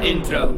Intro. 0.00 0.54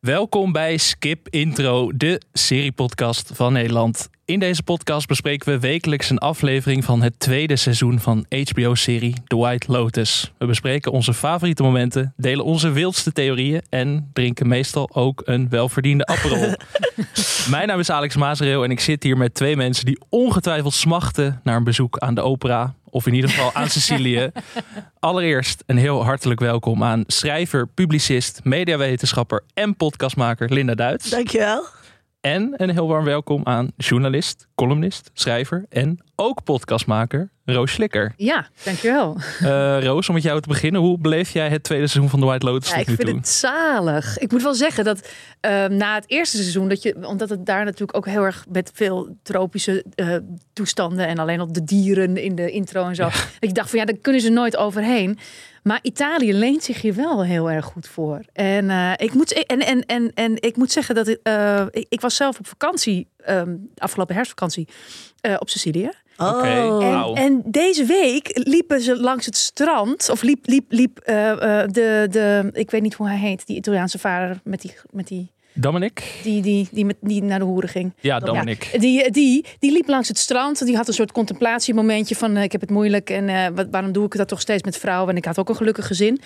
Welkom 0.00 0.52
bij 0.52 0.76
Skip 0.76 1.28
Intro, 1.28 1.96
de 1.96 2.22
seriepodcast 2.32 3.30
van 3.34 3.52
Nederland. 3.52 4.08
In 4.28 4.38
deze 4.38 4.62
podcast 4.62 5.06
bespreken 5.06 5.52
we 5.52 5.58
wekelijks 5.58 6.10
een 6.10 6.18
aflevering 6.18 6.84
van 6.84 7.02
het 7.02 7.20
tweede 7.20 7.56
seizoen 7.56 8.00
van 8.00 8.26
HBO-serie 8.28 9.14
The 9.26 9.36
White 9.36 9.72
Lotus. 9.72 10.32
We 10.38 10.46
bespreken 10.46 10.92
onze 10.92 11.14
favoriete 11.14 11.62
momenten, 11.62 12.14
delen 12.16 12.44
onze 12.44 12.70
wildste 12.70 13.12
theorieën 13.12 13.62
en 13.68 14.10
drinken 14.12 14.48
meestal 14.48 14.90
ook 14.92 15.22
een 15.24 15.48
welverdiende 15.48 16.06
Aperol. 16.06 16.54
Mijn 17.50 17.66
naam 17.66 17.78
is 17.78 17.90
Alex 17.90 18.16
Mazereel 18.16 18.64
en 18.64 18.70
ik 18.70 18.80
zit 18.80 19.02
hier 19.02 19.16
met 19.16 19.34
twee 19.34 19.56
mensen 19.56 19.84
die 19.84 20.00
ongetwijfeld 20.08 20.74
smachten 20.74 21.40
naar 21.44 21.56
een 21.56 21.64
bezoek 21.64 21.98
aan 21.98 22.14
de 22.14 22.22
opera. 22.22 22.74
Of 22.90 23.06
in 23.06 23.14
ieder 23.14 23.30
geval 23.30 23.54
aan 23.54 23.68
Sicilië. 23.68 24.30
Allereerst 24.98 25.62
een 25.66 25.76
heel 25.76 26.04
hartelijk 26.04 26.40
welkom 26.40 26.82
aan 26.82 27.04
schrijver, 27.06 27.66
publicist, 27.66 28.40
mediawetenschapper 28.42 29.42
en 29.54 29.76
podcastmaker 29.76 30.52
Linda 30.52 30.74
Duits. 30.74 31.10
Dankjewel. 31.10 31.76
En 32.20 32.54
een 32.56 32.70
heel 32.70 32.88
warm 32.88 33.04
welkom 33.04 33.40
aan 33.44 33.70
journalist, 33.76 34.48
columnist, 34.54 35.10
schrijver 35.12 35.66
en 35.68 35.98
ook 36.16 36.44
podcastmaker 36.44 37.30
Roos 37.44 37.72
Slikker. 37.72 38.14
Ja, 38.16 38.48
dankjewel. 38.64 39.16
Uh, 39.42 39.82
Roos, 39.82 40.08
om 40.08 40.14
met 40.14 40.22
jou 40.22 40.40
te 40.40 40.48
beginnen. 40.48 40.80
Hoe 40.80 40.98
beleef 40.98 41.30
jij 41.30 41.48
het 41.48 41.62
tweede 41.62 41.86
seizoen 41.86 42.10
van 42.10 42.20
The 42.20 42.26
White 42.26 42.46
Lotus 42.46 42.70
Ja, 42.70 42.76
ik 42.76 42.86
vind 42.86 43.00
toe? 43.00 43.16
het 43.16 43.28
zalig. 43.28 44.18
Ik 44.18 44.32
moet 44.32 44.42
wel 44.42 44.54
zeggen 44.54 44.84
dat 44.84 44.98
uh, 45.46 45.66
na 45.66 45.94
het 45.94 46.04
eerste 46.06 46.36
seizoen, 46.36 46.68
dat 46.68 46.82
je, 46.82 47.06
omdat 47.06 47.28
het 47.28 47.46
daar 47.46 47.64
natuurlijk 47.64 47.96
ook 47.96 48.06
heel 48.06 48.24
erg 48.24 48.44
met 48.48 48.70
veel 48.74 49.16
tropische 49.22 49.84
uh, 49.96 50.16
toestanden 50.52 51.06
en 51.06 51.18
alleen 51.18 51.40
al 51.40 51.52
de 51.52 51.64
dieren 51.64 52.16
in 52.16 52.34
de 52.34 52.50
intro 52.50 52.88
en 52.88 52.94
zo, 52.94 53.02
ja. 53.02 53.10
dat 53.10 53.48
je 53.48 53.52
dacht 53.52 53.70
van 53.70 53.78
ja, 53.78 53.84
daar 53.84 53.98
kunnen 54.00 54.20
ze 54.20 54.30
nooit 54.30 54.56
overheen. 54.56 55.18
Maar 55.68 55.78
Italië 55.82 56.34
leent 56.34 56.64
zich 56.64 56.80
hier 56.80 56.94
wel 56.94 57.24
heel 57.24 57.50
erg 57.50 57.64
goed 57.64 57.88
voor. 57.88 58.20
En, 58.32 58.64
uh, 58.64 58.92
ik, 58.96 59.14
moet, 59.14 59.44
en, 59.46 59.60
en, 59.60 59.86
en, 59.86 60.12
en 60.14 60.42
ik 60.42 60.56
moet 60.56 60.72
zeggen 60.72 60.94
dat 60.94 61.08
ik, 61.08 61.20
uh, 61.22 61.66
ik, 61.70 61.86
ik, 61.88 62.00
was 62.00 62.16
zelf 62.16 62.38
op 62.38 62.46
vakantie, 62.46 63.08
um, 63.28 63.70
afgelopen 63.76 64.14
herfstvakantie, 64.14 64.68
uh, 65.26 65.36
op 65.38 65.48
Sicilië. 65.48 65.90
Oh. 66.16 66.28
Okay, 66.28 66.80
En, 66.80 67.14
en, 67.14 67.42
deze 67.46 67.84
week 67.84 68.30
liepen 68.32 68.80
ze 68.80 69.00
langs 69.00 69.26
het 69.26 69.36
strand, 69.36 70.08
of 70.10 70.22
liep, 70.22 70.46
liep, 70.46 70.72
liep 70.72 71.00
de, 71.04 72.06
de, 72.10 72.50
ik 72.52 72.70
weet 72.70 72.82
niet 72.82 72.94
hoe 72.94 73.08
hij 73.08 73.18
heet, 73.18 73.46
die 73.46 73.56
Italiaanse 73.56 73.98
vader 73.98 74.40
met 74.44 74.60
die, 74.60 74.74
met 74.90 75.08
die 75.08 75.32
Dominic? 75.60 76.20
Die, 76.22 76.42
die, 76.42 76.68
die, 76.70 76.84
met, 76.84 76.96
die 77.00 77.22
naar 77.22 77.38
de 77.38 77.44
hoeren 77.44 77.68
ging. 77.68 77.92
Ja, 78.00 78.18
Dominic. 78.18 78.64
Ja, 78.64 78.78
die, 78.78 79.10
die, 79.10 79.44
die 79.58 79.72
liep 79.72 79.88
langs 79.88 80.08
het 80.08 80.18
strand. 80.18 80.66
Die 80.66 80.76
had 80.76 80.88
een 80.88 80.94
soort 80.94 81.12
contemplatiemomentje 81.12 82.16
van 82.16 82.36
uh, 82.36 82.42
ik 82.42 82.52
heb 82.52 82.60
het 82.60 82.70
moeilijk 82.70 83.10
en 83.10 83.28
uh, 83.28 83.46
wat, 83.54 83.66
waarom 83.70 83.92
doe 83.92 84.04
ik 84.04 84.16
dat 84.16 84.28
toch 84.28 84.40
steeds 84.40 84.62
met 84.62 84.76
vrouwen? 84.76 85.10
En 85.10 85.16
ik 85.16 85.24
had 85.24 85.38
ook 85.38 85.48
een 85.48 85.56
gelukkig 85.56 85.86
gezin. 85.86 86.20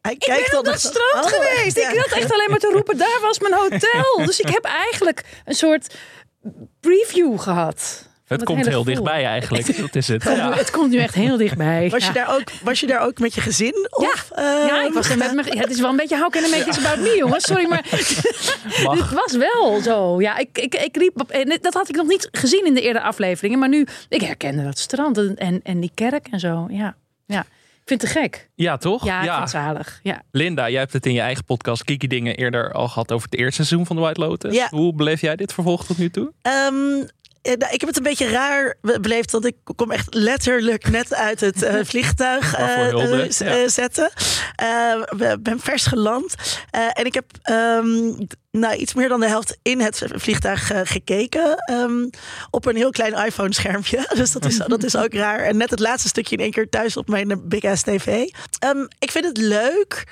Hij 0.00 0.12
ik 0.12 0.46
ben 0.50 0.58
op 0.58 0.64
dat 0.64 0.80
strand 0.80 1.24
oh, 1.24 1.30
geweest. 1.30 1.76
Ja. 1.76 1.90
Ik 1.90 1.98
had 1.98 2.18
echt 2.18 2.32
alleen 2.32 2.50
maar 2.50 2.58
te 2.58 2.70
roepen, 2.72 2.98
daar 2.98 3.18
was 3.22 3.38
mijn 3.38 3.54
hotel. 3.54 4.26
dus 4.26 4.40
ik 4.40 4.48
heb 4.48 4.64
eigenlijk 4.64 5.24
een 5.44 5.54
soort 5.54 5.94
preview 6.80 7.38
gehad. 7.38 8.08
Het 8.28 8.44
komt 8.44 8.66
heel 8.66 8.84
dichtbij 8.84 9.24
eigenlijk. 9.24 9.76
Dat 9.80 9.94
is 9.94 10.08
het. 10.08 10.22
Ja. 10.22 10.52
Het 10.52 10.70
komt 10.70 10.90
nu 10.90 10.98
echt 10.98 11.14
heel 11.14 11.36
dichtbij. 11.36 11.90
Was 11.90 12.06
je, 12.06 12.12
daar, 12.12 12.34
ook, 12.34 12.50
was 12.62 12.80
je 12.80 12.86
daar 12.86 13.00
ook 13.06 13.18
met 13.18 13.34
je 13.34 13.40
gezin? 13.40 13.88
Of, 13.90 14.30
ja. 14.36 14.66
Ja, 14.66 14.86
ik 14.86 14.92
was 14.92 15.10
er 15.10 15.18
met 15.18 15.34
mijn 15.34 15.46
ja, 15.46 15.60
Het 15.60 15.70
is 15.70 15.80
wel 15.80 15.90
een 15.90 15.96
beetje 15.96 16.18
how 16.18 16.30
can 16.30 16.44
I 16.44 16.50
make 16.50 16.64
this 16.64 16.78
about 16.78 16.98
me, 16.98 17.16
jongens. 17.18 17.44
Sorry, 17.44 17.68
maar 17.68 17.84
het 17.90 19.12
was 19.12 19.36
wel 19.36 19.80
zo. 19.80 20.20
Ja, 20.20 20.36
ik, 20.36 20.58
ik, 20.58 20.74
ik 20.74 20.96
riep... 20.96 21.20
En 21.28 21.58
dat 21.60 21.74
had 21.74 21.88
ik 21.88 21.96
nog 21.96 22.06
niet 22.06 22.28
gezien 22.32 22.66
in 22.66 22.74
de 22.74 22.80
eerdere 22.80 23.04
afleveringen. 23.04 23.58
Maar 23.58 23.68
nu, 23.68 23.86
ik 24.08 24.20
herkende 24.20 24.64
dat 24.64 24.78
strand 24.78 25.18
en, 25.18 25.36
en, 25.36 25.60
en 25.62 25.80
die 25.80 25.90
kerk 25.94 26.26
en 26.30 26.40
zo. 26.40 26.66
Ja, 26.70 26.96
ja. 27.26 27.44
Ik 27.88 27.98
vind 27.98 28.02
het 28.02 28.12
te 28.12 28.20
gek. 28.20 28.50
Ja, 28.54 28.76
toch? 28.76 29.04
Ja, 29.04 29.22
ja. 29.22 29.46
zalig. 29.46 30.00
Ja. 30.02 30.22
Linda, 30.30 30.70
jij 30.70 30.80
hebt 30.80 30.92
het 30.92 31.06
in 31.06 31.12
je 31.12 31.20
eigen 31.20 31.44
podcast 31.44 31.84
Kiki 31.84 32.06
Dingen 32.06 32.36
eerder 32.36 32.72
al 32.72 32.88
gehad 32.88 33.12
over 33.12 33.28
het 33.30 33.38
eerste 33.38 33.64
seizoen 33.64 33.86
van 33.86 33.96
The 33.96 34.02
White 34.02 34.20
Lotus. 34.20 34.54
Ja. 34.54 34.66
Hoe 34.70 34.94
beleef 34.94 35.20
jij 35.20 35.36
dit 35.36 35.52
vervolg 35.52 35.86
tot 35.86 35.98
nu 35.98 36.10
toe? 36.10 36.32
Um, 36.42 37.08
ik 37.42 37.80
heb 37.80 37.86
het 37.86 37.96
een 37.96 38.02
beetje 38.02 38.28
raar 38.28 38.76
beleefd, 38.80 39.30
want 39.30 39.44
ik 39.44 39.56
kom 39.76 39.90
echt 39.90 40.14
letterlijk 40.14 40.90
net 40.90 41.14
uit 41.14 41.40
het 41.40 41.62
uh, 41.62 41.74
vliegtuig 41.90 42.58
uh, 42.58 42.92
uh, 43.40 43.68
zetten. 43.68 44.10
Ik 45.18 45.42
ben 45.42 45.60
vers 45.60 45.86
geland 45.86 46.34
en 46.92 47.04
ik 47.04 47.14
heb 47.14 47.24
um, 47.50 48.16
nou, 48.50 48.74
iets 48.74 48.94
meer 48.94 49.08
dan 49.08 49.20
de 49.20 49.28
helft 49.28 49.58
in 49.62 49.80
het 49.80 50.02
vliegtuig 50.14 50.70
gekeken 50.82 51.64
um, 51.70 52.10
op 52.50 52.66
een 52.66 52.76
heel 52.76 52.90
klein 52.90 53.26
iPhone-schermpje. 53.26 54.06
Dus 54.18 54.32
dat 54.32 54.44
is, 54.44 54.56
dat 54.56 54.84
is 54.84 54.96
ook 54.96 55.12
raar. 55.12 55.40
En 55.40 55.56
net 55.56 55.70
het 55.70 55.80
laatste 55.80 56.08
stukje 56.08 56.36
in 56.36 56.42
één 56.42 56.52
keer 56.52 56.68
thuis 56.68 56.96
op 56.96 57.08
mijn 57.08 57.48
big 57.48 57.64
ass 57.64 57.82
tv. 57.82 58.06
ik 58.98 59.10
vind 59.10 59.24
het 59.24 59.36
leuk. 59.36 60.04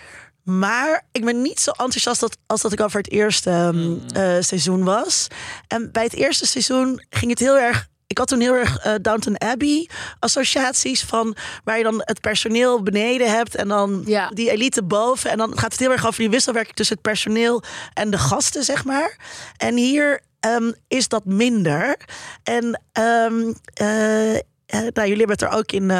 Maar 0.46 1.06
ik 1.12 1.24
ben 1.24 1.42
niet 1.42 1.60
zo 1.60 1.70
enthousiast 1.70 2.22
als, 2.22 2.32
als 2.46 2.62
dat 2.62 2.72
ik 2.72 2.80
over 2.80 2.98
het 2.98 3.10
eerste 3.10 3.50
um, 3.50 4.02
uh, 4.16 4.36
seizoen 4.40 4.84
was. 4.84 5.26
En 5.68 5.92
bij 5.92 6.02
het 6.02 6.14
eerste 6.14 6.46
seizoen 6.46 7.04
ging 7.10 7.30
het 7.30 7.40
heel 7.40 7.58
erg. 7.58 7.88
Ik 8.06 8.18
had 8.18 8.28
toen 8.28 8.40
heel 8.40 8.54
erg 8.54 8.86
uh, 8.86 8.94
Downton 9.02 9.40
Abbey 9.40 9.88
associaties 10.18 11.04
van 11.04 11.36
waar 11.64 11.78
je 11.78 11.82
dan 11.82 12.02
het 12.04 12.20
personeel 12.20 12.82
beneden 12.82 13.30
hebt 13.30 13.54
en 13.54 13.68
dan 13.68 14.02
ja. 14.06 14.28
die 14.28 14.50
elite 14.50 14.82
boven. 14.82 15.30
En 15.30 15.38
dan 15.38 15.58
gaat 15.58 15.72
het 15.72 15.80
heel 15.80 15.92
erg 15.92 16.06
over 16.06 16.20
die 16.20 16.30
wisselwerking 16.30 16.76
tussen 16.76 16.94
het 16.94 17.04
personeel 17.04 17.62
en 17.94 18.10
de 18.10 18.18
gasten, 18.18 18.64
zeg 18.64 18.84
maar. 18.84 19.18
En 19.56 19.76
hier 19.76 20.20
um, 20.40 20.74
is 20.88 21.08
dat 21.08 21.24
minder. 21.24 21.96
En 22.42 22.64
um, 22.92 23.54
uh, 23.82 24.38
nou, 24.70 25.08
jullie 25.08 25.16
hebben 25.16 25.28
het 25.28 25.42
er 25.42 25.58
ook 25.58 25.72
in 25.72 25.90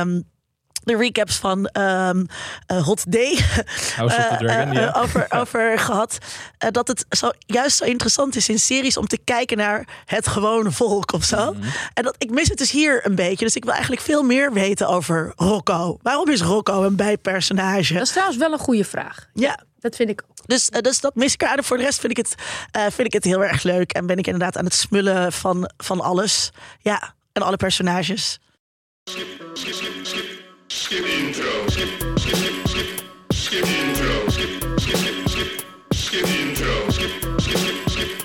de 0.87 0.97
recaps 0.97 1.37
van 1.37 1.71
um, 1.73 2.27
uh, 2.73 2.85
Hot 2.85 3.13
Day 3.13 3.39
House 3.97 4.17
of 4.17 4.27
the 4.27 4.37
Dragon, 4.39 4.75
uh, 4.75 4.81
ja. 4.81 4.93
over, 4.97 5.27
over 5.41 5.79
gehad. 5.79 6.19
Uh, 6.65 6.71
dat 6.71 6.89
het 6.89 7.07
zo, 7.09 7.31
juist 7.39 7.77
zo 7.77 7.85
interessant 7.85 8.37
is 8.37 8.49
in 8.49 8.59
series 8.59 8.97
om 8.97 9.07
te 9.07 9.19
kijken 9.25 9.57
naar 9.57 9.89
het 10.05 10.27
gewone 10.27 10.71
volk 10.71 11.13
of 11.13 11.25
zo. 11.25 11.53
Mhm. 11.53 11.57
Mm. 11.57 11.73
En 11.95 12.03
dat, 12.03 12.15
ik 12.19 12.31
mis 12.31 12.49
het 12.49 12.59
dus 12.59 12.71
hier 12.71 13.07
een 13.07 13.15
beetje. 13.15 13.45
Dus 13.45 13.57
ik 13.57 13.65
wil 13.65 13.73
eigenlijk 13.73 14.03
veel 14.03 14.23
meer 14.23 14.53
weten 14.53 14.89
over 14.89 15.33
Rocco. 15.37 15.99
Waarom 16.03 16.29
is 16.29 16.41
Rocco 16.41 16.83
een 16.83 16.97
bijpersonage? 16.97 17.93
Dat 17.93 18.03
is 18.03 18.11
trouwens 18.11 18.39
wel 18.39 18.53
een 18.53 18.59
goede 18.59 18.85
vraag. 18.85 19.29
Ja. 19.35 19.59
Dat 19.79 19.97
vind 19.97 20.09
ik 20.11 20.23
ook. 20.23 20.47
Dus, 20.47 20.69
dus 20.69 21.01
dat 21.01 21.15
mis 21.15 21.33
ik 21.33 21.45
aan. 21.45 21.65
Voor 21.65 21.77
de 21.77 21.83
rest 21.83 22.01
vind 22.01 22.19
ik, 22.19 22.27
het, 22.27 22.35
uh, 22.77 22.83
vind 22.83 23.07
ik 23.07 23.13
het 23.13 23.25
heel 23.25 23.45
erg 23.45 23.63
leuk. 23.63 23.93
En 23.93 24.07
ben 24.07 24.19
ik 24.19 24.27
inderdaad 24.27 24.57
aan 24.57 24.65
het 24.65 24.75
smullen 24.75 25.33
van, 25.33 25.71
van 25.77 26.01
alles. 26.01 26.51
Ja, 26.81 27.15
en 27.33 27.43
alle 27.43 27.57
personages. 27.57 28.39
Skip, 29.05 29.27
skip, 29.55 29.75
skip, 30.03 30.36
skip. 30.87 31.05
Intro. 31.05 31.69
Skip, 31.69 31.89
skip, 32.15 32.37
skip, 32.37 32.67
skip. 32.69 33.05
Skip 33.29 33.65
intro. 33.65 34.31
Skip, 34.31 34.51
skip, 34.77 34.97
skip, 34.97 35.29
skip. 35.29 35.65
Skip 35.91 36.27
intro. 36.27 36.91
Skip, 36.91 37.11
skip, 37.37 37.57
skip, 37.59 37.89
skip. 37.89 38.25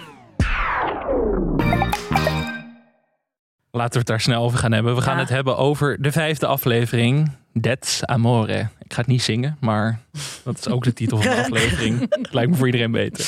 Laten 3.72 3.92
we 3.94 3.98
het 4.00 4.08
daar 4.08 4.22
snel 4.22 4.44
over 4.44 4.58
gaan 4.60 4.72
hebben. 4.72 4.96
We 4.96 5.02
gaan 5.02 5.16
Ja. 5.16 5.20
het 5.22 5.30
hebben 5.30 5.58
over 5.58 6.02
de 6.02 6.12
vijfde 6.12 6.46
aflevering. 6.48 7.32
That's 7.62 8.04
Amore. 8.06 8.60
Ik 8.80 8.94
ga 8.94 8.98
het 9.02 9.08
niet 9.08 9.22
zingen, 9.22 9.58
maar 9.60 10.00
dat 10.44 10.58
is 10.58 10.68
ook 10.68 10.84
de 10.84 10.94
titel 10.94 11.18
van 11.22 11.36
de 11.36 11.42
aflevering. 11.44 12.16
Lijkt 12.32 12.52
me 12.52 12.58
voor 12.58 12.66
iedereen 12.66 12.92
beter. 12.92 13.26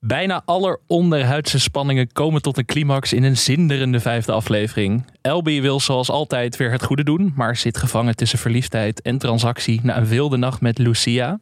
Bijna 0.00 0.42
alle 0.44 0.80
onderhuidse 0.86 1.58
spanningen 1.58 2.12
komen 2.12 2.42
tot 2.42 2.58
een 2.58 2.64
climax 2.64 3.12
in 3.12 3.22
een 3.22 3.36
zinderende 3.36 4.00
vijfde 4.00 4.32
aflevering. 4.32 5.04
Elby 5.20 5.60
wil 5.60 5.80
zoals 5.80 6.10
altijd 6.10 6.56
weer 6.56 6.70
het 6.70 6.84
goede 6.84 7.04
doen, 7.04 7.32
maar 7.36 7.56
zit 7.56 7.76
gevangen 7.76 8.16
tussen 8.16 8.38
verliefdheid 8.38 9.02
en 9.02 9.18
transactie 9.18 9.80
na 9.82 9.96
een 9.96 10.06
wilde 10.06 10.36
nacht 10.36 10.60
met 10.60 10.78
Lucia. 10.78 11.38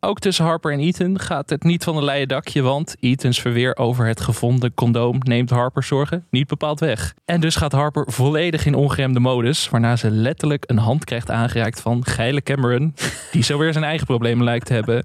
Ook 0.00 0.18
tussen 0.18 0.44
Harper 0.44 0.72
en 0.72 0.78
Ethan 0.78 1.20
gaat 1.20 1.50
het 1.50 1.62
niet 1.62 1.84
van 1.84 1.96
een 1.96 2.04
leien 2.04 2.28
dakje, 2.28 2.62
want 2.62 2.96
Ethan's 3.00 3.40
verweer 3.40 3.76
over 3.76 4.06
het 4.06 4.20
gevonden 4.20 4.74
condoom 4.74 5.18
neemt 5.18 5.50
Harper's 5.50 5.86
zorgen 5.86 6.26
niet 6.30 6.46
bepaald 6.46 6.80
weg. 6.80 7.14
En 7.24 7.40
dus 7.40 7.56
gaat 7.56 7.72
Harper 7.72 8.12
volledig 8.12 8.66
in 8.66 8.74
ongeremde 8.74 9.20
modus, 9.20 9.68
waarna 9.68 9.96
ze 9.96 10.10
letterlijk 10.10 10.64
een 10.66 10.78
hand 10.78 11.04
krijgt 11.04 11.30
aangereikt 11.30 11.80
van 11.80 12.04
geile 12.06 12.42
Cameron, 12.42 12.94
die 13.32 13.42
zo 13.42 13.58
weer 13.58 13.72
zijn 13.72 13.84
eigen 13.84 14.06
problemen 14.06 14.44
lijkt 14.44 14.66
te 14.66 14.72
hebben. 14.72 15.02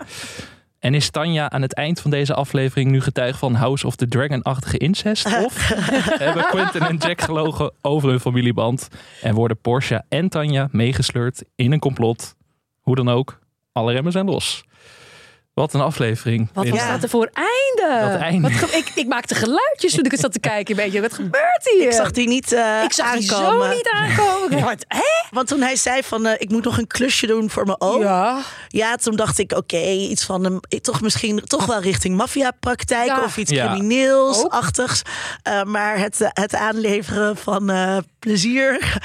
En 0.80 0.94
is 0.94 1.10
Tanja 1.10 1.50
aan 1.50 1.62
het 1.62 1.74
eind 1.74 2.02
van 2.02 2.12
deze 2.12 2.34
aflevering 2.34 2.92
nu 2.92 3.02
getuige 3.02 3.38
van 3.38 3.54
House 3.54 3.88
of 3.88 3.96
the 3.96 4.08
Dragon-achtige 4.08 4.78
incest? 4.78 5.26
Of 5.46 5.68
hebben 6.18 6.46
Quentin 6.46 6.82
en 6.82 6.98
Jack 6.98 7.22
gelogen 7.22 7.72
over 7.82 8.10
hun 8.10 8.20
familieband 8.20 8.88
en 9.22 9.36
worden 9.36 9.58
Portia 9.58 10.06
en 10.10 10.30
Tanja 10.30 10.68
meegesleurd 10.72 11.44
in 11.56 11.72
een 11.72 11.80
complot? 11.80 12.36
Hoe 12.80 12.96
dan 12.96 13.10
ook, 13.10 13.40
alle 13.72 13.92
remmen 13.92 14.12
zijn 14.12 14.26
los. 14.26 14.64
Wat 15.60 15.74
een 15.74 15.82
aflevering. 15.82 16.50
Wat 16.54 16.68
was 16.70 16.88
dat 16.88 17.04
er 17.04 17.10
voor 17.10 17.30
einde? 17.34 18.10
Dat 18.12 18.22
einde. 18.22 18.42
Wat 18.50 18.52
ge- 18.70 18.78
ik, 18.78 18.92
ik 18.96 19.08
maakte 19.08 19.36
geluidjes 19.36 19.94
toen 19.94 20.06
ik 20.06 20.12
het 20.12 20.20
zat 20.20 20.32
te 20.32 20.40
kijken. 20.40 20.78
Een 20.78 20.84
beetje. 20.84 21.02
Wat 21.02 21.14
gebeurt 21.14 21.70
hier? 21.78 21.86
Ik 21.88 21.92
zag 21.92 22.12
die 22.12 22.28
niet 22.28 22.52
uh, 22.54 22.84
Ik 22.84 22.94
zag 22.94 23.18
die 23.18 23.32
aankomen. 23.34 23.70
zo 23.70 23.76
niet 23.76 23.90
aankomen. 23.90 24.64
Wat, 24.64 24.86
hè? 24.88 25.28
Want 25.32 25.48
toen 25.48 25.62
hij 25.62 25.76
zei 25.76 26.04
van 26.04 26.26
uh, 26.26 26.32
ik 26.38 26.50
moet 26.50 26.64
nog 26.64 26.78
een 26.78 26.88
klusje 26.88 27.28
doen 27.28 27.50
voor 27.50 27.66
mijn 27.66 27.82
oom. 27.82 28.02
Ja. 28.02 28.42
Ja, 28.68 28.96
toen 28.96 29.16
dacht 29.16 29.38
ik, 29.40 29.52
oké, 29.52 29.78
iets 29.90 30.24
van 30.26 30.46
een, 30.46 30.82
toch 30.82 31.02
misschien 31.02 31.42
toch 31.46 31.66
wel 31.66 31.80
richting 31.82 32.16
maffiapraktijk 32.18 33.08
Ja. 33.08 33.24
of 33.24 33.38
iets 33.38 33.52
Ja. 33.52 33.66
crimineels-achtigs. 33.74 35.02
Uh, 35.48 35.64
maar 35.64 35.98
het, 35.98 36.18
het 36.34 36.56
aanleveren 36.56 37.38
van 37.38 37.72
uh, 37.72 37.98
plezier. 38.20 38.98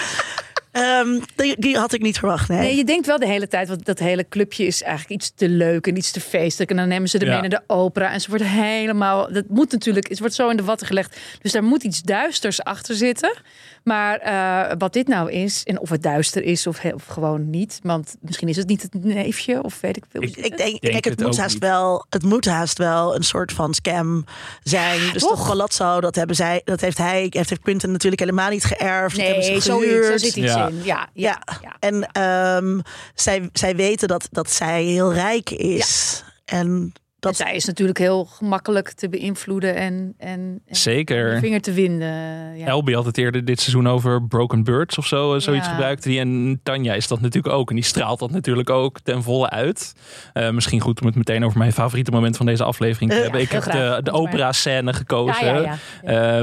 Ehm, 0.75 1.21
die, 1.37 1.61
die 1.61 1.77
had 1.79 1.93
ik 1.93 2.03
niet 2.03 2.19
verwacht, 2.19 2.49
nee. 2.49 2.59
Nee, 2.59 2.77
je 2.77 2.85
denkt 2.85 3.07
wel 3.07 3.19
de 3.19 3.27
hele 3.27 3.49
tijd, 3.49 3.69
want 3.69 3.85
dat 3.85 3.99
hele 3.99 4.29
clubje 4.29 4.67
is 4.67 4.83
eigenlijk 4.83 5.21
iets 5.21 5.33
te 5.35 5.49
leuk 5.49 5.87
en 5.87 5.97
iets 5.97 6.11
te 6.11 6.21
feestelijk. 6.21 6.71
En 6.71 6.77
dan 6.77 6.89
nemen 6.89 7.09
ze 7.09 7.19
er 7.19 7.27
Ja. 7.27 7.31
mee 7.41 7.41
naar 7.41 7.61
de 7.61 7.75
opera 7.75 8.13
en 8.13 8.21
ze 8.21 8.29
wordt 8.31 8.45
helemaal, 8.45 9.33
dat 9.33 9.45
moet 9.49 9.73
natuurlijk, 9.73 10.09
het 10.09 10.19
wordt 10.19 10.35
zo 10.35 10.49
in 10.49 10.57
de 10.57 10.65
watten 10.65 10.87
gelegd. 10.87 11.17
Dus 11.43 11.53
daar 11.53 11.65
moet 11.65 11.83
iets 11.85 12.03
duisters 12.03 12.63
achter 12.65 12.95
zitten. 12.95 13.37
Maar 13.85 14.19
eh, 14.19 14.75
wat 14.79 14.93
dit 14.93 15.09
nou 15.09 15.31
is, 15.31 15.63
en 15.65 15.81
of 15.81 15.89
het 15.89 16.03
duister 16.03 16.43
is 16.43 16.67
of, 16.67 16.79
he- 16.81 16.95
of 16.95 17.07
gewoon 17.07 17.51
niet, 17.51 17.79
want 17.83 18.17
misschien 18.21 18.49
is 18.49 18.57
het 18.57 18.67
niet 18.69 18.83
het 18.83 19.05
neefje 19.05 19.63
of 19.63 19.81
weet 19.81 19.97
ik 19.97 20.05
veel. 20.11 20.23
Ik- 20.23 20.37
Ik 20.37 20.57
denk, 20.57 20.59
denk 20.59 20.81
kijk, 20.81 21.05
het, 21.05 21.19
het 21.19 21.23
moet 21.29 21.39
haast 21.39 21.53
niet. 21.55 21.63
wel, 21.63 22.07
het 22.11 22.23
moet 22.23 22.45
haast 22.45 22.79
wel 22.79 23.15
een 23.17 23.23
soort 23.23 23.53
van 23.53 23.75
scam 23.75 24.25
zijn. 24.63 25.13
dus 25.13 25.23
toch? 25.23 25.47
palazzo, 25.47 26.01
dat 26.01 26.15
hebben 26.15 26.37
zij, 26.37 26.61
dat 26.65 26.81
heeft 26.81 26.99
hij, 26.99 27.27
heeft, 27.31 27.49
heeft 27.49 27.63
Quentin 27.63 27.91
natuurlijk 27.93 28.21
helemaal 28.21 28.51
niet 28.51 28.65
geërfd. 28.65 29.17
dat 29.17 29.25
hebben 29.27 29.45
Nee, 29.45 29.55
ze 29.55 29.61
zoiets, 29.61 29.87
gehuurd. 29.87 30.09
daar 30.09 30.19
zit 30.19 30.37
iets 30.37 30.53
Ja. 30.53 30.69
in. 30.69 30.75
Ja, 30.85 30.85
ja, 30.85 31.09
Ja. 31.13 31.59
ja. 31.63 31.77
En 31.79 32.07
ehm, 32.13 32.81
zij, 33.15 33.49
zij 33.53 33.77
weten 33.77 34.09
dat, 34.09 34.29
dat 34.31 34.51
zij 34.51 34.83
heel 34.85 35.13
rijk 35.13 35.51
is. 35.51 36.23
En 36.45 36.93
Dat 37.25 37.37
zij 37.37 37.55
is 37.55 37.65
natuurlijk 37.65 37.99
heel 37.99 38.25
gemakkelijk 38.25 38.93
te 38.93 39.09
beïnvloeden 39.09 39.75
en, 39.75 40.15
en, 40.19 40.61
en 40.67 40.77
Zeker. 40.77 41.39
vinger 41.39 41.61
te 41.61 41.73
winden. 41.73 42.09
Ja. 42.57 42.67
Elby 42.67 42.93
had 42.93 43.05
het 43.05 43.19
eerder 43.19 43.45
dit 43.45 43.61
seizoen 43.61 43.89
over 43.89 44.23
Broken 44.27 44.65
Birds 44.65 44.99
of 44.99 45.07
zo. 45.07 45.35
eh, 45.35 45.41
Zoiets 45.41 45.67
Ja. 45.67 45.95
die. 45.95 46.19
En 46.21 46.61
Tanja 46.63 46.95
is 46.95 47.09
dat 47.09 47.21
natuurlijk 47.21 47.55
ook. 47.55 47.69
En 47.69 47.75
die 47.75 47.85
straalt 47.85 48.19
dat 48.19 48.31
natuurlijk 48.31 48.71
ook 48.71 49.01
ten 49.01 49.23
volle 49.23 49.51
uit. 49.51 49.93
Eh, 50.33 50.51
misschien 50.51 50.81
goed 50.81 51.01
om 51.01 51.07
het 51.07 51.17
meteen 51.17 51.45
over 51.45 51.59
mijn 51.59 51.73
favoriete 51.73 52.11
moment 52.11 52.37
van 52.37 52.47
deze 52.47 52.65
aflevering 52.65 53.11
te 53.11 53.17
Eh, 53.17 53.23
hebben. 53.23 53.41
Ik 53.41 53.51
heb 53.51 53.63
graag. 53.63 53.97
de, 53.97 54.03
de 54.03 54.11
Kom 54.11 54.23
maar. 54.23 54.31
opera 54.31 54.53
scène 54.53 54.93
gekozen. 54.93 55.79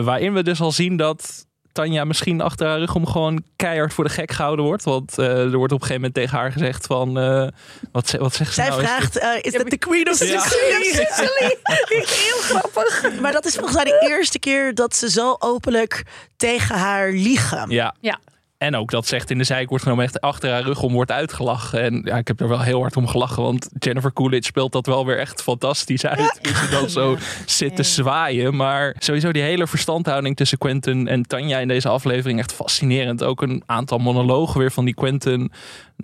waarin 0.04 0.34
we 0.34 0.44
dus 0.44 0.62
al 0.62 0.72
zien 0.72 0.98
dat 0.98 1.46
Tanja 1.72 2.04
misschien 2.04 2.42
achter 2.42 2.68
haar 2.68 2.78
rug 2.80 2.96
om 2.96 3.08
gewoon 3.08 3.44
keihard 3.56 3.94
voor 3.94 4.04
de 4.04 4.10
gek 4.10 4.32
gehouden 4.32 4.66
wordt. 4.66 4.84
Want 4.84 5.18
eh, 5.18 5.26
er 5.28 5.58
wordt 5.58 5.74
op 5.74 5.82
een 5.82 5.88
gegeven 5.88 5.94
moment 5.96 6.14
tegen 6.14 6.38
haar 6.38 6.52
gezegd 6.52 6.86
van... 6.86 7.20
eh, 7.20 7.48
wat, 7.92 8.08
ze- 8.10 8.18
wat 8.18 8.34
zegt 8.36 8.54
ze 8.54 8.62
zij 8.62 8.70
nou? 8.70 8.82
Is 8.82 8.88
vraagt, 8.88 9.18
eh, 9.18 9.30
is 9.42 9.54
dat 9.54 9.70
de 9.70 9.78
queen 9.78 10.10
of 10.10 10.20
Ja. 10.20 10.40
Sicily? 10.40 11.58
Heel 12.28 12.38
grappig. 12.42 13.20
Maar 13.22 13.32
dat 13.32 13.46
is 13.46 13.54
volgens 13.56 13.76
mij 13.76 13.84
de 13.84 14.08
eerste 14.10 14.40
keer 14.40 14.74
dat 14.74 14.96
ze 14.96 15.10
zo 15.10 15.36
openlijk 15.40 16.04
tegen 16.38 16.76
haar 16.76 17.12
liegen. 17.12 17.70
Ja. 17.70 17.96
Ja. 18.00 18.20
En 18.62 18.76
ook 18.76 18.92
dat 18.92 19.08
zegt 19.08 19.30
in 19.30 19.38
de 19.38 19.44
zijk 19.44 19.70
wordt 19.70 19.84
genomen 19.84 20.06
echt 20.06 20.22
achter 20.22 20.52
haar 20.52 20.62
rug 20.62 20.82
om 20.82 20.94
wordt 20.94 21.12
uitgelachen. 21.12 21.82
En 21.82 22.02
ja, 22.06 22.18
ik 22.18 22.28
heb 22.28 22.40
er 22.40 22.48
wel 22.48 22.62
heel 22.62 22.80
hard 22.80 22.98
om 22.98 23.08
gelachen. 23.08 23.44
Want 23.44 23.70
Jennifer 23.80 24.14
Coolidge 24.14 24.46
speelt 24.46 24.72
dat 24.72 24.86
wel 24.86 25.06
weer 25.06 25.20
echt 25.20 25.42
fantastisch 25.42 26.06
uit. 26.06 26.40
Hoe 26.42 26.56
ze 26.56 26.68
dan 26.72 26.90
zo 26.90 27.18
zit 27.46 27.76
te 27.76 27.84
zwaaien. 27.84 28.56
Maar 28.56 28.96
sowieso 29.00 29.32
die 29.32 29.42
hele 29.42 29.68
verstandhouding 29.68 30.36
tussen 30.36 30.58
Quentin 30.58 31.08
en 31.08 31.28
Tanja 31.28 31.60
in 31.60 31.68
deze 31.68 31.90
aflevering 31.90 32.40
echt 32.40 32.54
fascinerend. 32.54 33.24
Ook 33.24 33.42
een 33.42 33.64
aantal 33.66 33.98
monologen 33.98 34.60
weer 34.60 34.72
van 34.72 34.86
die 34.86 34.94
Quentin 34.94 35.52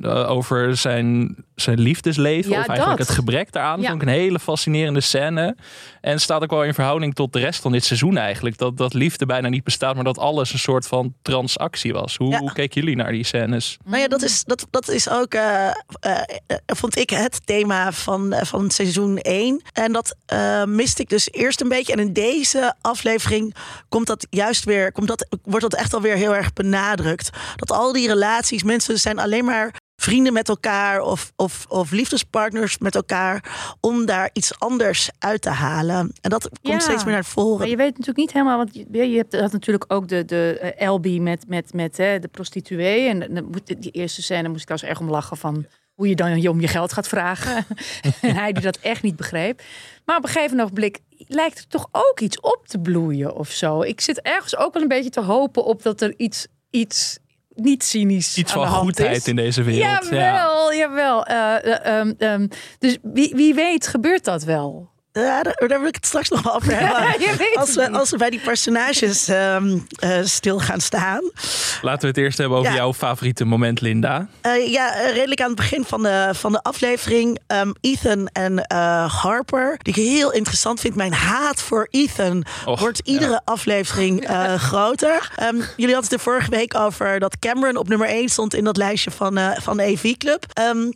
eh, 0.02 0.30
over 0.30 0.78
zijn, 0.78 1.36
zijn 1.56 1.80
liefdesleven. 1.80 2.52
Ja, 2.52 2.60
of 2.60 2.68
eigenlijk 2.68 2.98
dat. 2.98 3.08
het 3.08 3.18
gebrek 3.18 3.52
daaraan. 3.52 3.82
Ja. 3.82 3.90
Vond 3.90 4.02
ik 4.02 4.08
een 4.08 4.14
hele 4.14 4.40
fascinerende 4.40 5.02
scène. 5.02 5.56
En 6.02 6.20
staat 6.20 6.44
ook 6.44 6.50
wel 6.50 6.64
in 6.64 6.74
verhouding 6.74 7.16
tot 7.16 7.34
de 7.34 7.40
rest 7.40 7.62
van 7.62 7.72
dit 7.72 7.86
seizoen 7.86 8.18
eigenlijk. 8.18 8.58
Dat, 8.58 8.78
dat 8.78 8.94
liefde 8.94 9.26
bijna 9.26 9.50
niet 9.50 9.64
bestaat, 9.64 9.96
maar 9.96 10.04
dat 10.04 10.18
alles 10.18 10.54
een 10.54 10.60
soort 10.60 10.88
van 10.88 11.14
transactie 11.22 11.94
was. 11.94 12.16
Hoe, 12.18 12.32
Ja. 12.32 12.40
hoe 12.40 12.54
keken 12.54 12.82
jullie 12.82 12.96
naar 12.96 13.12
die 13.12 13.24
scènes? 13.24 13.78
Nou 13.86 14.02
ja, 14.02 14.08
dat 14.08 14.22
is, 14.22 14.44
dat, 14.44 14.68
dat 14.70 14.90
is 14.90 15.10
ook, 15.10 15.34
eh, 15.34 15.68
eh, 16.00 16.18
vond 16.66 16.98
ik, 16.98 17.10
het 17.10 17.46
thema 17.46 17.92
van, 17.92 18.36
van 18.42 18.70
seizoen 18.72 19.18
1. 19.18 19.62
En 19.74 19.92
dat 19.94 20.16
eh, 20.26 20.64
miste 20.64 21.02
ik 21.02 21.10
dus 21.10 21.32
eerst 21.32 21.62
een 21.62 21.68
beetje. 21.70 21.94
En 21.94 22.00
in 22.00 22.14
deze 22.14 22.76
aflevering 22.82 23.56
komt 23.90 24.08
dat 24.08 24.28
juist 24.30 24.64
weer, 24.64 24.92
komt 24.92 25.08
dat, 25.08 25.38
wordt 25.44 25.70
dat 25.70 25.76
echt 25.80 25.94
alweer 25.94 26.16
heel 26.16 26.36
erg 26.36 26.54
benadrukt. 26.54 27.30
Dat 27.56 27.72
al 27.72 27.94
die 27.94 28.08
relaties, 28.08 28.64
mensen 28.64 29.00
zijn 29.00 29.20
alleen 29.20 29.46
maar 29.46 29.74
vrienden 30.02 30.34
met 30.34 30.50
elkaar 30.50 31.02
of, 31.02 31.32
of, 31.36 31.66
of 31.70 31.92
liefdespartners 31.92 32.78
met 32.78 32.96
elkaar 32.96 33.44
om 33.80 34.06
daar 34.06 34.30
iets 34.34 34.60
anders 34.60 35.10
uit 35.20 35.42
te 35.42 35.50
halen. 35.50 36.12
En 36.22 36.30
dat 36.30 36.50
komt 36.50 36.60
Ja. 36.62 36.80
steeds 36.80 37.04
meer 37.04 37.14
naar 37.14 37.26
voren. 37.26 37.58
Maar 37.60 37.68
je 37.68 37.76
weet 37.76 37.92
natuurlijk 37.92 38.18
niet 38.18 38.32
helemaal, 38.34 38.58
want 38.58 38.74
je, 38.74 39.10
je 39.10 39.18
hebt 39.18 39.40
had 39.40 39.52
natuurlijk 39.52 39.86
ook 39.88 40.08
de, 40.08 40.26
de 40.26 40.74
LB 40.78 41.06
met, 41.20 41.48
met, 41.48 41.74
met 41.74 41.98
hè, 41.98 42.20
de 42.20 42.28
prostituee. 42.28 43.08
En 43.08 43.50
die 43.80 43.92
eerste 43.92 44.22
scène 44.22 44.48
moest 44.50 44.62
ik 44.64 44.70
eens 44.70 44.84
erg 44.84 45.00
om 45.00 45.10
lachen 45.10 45.38
van 45.38 45.66
hoe 45.94 46.08
je 46.08 46.16
dan 46.16 46.42
je 46.42 46.50
om 46.50 46.62
je 46.62 46.68
geld 46.68 46.94
gaat 46.94 47.08
vragen. 47.08 47.66
en 48.22 48.36
hij 48.36 48.52
die 48.52 48.64
dat 48.64 48.78
echt 48.78 49.02
niet 49.04 49.16
begreep. 49.16 49.62
Maar 50.06 50.18
op 50.18 50.24
een 50.24 50.30
gegeven 50.30 50.60
ogenblik 50.60 51.00
lijkt 51.28 51.58
er 51.58 51.68
toch 51.68 51.88
ook 51.92 52.20
iets 52.20 52.40
op 52.40 52.68
te 52.68 52.80
bloeien 52.80 53.36
of 53.36 53.50
zo. 53.50 53.82
Ik 53.82 54.02
zit 54.02 54.22
ergens 54.22 54.58
ook 54.58 54.74
wel 54.74 54.82
een 54.82 54.88
beetje 54.88 55.10
te 55.10 55.22
hopen 55.22 55.64
op 55.66 55.84
dat 55.84 56.02
er 56.02 56.14
iets, 56.18 56.48
iets 56.70 57.20
niet 57.60 57.84
cynisch 57.84 58.38
Iets 58.38 58.52
aan 58.52 58.58
van 58.58 58.66
de 58.68 58.74
hand 58.74 58.84
goedheid 58.84 59.18
is. 59.18 59.28
in 59.28 59.36
deze 59.36 59.64
wereld. 59.64 60.08
Ja. 60.10 60.18
Jawel, 60.18 60.74
jawel. 60.74 61.26
Eh, 61.26 61.56
eh, 61.56 62.00
ehm, 62.00 62.14
ehm, 62.18 62.48
dus 62.80 62.98
wie, 63.02 63.34
wie 63.36 63.54
weet 63.54 63.88
gebeurt 63.88 64.24
dat 64.26 64.44
wel. 64.44 64.90
Ja, 65.20 65.44
daar, 65.44 65.64
daar 65.68 65.80
wil 65.80 65.88
ik 65.88 65.96
het 65.96 66.06
straks 66.06 66.30
nog 66.30 66.42
wel 66.42 66.56
over 66.56 66.74
hebben. 66.80 67.56
als, 67.56 67.76
we, 67.76 67.92
als 67.92 68.10
we 68.10 68.18
bij 68.18 68.30
die 68.30 68.40
personages 68.40 69.28
ehm, 69.28 69.78
eh, 70.00 70.20
stil 70.24 70.60
gaan 70.60 70.80
staan. 70.82 71.32
Laten 71.82 72.02
we 72.02 72.08
het 72.08 72.18
eerst 72.18 72.38
hebben 72.38 72.58
over 72.58 72.72
Ja. 72.72 72.78
jouw 72.78 72.94
favoriete 72.94 73.46
moment, 73.46 73.82
Linda. 73.82 74.28
Eh, 74.42 74.72
ja, 74.72 74.96
eh, 74.96 75.14
redelijk 75.14 75.42
aan 75.42 75.48
het 75.48 75.56
begin 75.56 75.86
van 75.86 76.04
de, 76.04 76.30
van 76.34 76.52
de 76.52 76.62
aflevering. 76.64 77.40
ehm, 77.48 77.72
Ethan 77.82 78.28
en 78.28 78.60
eh, 78.66 79.22
Harper. 79.22 79.76
Die 79.82 79.94
ik 79.96 80.04
heel 80.10 80.32
interessant 80.32 80.80
vind. 80.80 80.96
Mijn 80.96 81.14
haat 81.14 81.62
voor 81.62 81.88
Ethan 81.92 82.46
Och, 82.66 82.80
wordt 82.80 83.00
iedere 83.04 83.32
ja. 83.32 83.42
aflevering 83.46 84.28
eh, 84.28 84.54
groter. 84.70 85.32
Ehm, 85.36 85.56
jullie 85.56 85.94
hadden 85.94 85.96
het 86.04 86.12
er 86.12 86.20
vorige 86.20 86.50
week 86.50 86.76
over 86.76 87.20
dat 87.20 87.40
Cameron 87.40 87.76
op 87.78 87.88
nummer 87.88 88.08
1 88.08 88.30
stond 88.30 88.54
in 88.54 88.64
dat 88.64 88.78
lijstje 88.78 89.12
van, 89.12 89.38
eh, 89.38 89.52
van 89.62 89.78
de 89.78 89.84
EV-club. 89.84 90.46
Ehm, 90.54 90.92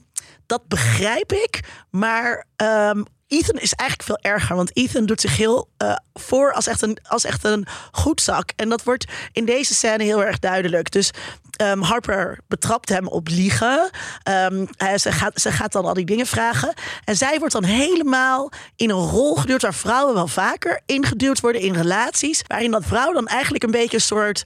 dat 0.45 0.67
begrijp 0.67 1.31
ik. 1.33 1.59
Maar 1.89 2.45
ehm, 2.56 3.01
Ethan 3.31 3.59
is 3.59 3.73
eigenlijk 3.73 4.09
veel 4.09 4.31
erger. 4.31 4.55
Want 4.55 4.77
Ethan 4.77 5.05
doet 5.05 5.21
zich 5.21 5.37
heel 5.37 5.69
eh, 5.77 5.95
voor 6.13 6.53
als 6.53 6.67
echt, 6.67 6.81
een, 6.81 6.97
als 7.07 7.23
echt 7.23 7.43
een 7.43 7.67
goedzak. 7.91 8.51
En 8.55 8.69
dat 8.69 8.83
wordt 8.83 9.05
in 9.31 9.45
deze 9.45 9.73
scène 9.73 10.03
heel 10.03 10.23
erg 10.23 10.39
duidelijk. 10.39 10.91
Dus 10.91 11.11
ehm, 11.55 11.79
Harper 11.79 12.39
betrapt 12.47 12.89
hem 12.89 13.07
op 13.07 13.27
liegen. 13.27 13.89
Ehm, 14.23 14.65
ze, 14.95 15.11
gaat, 15.11 15.41
ze 15.41 15.51
gaat 15.51 15.71
dan 15.71 15.85
al 15.85 15.93
die 15.93 16.05
dingen 16.05 16.25
vragen. 16.25 16.73
En 17.03 17.15
zij 17.15 17.39
wordt 17.39 17.53
dan 17.53 17.63
helemaal 17.63 18.51
in 18.75 18.89
een 18.89 19.09
rol 19.09 19.35
geduwd... 19.35 19.61
waar 19.61 19.73
vrouwen 19.73 20.13
wel 20.13 20.27
vaker 20.27 20.81
ingeduwd 20.85 21.39
worden 21.39 21.61
in 21.61 21.75
relaties. 21.75 22.43
Waarin 22.47 22.71
dat 22.71 22.85
vrouw 22.85 23.13
dan 23.13 23.27
eigenlijk 23.27 23.63
een 23.63 23.71
beetje 23.71 23.97
een 23.97 24.03
soort... 24.03 24.43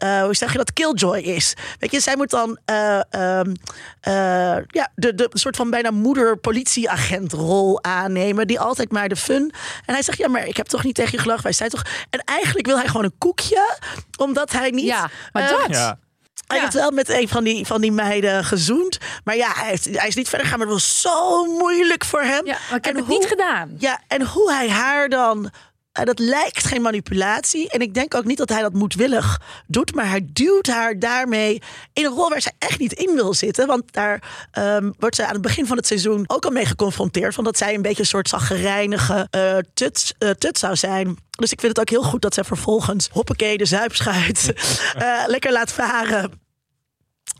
eh, 0.00 0.22
hoe 0.22 0.34
zeg 0.34 0.52
je 0.52 0.58
dat, 0.58 0.72
killjoy 0.72 1.18
is. 1.18 1.54
Weet 1.78 1.90
je, 1.90 2.00
zij 2.00 2.16
moet 2.16 2.30
dan 2.30 2.58
eh, 2.64 3.00
ehm, 3.10 3.54
eh, 4.00 4.56
ja, 4.66 4.88
de, 4.94 5.14
de 5.14 5.28
soort 5.32 5.56
van 5.56 5.70
bijna 5.70 5.90
moeder-politieagent-rol 5.90 7.82
aannemen. 7.82 8.46
Die 8.46 8.60
altijd 8.60 8.92
maar 8.92 9.08
de 9.08 9.16
fun. 9.16 9.52
En 9.86 9.94
hij 9.94 10.02
zegt, 10.02 10.18
ja, 10.18 10.28
maar 10.28 10.46
ik 10.46 10.56
heb 10.56 10.66
toch 10.66 10.84
niet 10.84 10.94
tegen 10.94 11.12
je 11.12 11.18
gelachen. 11.18 11.42
Wij 11.42 11.52
zijn 11.52 11.70
toch... 11.70 11.82
En 12.10 12.20
eigenlijk 12.24 12.66
wil 12.66 12.76
hij 12.78 12.86
gewoon 12.86 13.04
een 13.04 13.18
koekje, 13.18 13.76
omdat 14.16 14.52
hij 14.52 14.70
niet... 14.70 14.86
Ja, 14.86 15.10
maar 15.32 15.48
dat. 15.48 15.66
Ja. 15.68 15.98
Hij 16.46 16.56
Ja. 16.58 16.64
heeft 16.64 16.74
wel 16.74 16.90
met 16.90 17.08
een 17.08 17.28
van 17.28 17.44
die, 17.44 17.66
van 17.66 17.80
die 17.80 17.92
meiden 17.92 18.44
gezoend. 18.44 18.98
Maar 19.24 19.36
ja, 19.36 19.52
hij, 19.54 19.68
heeft, 19.68 19.84
hij 19.84 20.08
is 20.08 20.14
niet 20.14 20.28
verder 20.28 20.46
gegaan. 20.46 20.58
Maar 20.58 20.74
het 20.74 20.82
was 20.82 21.00
zo 21.00 21.44
moeilijk 21.44 22.04
voor 22.04 22.22
hem. 22.22 22.46
Ja, 22.46 22.58
maar 22.68 22.78
ik 22.78 22.84
heb 22.84 22.94
En 22.94 23.00
het 23.00 23.08
niet 23.08 23.26
gedaan. 23.26 23.74
Ja, 23.78 24.00
en 24.08 24.26
hoe 24.26 24.52
hij 24.52 24.68
haar 24.70 25.08
dan. 25.08 25.50
Eh, 25.92 26.04
dat 26.04 26.18
lijkt 26.18 26.64
geen 26.64 26.82
manipulatie. 26.82 27.70
En 27.70 27.80
ik 27.80 27.94
denk 27.94 28.14
ook 28.14 28.24
niet 28.24 28.38
dat 28.38 28.48
hij 28.48 28.62
dat 28.62 28.72
moedwillig 28.72 29.40
doet. 29.66 29.94
Maar 29.94 30.08
hij 30.08 30.28
duwt 30.32 30.66
haar 30.66 30.98
daarmee 30.98 31.62
in 31.92 32.04
een 32.04 32.12
rol 32.12 32.28
waar 32.28 32.42
zij 32.42 32.52
echt 32.58 32.78
niet 32.78 32.92
in 32.92 33.14
wil 33.14 33.34
zitten. 33.34 33.66
Want 33.66 33.92
daar 33.92 34.48
ehm, 34.50 34.90
wordt 34.98 35.16
zij 35.16 35.26
aan 35.26 35.32
het 35.32 35.42
begin 35.42 35.66
van 35.66 35.76
het 35.76 35.86
seizoen 35.86 36.24
ook 36.26 36.44
al 36.44 36.50
mee 36.50 36.64
geconfronteerd. 36.64 37.34
Van 37.34 37.44
dat 37.44 37.58
zij 37.58 37.74
een 37.74 37.82
beetje 37.82 38.00
een 38.00 38.06
soort 38.06 38.28
zaggerijnige 38.28 39.26
eh 39.30 39.56
tut, 39.74 40.14
eh, 40.18 40.30
tut 40.30 40.58
zou 40.58 40.76
zijn. 40.76 41.16
Dus 41.30 41.52
ik 41.52 41.60
vind 41.60 41.76
het 41.76 41.80
ook 41.80 42.00
heel 42.00 42.10
goed 42.10 42.22
dat 42.22 42.34
zij 42.34 42.44
vervolgens 42.44 43.08
hoppakee 43.12 43.58
de 43.58 43.64
zuipschuit 43.64 44.52
lekker 45.26 45.52
laat 45.52 45.72
varen. 45.72 46.49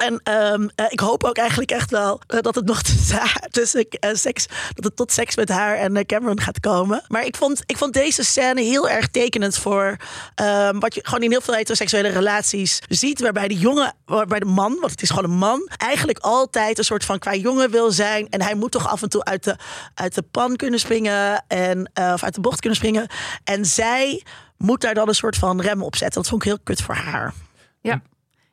En 0.01 0.21
ehm, 0.23 0.69
eh, 0.75 0.87
ik 0.89 1.01
hoop 1.01 1.25
ook 1.25 1.37
eigenlijk 1.37 1.71
echt 1.71 1.91
wel 1.91 2.21
eh, 2.27 2.41
dat 2.41 2.55
het 2.55 2.67
nog 2.67 2.83
tussen, 3.51 3.89
eh, 3.89 4.15
seks, 4.15 4.47
dat 4.75 4.85
het 4.85 4.97
tot 4.97 5.13
seks 5.13 5.37
met 5.37 5.49
haar 5.49 5.77
en 5.77 6.07
Cameron 6.07 6.41
gaat 6.41 6.61
komen. 6.61 7.03
Maar 7.09 7.25
ik 7.25 7.37
vond, 7.37 7.63
ik 7.67 7.77
vond 7.77 7.93
deze 7.93 8.25
scène 8.25 8.63
heel 8.63 8.89
erg 8.89 9.09
tekenend 9.09 9.59
voor 9.59 9.97
ehm, 10.35 10.79
wat 10.79 10.95
je 10.95 11.01
gewoon 11.05 11.23
in 11.23 11.31
heel 11.31 11.41
veel 11.41 11.55
heteroseksuele 11.55 12.09
relaties 12.09 12.79
ziet. 12.89 13.21
Waarbij 13.21 13.49
de 13.49 13.59
jongen, 13.59 13.95
waarbij 14.05 14.39
de 14.39 14.45
man, 14.45 14.77
want 14.81 14.91
het 14.91 15.03
is 15.03 15.11
gewoon 15.11 15.31
een 15.31 15.37
man, 15.37 15.69
eigenlijk 15.77 16.19
altijd 16.19 16.79
een 16.79 16.85
soort 16.85 17.05
van 17.05 17.19
qua 17.19 17.35
jongen 17.35 17.71
wil 17.71 17.93
zijn. 17.93 18.29
En 18.29 18.43
hij 18.43 18.55
moet 18.55 18.71
toch 18.71 18.89
af 18.89 19.03
en 19.03 19.09
toe 19.09 19.25
uit 19.25 19.45
de, 19.45 19.57
uit 19.95 20.15
de 20.15 20.23
pan 20.23 20.57
kunnen 20.57 20.81
springen 20.81 21.45
en, 21.49 21.91
of 21.95 22.23
uit 22.23 22.35
de 22.35 22.41
bocht 22.41 22.61
kunnen 22.61 22.79
springen. 22.79 23.07
En 23.45 23.65
zij 23.65 24.25
moet 24.57 24.81
daar 24.81 24.95
dan 24.95 25.09
een 25.09 25.15
soort 25.15 25.37
van 25.37 25.61
rem 25.61 25.83
op 25.83 25.97
zetten. 25.97 26.21
Dat 26.21 26.31
vond 26.31 26.43
ik 26.43 26.49
heel 26.49 26.61
kut 26.65 26.83
voor 26.83 26.95
haar. 26.95 27.35
Ja. 27.81 28.03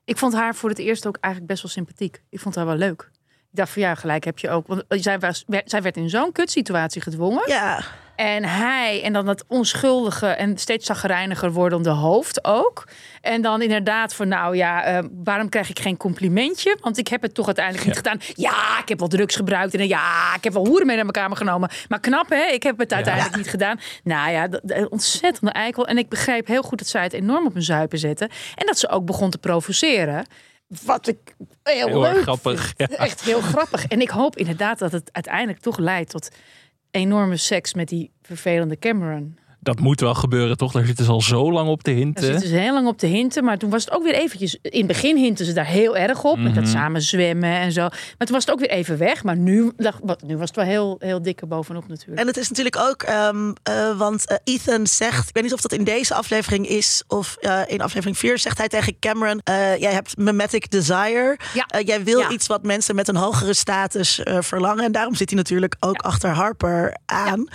Ik 0.07 0.17
vond 0.17 0.33
haar 0.33 0.55
voor 0.55 0.69
het 0.69 0.79
eerst 0.79 1.07
ook 1.07 1.17
eigenlijk 1.21 1.53
best 1.53 1.63
wel 1.63 1.71
sympathiek. 1.71 2.21
Ik 2.29 2.39
vond 2.39 2.55
haar 2.55 2.65
wel 2.65 2.75
leuk. 2.75 3.09
Ik 3.27 3.55
dacht 3.63 3.71
van 3.71 3.81
ja, 3.81 3.95
gelijk 3.95 4.23
heb 4.23 4.39
je 4.39 4.49
ook. 4.49 4.67
Want 4.67 4.83
zij, 4.87 5.81
werd 5.81 5.97
in 5.97 6.09
zo'n 6.09 6.31
kutsituatie 6.31 7.01
gedwongen. 7.01 7.43
Ja. 7.45 7.81
En 8.17 8.45
hij, 8.45 9.03
en 9.03 9.13
dan 9.13 9.25
dat 9.25 9.43
onschuldige 9.47 10.27
en 10.27 10.57
steeds 10.57 10.85
zagrijniger 10.85 11.51
wordende 11.51 11.89
hoofd 11.89 12.43
ook. 12.43 12.87
En 13.21 13.41
dan 13.41 13.61
inderdaad 13.61 14.13
van, 14.13 14.27
nou 14.27 14.55
ja, 14.55 14.83
eh, 14.83 15.03
waarom 15.23 15.49
krijg 15.49 15.69
ik 15.69 15.79
geen 15.79 15.97
complimentje? 15.97 16.77
Want 16.81 16.97
ik 16.97 17.07
heb 17.07 17.21
het 17.21 17.33
toch 17.33 17.45
uiteindelijk 17.45 17.85
niet 17.85 17.95
gedaan. 17.95 18.19
Ja, 18.33 18.79
ik 18.81 18.89
heb 18.89 18.99
wel 18.99 19.07
drugs 19.07 19.35
gebruikt. 19.35 19.73
En 19.73 19.87
ja, 19.87 20.35
ik 20.35 20.43
heb 20.43 20.53
wel 20.53 20.65
hoeren 20.65 20.85
mee 20.85 20.95
naar 20.95 21.05
mijn 21.05 21.17
kamer 21.17 21.37
genomen. 21.37 21.69
Maar 21.87 21.99
knap, 21.99 22.29
hè? 22.29 22.43
Ik 22.45 22.63
heb 22.63 22.77
het 22.77 22.93
uiteindelijk 22.93 23.35
niet 23.35 23.49
gedaan. 23.49 23.79
Nou 24.03 24.31
ja, 24.31 24.47
dat, 24.47 24.89
ontzettende 24.89 25.51
eikel. 25.51 25.87
En 25.87 25.97
ik 25.97 26.09
begreep 26.09 26.47
heel 26.47 26.63
goed 26.63 26.77
dat 26.77 26.87
zij 26.87 27.03
het 27.03 27.13
enorm 27.13 27.45
op 27.45 27.53
hun 27.53 27.63
zuipen 27.63 27.97
zetten. 27.97 28.29
En 28.55 28.65
dat 28.65 28.77
ze 28.77 28.89
ook 28.89 29.05
begon 29.05 29.29
te 29.29 29.37
provoceren. 29.37 30.25
Wat 30.85 31.07
ik 31.07 31.17
heel, 31.63 31.87
Heel 31.87 32.05
erg 32.05 32.13
leuk 32.15 32.23
grappig, 32.23 32.73
ja. 32.77 32.87
Echt 32.87 33.21
heel 33.21 33.41
grappig. 33.41 33.85
En 33.85 34.01
ik 34.01 34.09
hoop 34.09 34.35
inderdaad 34.35 34.79
dat 34.79 34.91
het 34.91 35.09
uiteindelijk 35.11 35.59
toch 35.59 35.77
leidt 35.77 36.09
tot 36.09 36.29
enorme 36.97 37.37
seks 37.37 37.73
met 37.73 37.89
die 37.89 38.11
vervelende 38.21 38.77
Cameron. 38.79 39.37
Dat 39.59 39.79
moet 39.79 39.99
wel 39.99 40.13
gebeuren, 40.13 40.57
toch? 40.57 40.71
Daar 40.71 40.85
zitten 40.85 41.05
ze 41.05 41.11
al 41.11 41.21
zo 41.21 41.51
lang 41.51 41.69
op 41.69 41.83
te 41.83 41.89
Daar 41.89 41.99
hinten. 41.99 42.23
zitten 42.23 42.49
ze 42.49 42.55
heel 42.55 42.73
lang 42.73 42.87
op 42.87 42.97
te 42.97 43.05
hinten. 43.05 43.43
Maar 43.43 43.57
toen 43.57 43.69
was 43.69 43.85
het 43.85 43.93
ook 43.93 44.03
weer 44.03 44.13
eventjes... 44.13 44.57
In 44.61 44.77
het 44.77 44.87
begin 44.87 45.17
hinten 45.17 45.45
ze 45.45 45.53
daar 45.53 45.65
heel 45.65 45.97
erg 45.97 46.23
op. 46.23 46.37
Met 46.37 46.45
Mhm. 46.53 46.59
dat 46.61 46.67
samen 46.69 47.01
zwemmen 47.01 47.49
en 47.59 47.71
zo. 47.71 47.81
Maar 47.81 48.27
toen 48.27 48.31
was 48.35 48.45
het 48.45 48.51
ook 48.53 48.59
weer 48.59 48.69
even 48.69 48.97
weg. 48.97 49.23
Maar 49.23 49.37
nu, 49.37 49.71
nu 50.25 50.37
was 50.37 50.47
het 50.47 50.55
wel 50.55 50.65
heel, 50.65 50.95
heel 50.99 51.21
dikke 51.21 51.45
bovenop 51.45 51.87
natuurlijk. 51.87 52.19
En 52.19 52.27
het 52.27 52.37
is 52.37 52.49
natuurlijk 52.49 52.77
ook, 52.77 53.03
ehm, 53.03 53.51
eh, 53.63 53.97
want 53.97 54.27
eh, 54.27 54.37
Ethan 54.43 54.87
zegt, 54.87 55.27
ik 55.29 55.33
weet 55.33 55.43
niet 55.43 55.53
of 55.53 55.61
dat 55.61 55.73
in 55.73 55.83
deze 55.83 56.13
aflevering 56.13 56.67
is 56.67 57.03
of 57.07 57.35
eh, 57.39 57.61
in 57.67 57.81
aflevering 57.81 58.17
4, 58.17 58.37
zegt 58.39 58.57
hij 58.57 58.67
tegen 58.67 58.99
Cameron: 58.99 59.41
eh, 59.43 59.77
Jij 59.77 59.91
hebt 59.93 60.17
mimetic 60.17 60.69
desire. 60.71 61.37
Ja. 61.53 61.81
Jij 61.81 62.03
wil 62.03 62.19
Ja. 62.19 62.29
iets 62.29 62.47
wat 62.47 62.63
mensen 62.63 62.95
met 62.95 63.07
een 63.07 63.15
hogere 63.15 63.53
status 63.53 64.23
eh, 64.23 64.37
verlangen. 64.41 64.83
En 64.83 64.91
daarom 64.91 65.15
zit 65.15 65.29
hij 65.29 65.37
natuurlijk 65.37 65.75
ook 65.79 66.01
achter 66.01 66.29
Harper 66.29 66.97
aan. 67.05 67.47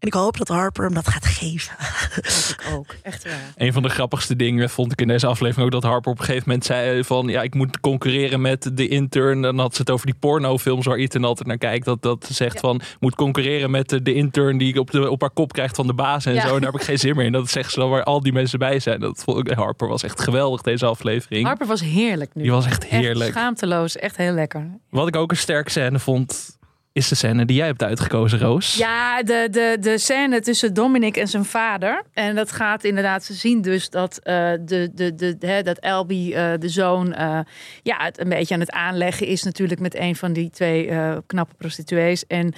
En 0.00 0.06
ik 0.06 0.14
hoop 0.14 0.38
dat 0.38 0.48
Harper 0.48 0.84
hem 0.84 0.94
dat 0.94 1.08
gaat 1.08 1.26
geven. 1.26 1.72
Dat 2.14 2.56
ik 2.60 2.72
ook. 2.74 2.94
Echt 3.02 3.24
waar. 3.24 3.52
Een 3.56 3.72
van 3.72 3.82
de 3.82 3.88
grappigste 3.88 4.36
dingen 4.36 4.70
vond 4.70 4.92
ik 4.92 5.00
in 5.00 5.08
deze 5.08 5.26
aflevering 5.26 5.66
ook 5.66 5.80
dat 5.80 5.90
Harper 5.90 6.12
op 6.12 6.18
een 6.18 6.24
gegeven 6.24 6.44
moment 6.48 6.66
zei 6.66 7.04
van 7.04 7.26
ja, 7.26 7.42
ik 7.42 7.54
moet 7.54 7.80
concurreren 7.80 8.40
met 8.40 8.70
de 8.74 8.88
intern. 8.88 9.42
Dan 9.42 9.58
had 9.58 9.74
ze 9.74 9.80
het 9.80 9.90
over 9.90 10.06
die 10.06 10.14
pornofilms 10.20 10.86
waar 10.86 10.96
Ethan 10.96 11.24
altijd 11.24 11.48
naar 11.48 11.58
kijkt. 11.58 11.84
Dat, 11.84 12.02
dat 12.02 12.24
ze 12.26 12.34
zegt 12.34 12.60
van 12.60 12.80
moet 13.00 13.14
concurreren 13.14 13.70
met 13.70 14.00
de, 14.02 14.14
intern 14.14 14.58
die 14.58 14.78
op, 14.78 14.90
de, 14.90 15.10
op 15.10 15.20
haar 15.20 15.30
kop 15.30 15.52
krijgt 15.52 15.76
van 15.76 15.86
de 15.86 15.94
baas 15.94 16.26
en 16.26 16.34
Ja. 16.34 16.40
zo. 16.40 16.54
En 16.54 16.60
daar 16.60 16.70
heb 16.72 16.80
ik 16.80 16.86
geen 16.86 16.98
zin 16.98 17.16
meer 17.16 17.24
in. 17.26 17.32
Dat 17.32 17.50
zegt 17.50 17.72
ze 17.72 17.78
dan 17.80 17.90
waar 17.90 18.04
al 18.04 18.20
die 18.20 18.32
mensen 18.32 18.58
bij 18.58 18.78
zijn. 18.78 19.00
Dat 19.00 19.22
vond 19.24 19.48
ik, 19.48 19.56
Harper 19.56 19.88
was 19.88 20.02
echt 20.02 20.20
geweldig 20.20 20.60
deze 20.62 20.86
aflevering. 20.86 21.46
Harper 21.46 21.66
was 21.66 21.80
heerlijk 21.80 22.34
nu. 22.34 22.42
Die 22.42 22.50
was 22.52 22.66
echt 22.66 22.86
heerlijk. 22.86 23.28
Echt 23.30 23.38
schaamteloos. 23.38 23.96
Echt 23.96 24.16
heel 24.16 24.32
lekker. 24.32 24.66
Wat 24.90 25.08
ik 25.08 25.16
ook 25.16 25.30
een 25.30 25.36
sterke 25.36 25.70
scène 25.70 25.98
vond, 25.98 26.58
is 26.92 27.08
de 27.08 27.14
scène 27.14 27.44
die 27.44 27.56
jij 27.56 27.66
hebt 27.66 27.82
uitgekozen, 27.82 28.38
Roos. 28.38 28.76
Ja, 28.76 29.22
de, 29.22 29.48
de, 29.50 29.76
de 29.80 29.98
scène 29.98 30.40
tussen 30.40 30.74
Dominic 30.74 31.16
en 31.16 31.28
zijn 31.28 31.44
vader. 31.44 32.02
En 32.12 32.34
dat 32.34 32.52
gaat 32.52 32.84
inderdaad, 32.84 33.24
ze 33.24 33.34
zien 33.34 33.62
dus 33.62 33.90
dat, 33.90 34.18
eh, 34.18 34.52
de, 34.60 34.90
de, 34.94 35.14
de, 35.14 35.60
dat 35.62 35.78
Elby, 35.78 36.32
eh, 36.32 36.52
de 36.58 36.68
zoon, 36.68 37.12
eh, 37.12 37.40
ja, 37.82 37.96
het 38.04 38.20
een 38.20 38.28
beetje 38.28 38.54
aan 38.54 38.60
het 38.60 38.70
aanleggen 38.70 39.26
is 39.26 39.42
natuurlijk 39.42 39.80
met 39.80 39.94
een 39.94 40.16
van 40.16 40.32
die 40.32 40.50
twee 40.50 40.90
knappe 41.26 41.54
prostituees. 41.54 42.26
En 42.26 42.54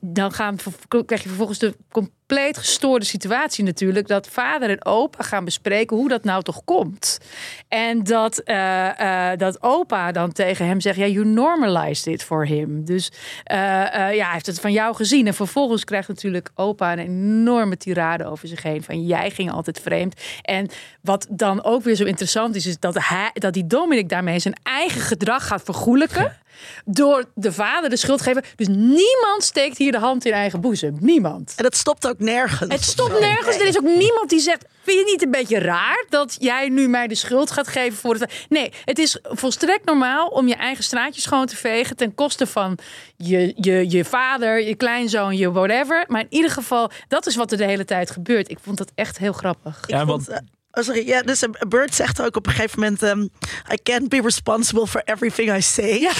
dan 0.00 0.32
gaan, 0.32 0.56
krijg 0.88 1.22
je 1.22 1.28
vervolgens 1.28 1.58
de 1.58 1.76
compleet 1.90 2.58
gestoorde 2.58 3.04
situatie 3.04 3.64
natuurlijk. 3.64 4.06
Dat 4.06 4.28
vader 4.28 4.70
en 4.70 4.84
opa 4.84 5.24
gaan 5.24 5.44
bespreken 5.44 5.96
hoe 5.96 6.08
dat 6.08 6.24
nou 6.24 6.42
toch 6.42 6.64
komt. 6.64 7.18
En 7.68 8.04
dat, 8.04 8.38
eh, 8.38 9.30
eh, 9.30 9.38
dat 9.38 9.62
opa 9.62 10.12
dan 10.12 10.32
tegen 10.32 10.66
hem 10.66 10.80
zegt, 10.80 10.96
ja, 10.96 11.06
you 11.06 11.26
normalized 11.26 12.06
it 12.06 12.22
for 12.22 12.46
him. 12.46 12.84
Dus 12.84 13.12
eh, 13.44 13.58
ja, 14.14 14.24
hij 14.24 14.32
heeft 14.32 14.46
het 14.46 14.60
van 14.60 14.72
jou 14.72 14.94
gezien. 14.94 15.26
En 15.26 15.34
vervolgens 15.34 15.84
krijgt 15.84 16.08
natuurlijk 16.08 16.50
opa 16.54 16.92
een 16.92 16.98
enorme 16.98 17.76
tirade 17.76 18.24
over 18.24 18.48
zich 18.48 18.62
heen. 18.62 18.82
Van 18.82 19.06
jij 19.06 19.30
ging 19.30 19.50
altijd 19.50 19.80
vreemd. 19.80 20.20
En 20.42 20.68
wat 21.00 21.26
dan 21.30 21.64
ook 21.64 21.82
weer 21.82 21.94
zo 21.94 22.04
interessant 22.04 22.54
is, 22.54 22.66
is 22.66 22.78
dat, 22.78 22.96
hij, 22.98 23.30
dat 23.32 23.52
die 23.52 23.66
Dominic 23.66 24.08
daarmee 24.08 24.38
zijn 24.38 24.56
eigen 24.62 25.00
gedrag 25.00 25.46
gaat 25.46 25.62
vergoelijken. 25.62 26.40
Door 26.84 27.24
de 27.34 27.52
vader 27.52 27.90
de 27.90 27.96
schuld 27.96 28.18
te 28.18 28.24
geven. 28.24 28.42
Dus 28.56 28.66
niemand 28.68 29.42
steekt 29.42 29.78
hier 29.78 29.92
de 29.92 29.98
hand 29.98 30.24
in 30.24 30.32
eigen 30.32 30.60
boezem. 30.60 30.96
Niemand. 31.00 31.52
En 31.56 31.62
dat 31.62 31.76
stopt 31.76 32.06
ook 32.08 32.18
nergens. 32.18 32.72
Het 32.72 32.82
stopt 32.82 33.20
nergens. 33.20 33.56
Er 33.56 33.66
is 33.66 33.76
ook 33.78 33.84
niemand 33.96 34.28
die 34.30 34.40
zegt: 34.40 34.64
Vind 34.82 34.96
je 34.96 35.02
het 35.02 35.10
niet 35.12 35.22
een 35.22 35.30
beetje 35.30 35.58
raar 35.58 36.04
dat 36.08 36.36
jij 36.38 36.68
nu 36.68 36.88
mij 36.88 37.06
de 37.06 37.14
schuld 37.14 37.50
gaat 37.50 37.68
geven 37.68 37.98
voor 37.98 38.14
het. 38.14 38.32
Nee, 38.48 38.72
het 38.84 38.98
is 38.98 39.18
volstrekt 39.22 39.84
normaal 39.84 40.26
om 40.28 40.48
je 40.48 40.54
eigen 40.54 40.84
straatje 40.84 41.20
schoon 41.20 41.46
te 41.46 41.56
vegen. 41.56 41.96
ten 41.96 42.14
koste 42.14 42.46
van 42.46 42.78
je, 43.16 43.52
je, 43.56 43.90
je 43.90 44.04
vader, 44.04 44.62
je 44.62 44.74
kleinzoon, 44.74 45.36
je 45.36 45.52
whatever. 45.52 46.04
Maar 46.08 46.20
in 46.20 46.26
ieder 46.30 46.50
geval, 46.50 46.90
dat 47.08 47.26
is 47.26 47.36
wat 47.36 47.52
er 47.52 47.58
de 47.58 47.64
hele 47.64 47.84
tijd 47.84 48.10
gebeurt. 48.10 48.50
Ik 48.50 48.58
vond 48.62 48.78
dat 48.78 48.92
echt 48.94 49.18
heel 49.18 49.32
grappig. 49.32 49.80
Ik 49.82 49.90
Ja, 49.90 50.06
vond, 50.06 50.26
want- 50.26 50.28
eh, 50.28 50.46
oh, 50.72 50.84
sorry, 50.84 51.06
ja, 51.08 51.22
dus 51.22 51.42
eh, 51.42 51.48
Bird 51.68 51.94
zegt 51.94 52.22
ook 52.22 52.36
op 52.36 52.46
een 52.46 52.52
gegeven 52.52 52.80
moment: 52.80 53.02
ehm, 53.02 53.20
I 53.72 53.78
can't 53.82 54.08
be 54.08 54.20
responsible 54.20 54.86
for 54.86 55.02
everything 55.04 55.56
I 55.56 55.60
say. 55.62 56.08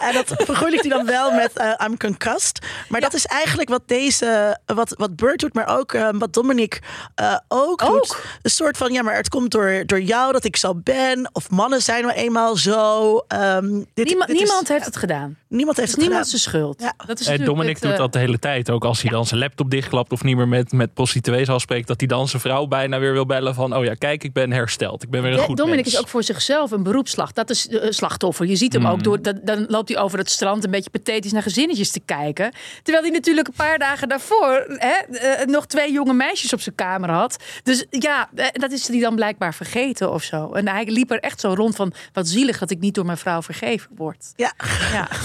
En 0.00 0.14
dat 0.14 0.32
vergoeilijkt 0.36 0.84
hij 0.86 0.96
dan 0.96 1.06
wel 1.06 1.30
met 1.32 1.52
eh, 1.52 1.72
I'm 1.86 1.96
concussed. 1.96 2.66
Maar 2.88 3.00
dat 3.00 3.14
is 3.14 3.26
eigenlijk 3.26 3.68
wat 3.68 3.82
deze, 3.86 4.58
wat, 4.66 4.94
wat 4.98 5.16
Bird 5.16 5.40
doet, 5.40 5.54
maar 5.54 5.78
ook 5.78 5.92
eh, 5.92 6.08
wat 6.12 6.32
Dominic 6.32 6.80
eh, 7.14 7.36
ook, 7.48 7.82
Ook. 7.82 7.90
doet. 7.92 8.16
Een 8.42 8.50
soort 8.50 8.76
van: 8.76 8.92
ja, 8.92 9.02
maar 9.02 9.14
het 9.16 9.28
komt 9.28 9.50
door, 9.50 9.82
door 9.86 10.00
jou 10.00 10.32
dat 10.32 10.44
ik 10.44 10.56
zo 10.56 10.74
ben. 10.74 11.30
Of 11.32 11.50
mannen 11.50 11.82
zijn 11.82 12.02
nou 12.02 12.14
eenmaal 12.14 12.56
zo. 12.56 13.16
Ehm, 13.28 13.68
dit, 13.94 14.06
Niemand, 14.06 14.26
dit 14.30 14.36
is- 14.40 14.42
niemand 14.42 14.68
heeft 14.68 14.84
het 14.84 14.96
gedaan. 14.96 15.36
niemand 15.48 15.76
heeft 15.76 15.90
Het 15.90 16.00
niemand 16.00 16.24
gedaan. 16.26 16.38
zijn 16.40 16.52
schuld. 16.52 16.80
Ja. 16.80 16.94
Dat 17.06 17.20
is 17.20 17.26
En 17.26 17.32
natuurlijk 17.32 17.44
Dominic 17.58 17.74
het, 17.74 17.82
doet 17.82 17.92
eh, 17.92 17.98
dat 17.98 18.12
de 18.12 18.18
hele 18.18 18.38
tijd. 18.38 18.70
Ook 18.70 18.84
als 18.84 19.02
hij 19.02 19.10
dan 19.10 19.26
zijn 19.26 19.40
laptop 19.40 19.70
dichtklapt 19.70 20.12
of 20.12 20.22
niet 20.22 20.36
meer 20.36 20.48
met, 20.48 20.72
met 20.72 20.94
prostituees 20.94 21.48
afspreekt. 21.48 21.88
Dat 21.88 22.00
hij 22.00 22.08
dan 22.08 22.28
zijn 22.28 22.42
vrouw 22.42 22.66
bijna 22.66 22.98
weer 22.98 23.12
wil 23.12 23.26
bellen 23.26 23.54
van... 23.54 23.76
Oh 23.76 23.84
ja, 23.84 23.89
kijk, 23.98 24.24
ik 24.24 24.32
ben 24.32 24.52
hersteld. 24.52 25.02
Ik 25.02 25.10
ben 25.10 25.22
weer 25.22 25.32
een 25.32 25.38
Ja, 25.38 25.44
goed 25.44 25.56
Dominic 25.56 25.84
mens. 25.84 25.94
is 25.96 26.00
ook 26.00 26.08
voor 26.08 26.22
zichzelf 26.22 26.70
een 26.70 26.82
beroepsslag. 26.82 27.32
Dat 27.32 27.50
is 27.50 27.68
eh, 27.68 27.86
slachtoffer. 27.90 28.46
Je 28.46 28.56
ziet 28.56 28.72
hem 28.72 28.86
ook 28.86 29.02
door. 29.02 29.22
dat- 29.22 29.46
Dan 29.46 29.64
loopt 29.68 29.88
hij 29.88 29.98
over 29.98 30.18
het 30.18 30.30
strand 30.30 30.64
een 30.64 30.70
beetje 30.70 30.90
pathetisch 30.90 31.32
naar 31.32 31.42
gezinnetjes 31.42 31.90
te 31.90 32.00
kijken. 32.04 32.52
Terwijl 32.82 33.04
hij 33.04 33.12
natuurlijk 33.12 33.48
een 33.48 33.54
paar 33.56 33.78
dagen 33.78 34.08
daarvoor 34.08 34.64
hè, 34.68 35.16
eh, 35.16 35.46
nog 35.46 35.66
twee 35.66 35.92
jonge 35.92 36.12
meisjes 36.12 36.52
op 36.52 36.60
zijn 36.60 36.74
kamer 36.74 37.10
had. 37.10 37.36
Dus 37.62 37.84
ja, 37.90 38.28
eh, 38.34 38.46
dat 38.52 38.70
is 38.72 38.88
hij 38.88 39.00
dan 39.00 39.14
blijkbaar 39.14 39.54
vergeten 39.54 40.12
of 40.12 40.22
zo. 40.22 40.52
En 40.52 40.68
hij 40.68 40.84
liep 40.84 41.10
er 41.10 41.20
echt 41.20 41.40
zo 41.40 41.52
rond 41.54 41.76
van: 41.76 41.92
wat 42.12 42.28
zielig 42.28 42.58
dat 42.58 42.70
ik 42.70 42.78
niet 42.80 42.94
door 42.94 43.06
mijn 43.06 43.18
vrouw 43.18 43.42
vergeven 43.42 43.90
word. 43.96 44.32
Ja. 44.36 44.52
Ja, 44.92 45.08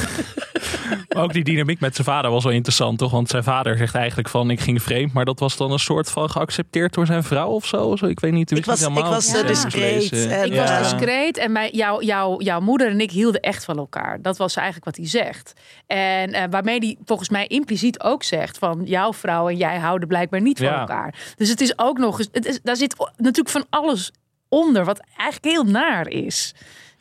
Maar 1.09 1.23
ook 1.23 1.33
die 1.33 1.43
dynamiek 1.43 1.79
met 1.79 1.95
zijn 1.95 2.07
vader 2.07 2.31
was 2.31 2.43
wel 2.43 2.53
interessant, 2.53 2.97
toch? 2.97 3.11
Want 3.11 3.29
zijn 3.29 3.43
vader 3.43 3.77
zegt 3.77 3.95
eigenlijk 3.95 4.29
van... 4.29 4.49
Ik 4.49 4.59
ging 4.59 4.81
vreemd, 4.83 5.13
maar 5.13 5.25
dat 5.25 5.39
was 5.39 5.57
dan 5.57 5.71
een 5.71 5.79
soort 5.79 6.11
van 6.11 6.29
geaccepteerd 6.29 6.93
door 6.93 7.05
zijn 7.05 7.23
vrouw 7.23 7.49
of 7.49 7.65
zo. 7.65 7.95
Zo, 7.95 8.05
Ik 8.05 8.19
weet 8.19 8.31
niet. 8.31 8.51
Ik 8.51 8.65
was- 8.65 8.81
ik 8.81 8.93
was, 8.93 9.33
eh, 9.33 9.47
discreet 9.47 10.11
en, 10.11 10.45
ik 10.45 10.53
Ja. 10.53 10.79
was 10.79 10.91
discreet 10.91 11.37
en 11.37 11.51
mijn, 11.51 11.75
jou, 11.75 12.05
jou, 12.05 12.43
jouw 12.43 12.59
moeder 12.59 12.89
en 12.89 12.99
ik 13.01 13.11
hielden 13.11 13.41
echt 13.41 13.65
van 13.65 13.77
elkaar. 13.77 14.21
Dat 14.21 14.37
was 14.37 14.55
eigenlijk 14.55 14.85
wat 14.85 14.95
hij 14.95 15.07
zegt. 15.07 15.53
En 15.87 16.33
eh, 16.33 16.43
waarmee 16.49 16.77
hij 16.79 16.97
volgens 17.05 17.29
mij 17.29 17.47
impliciet 17.47 17.99
ook 18.01 18.23
zegt 18.23 18.57
van 18.57 18.81
jouw 18.83 19.13
vrouw 19.13 19.49
en 19.49 19.57
jij 19.57 19.77
houden 19.77 20.07
blijkbaar 20.07 20.41
niet 20.41 20.57
van 20.57 20.67
Ja. 20.67 20.79
elkaar. 20.79 21.13
Dus 21.35 21.49
het 21.49 21.61
is 21.61 21.77
ook 21.77 21.97
nog 21.97 22.17
eens, 22.19 22.29
het 22.31 22.45
is, 22.45 22.59
daar 22.63 22.75
zit 22.75 22.95
natuurlijk 23.17 23.49
van 23.49 23.65
alles 23.69 24.11
onder 24.49 24.85
wat 24.85 25.01
eigenlijk 25.17 25.55
heel 25.55 25.63
naar 25.63 26.07
is. 26.07 26.53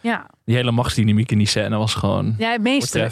Ja, 0.04 0.26
Die 0.44 0.54
hele 0.54 0.70
machtsdynamiek 0.70 1.30
in 1.32 1.38
die 1.38 1.46
scène 1.46 1.76
was 1.76 1.94
gewoon... 1.94 2.34
ja 2.38 2.56
meester, 2.60 3.10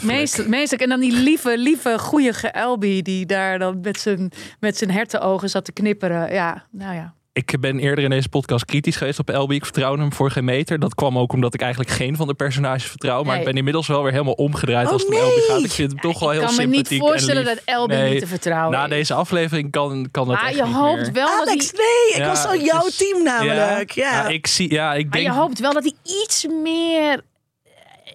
meester. 0.49 0.81
En 0.81 0.89
dan 0.89 0.99
die 0.99 1.11
lieve, 1.11 1.57
lieve, 1.57 1.99
goeie 1.99 2.31
Elby 2.51 3.01
die 3.01 3.25
daar 3.25 3.59
dan 3.59 3.79
met 3.81 3.99
zijn, 3.99 4.31
met 4.59 4.77
zijn 4.77 4.91
hertenogen 4.91 5.49
zat 5.49 5.65
te 5.65 5.71
knipperen. 5.71 6.33
Ja, 6.33 6.65
nou 6.71 6.95
ja. 6.95 7.13
Ik 7.33 7.59
ben 7.59 7.79
eerder 7.79 8.03
in 8.03 8.09
deze 8.09 8.29
podcast 8.29 8.65
kritisch 8.65 8.95
geweest 8.95 9.19
op 9.19 9.29
Elby. 9.29 9.55
Ik 9.55 9.63
vertrouwde 9.63 10.01
hem 10.01 10.13
voor 10.13 10.31
geen 10.31 10.43
meter. 10.45 10.79
Dat 10.79 10.95
kwam 10.95 11.17
ook 11.17 11.33
omdat 11.33 11.53
ik 11.53 11.61
eigenlijk 11.61 11.91
geen 11.91 12.15
van 12.15 12.27
de 12.27 12.33
personages 12.33 12.83
vertrouw. 12.85 13.23
Maar 13.23 13.31
Nee. 13.31 13.39
ik 13.39 13.45
ben 13.45 13.55
inmiddels 13.57 13.87
wel 13.87 14.03
weer 14.03 14.11
helemaal 14.11 14.33
omgedraaid 14.33 14.87
Oh, 14.87 14.93
als 14.93 15.01
het 15.01 15.11
om. 15.11 15.17
Elby 15.17 15.39
gaat. 15.47 15.63
Ik 15.63 15.71
vind 15.71 15.91
hem 15.91 15.99
toch 16.01 16.19
wel 16.19 16.31
ik 16.33 16.37
heel 16.39 16.47
kan 16.47 16.55
me 16.55 16.61
niet 16.65 16.73
sympathiek 16.75 16.99
voorstellen 17.01 17.45
dat 17.45 17.61
Elby 17.65 17.93
Nee, 17.93 18.11
niet 18.11 18.19
te 18.19 18.27
vertrouwen 18.27 18.71
Na 18.77 18.83
is. 18.83 18.89
deze 18.89 19.13
aflevering 19.13 19.71
kan, 19.71 20.07
kan 20.11 20.27
dat 20.27 20.35
Maar 20.35 20.45
echt 20.47 20.57
je 20.57 20.63
niet 20.63 20.73
hoopt 20.73 21.01
meer. 21.01 21.11
wel 21.13 21.27
dat 21.37 21.47
Alex, 21.47 21.71
hij, 21.71 21.79
nee, 21.79 22.13
ik 22.13 22.17
Ja, 22.17 22.27
was 22.27 22.41
zo 22.41 22.49
het 22.49 22.65
jouw 22.65 22.85
is- 22.87 22.97
team 22.97 23.23
namelijk. 23.23 23.91
Ja. 23.91 24.11
Ja, 24.11 24.27
ik 24.27 24.47
zie, 24.47 24.71
ja, 24.71 24.93
ik 24.93 25.03
maar 25.09 25.11
denk. 25.19 25.25
je 25.33 25.33
hoopt 25.39 25.59
wel 25.59 25.73
dat 25.73 25.83
hij 25.83 25.93
iets 26.23 26.47
meer. 26.63 27.21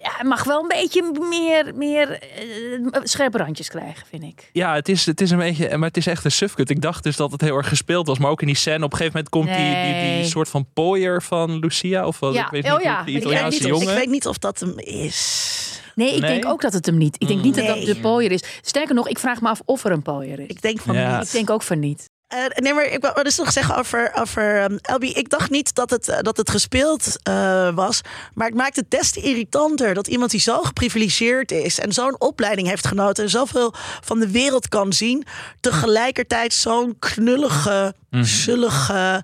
Ja, 0.01 0.09
hij 0.15 0.25
mag 0.25 0.43
wel 0.43 0.61
een 0.61 0.67
beetje 0.67 1.11
meer, 1.29 1.71
meer 1.75 2.11
eh, 2.21 2.99
scherpe 3.03 3.37
randjes 3.37 3.67
krijgen, 3.69 4.05
vind 4.09 4.23
ik. 4.23 4.49
Ja, 4.53 4.73
het 4.73 4.89
is, 4.89 5.05
het 5.05 5.21
is 5.21 5.31
een 5.31 5.37
beetje, 5.37 5.77
maar 5.77 5.87
het 5.87 5.97
is 5.97 6.07
echt 6.07 6.25
een 6.25 6.31
sufkut. 6.31 6.69
Ik 6.69 6.81
dacht 6.81 7.03
dus 7.03 7.15
dat 7.15 7.31
het 7.31 7.41
heel 7.41 7.55
erg 7.57 7.67
gespeeld 7.67 8.07
was, 8.07 8.17
maar 8.19 8.31
ook 8.31 8.41
in 8.41 8.47
die 8.47 8.55
scène. 8.55 8.83
Op 8.85 8.91
een 8.91 8.97
gegeven 8.97 9.11
moment 9.13 9.29
komt 9.29 9.57
die, 9.57 9.83
die, 9.93 10.15
die 10.21 10.25
soort 10.29 10.49
van 10.49 10.65
pooier 10.73 11.21
van 11.21 11.59
Lucia 11.59 12.07
of 12.07 12.19
wat? 12.19 12.33
Ja, 12.33 12.45
Ik 12.45 12.51
weet 12.51 12.65
oh 12.65 12.73
niet, 12.73 12.83
ja, 12.83 13.03
die 13.03 13.15
ik 13.15 13.21
Italiaanse 13.21 13.63
niet 13.63 13.71
of- 13.73 13.79
jongen. 13.79 13.93
Ik 13.93 13.99
weet 13.99 14.09
niet 14.13 14.27
of 14.27 14.37
dat 14.37 14.59
hem 14.59 14.73
is. 14.79 15.81
Nee, 15.95 16.15
ik 16.15 16.21
Nee? 16.21 16.29
denk 16.31 16.45
ook 16.45 16.61
dat 16.61 16.73
het 16.73 16.85
hem 16.85 16.97
niet. 16.97 17.15
Ik 17.19 17.27
denk 17.27 17.41
niet 17.43 17.55
dat 17.55 17.67
dat 17.67 17.85
de 17.85 17.95
pooier 18.01 18.31
is. 18.31 18.43
Sterker 18.61 18.95
nog, 18.95 19.07
ik 19.07 19.19
vraag 19.19 19.41
me 19.41 19.49
af 19.49 19.61
of 19.65 19.83
er 19.85 19.91
een 19.91 20.01
pooier 20.01 20.39
is. 20.39 20.47
Ik 20.47 20.61
denk 20.61 20.79
van 20.81 20.95
Ja. 20.95 21.17
niet. 21.17 21.27
Ik 21.27 21.31
denk 21.33 21.49
ook 21.49 21.61
van 21.63 21.79
niet. 21.79 22.08
Uh, 22.33 22.45
nee, 22.55 22.73
maar 22.73 22.85
ik 22.85 23.01
wil 23.01 23.23
dus 23.23 23.37
nog 23.37 23.51
zeggen 23.51 23.75
over, 23.75 24.11
over 24.13 24.63
um, 24.63 24.77
Elby. 24.81 25.07
Ik 25.07 25.29
dacht 25.29 25.49
niet 25.49 25.75
dat 25.75 25.89
het, 25.89 26.07
uh, 26.07 26.17
dat 26.21 26.37
het 26.37 26.49
gespeeld 26.49 27.15
uh, 27.29 27.69
was. 27.75 28.01
Maar 28.33 28.47
het 28.47 28.55
maakt 28.55 28.75
het 28.75 28.91
des 28.91 29.11
te 29.11 29.21
irritanter 29.21 29.93
dat 29.93 30.07
iemand 30.07 30.31
die 30.31 30.39
zo 30.39 30.61
geprivilegeerd 30.61 31.51
is. 31.51 31.79
en 31.79 31.93
zo'n 31.93 32.19
opleiding 32.19 32.67
heeft 32.67 32.87
genoten. 32.87 33.23
en 33.23 33.29
zoveel 33.29 33.73
van 34.01 34.19
de 34.19 34.31
wereld 34.31 34.67
kan 34.67 34.93
zien. 34.93 35.25
tegelijkertijd 35.59 36.53
zo'n 36.53 36.95
knullige, 36.99 37.95
mm. 38.09 38.23
zullige 38.23 39.23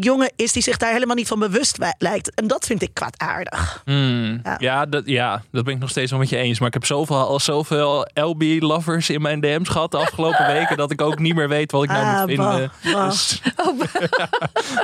jongen 0.00 0.32
is. 0.36 0.52
die 0.52 0.62
zich 0.62 0.76
daar 0.76 0.92
helemaal 0.92 1.16
niet 1.16 1.28
van 1.28 1.38
bewust 1.38 1.78
lijkt. 1.98 2.34
En 2.34 2.46
dat 2.46 2.66
vind 2.66 2.82
ik 2.82 2.94
kwaadaardig. 2.94 3.82
Mm. 3.84 4.40
Ja. 4.42 4.56
Ja, 4.58 4.86
dat, 4.86 5.06
ja, 5.06 5.42
dat 5.50 5.64
ben 5.64 5.74
ik 5.74 5.80
nog 5.80 5.90
steeds 5.90 6.10
wel 6.10 6.20
met 6.20 6.28
je 6.28 6.36
eens. 6.36 6.58
Maar 6.58 6.68
ik 6.68 6.74
heb 6.74 6.84
zoveel, 6.84 7.16
al 7.16 7.40
zoveel 7.40 8.08
LB-lovers 8.14 9.10
in 9.10 9.22
mijn 9.22 9.40
DM's 9.40 9.68
gehad 9.68 9.90
de 9.90 9.96
afgelopen 9.96 10.46
weken. 10.54 10.76
dat 10.76 10.90
ik 10.90 11.00
ook 11.00 11.18
niet 11.18 11.34
meer 11.34 11.48
weet 11.48 11.72
wat 11.72 11.82
ik 11.82 11.90
nou 11.90 12.04
ah, 12.04 12.18
moet 12.18 12.28
vinden. 12.28 12.72
Bah. 12.92 13.08
Dus, 13.10 13.42
oh, 13.66 13.80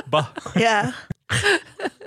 bah. 0.09 0.25
Ja. 0.53 0.93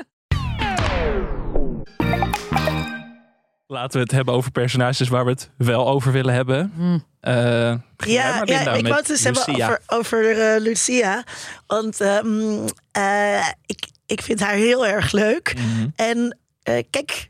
Laten 3.73 3.93
we 3.93 3.99
het 3.99 4.11
hebben 4.11 4.35
over 4.35 4.51
personages 4.51 5.09
waar 5.09 5.25
we 5.25 5.31
het 5.31 5.51
wel 5.57 5.89
over 5.89 6.13
willen 6.13 6.35
hebben. 6.35 6.73
Hmm. 6.75 7.05
Uh, 7.23 7.35
ja, 7.97 8.43
ja, 8.45 8.73
ik 8.75 8.87
wou 8.87 8.95
het 8.95 9.11
eens 9.11 9.25
hebben 9.25 9.49
over, 9.49 9.81
over 9.87 10.55
uh, 10.55 10.61
Lucia. 10.61 11.25
Want 11.67 12.01
um, 12.01 12.65
uh, 12.97 13.49
ik, 13.67 13.87
ik 14.07 14.23
vind 14.23 14.41
haar 14.41 14.55
heel 14.55 14.87
erg 14.87 15.13
leuk. 15.13 15.55
Mm 15.57 15.63
-hmm. 15.63 15.93
En 15.97 16.39
kijk, 16.91 17.29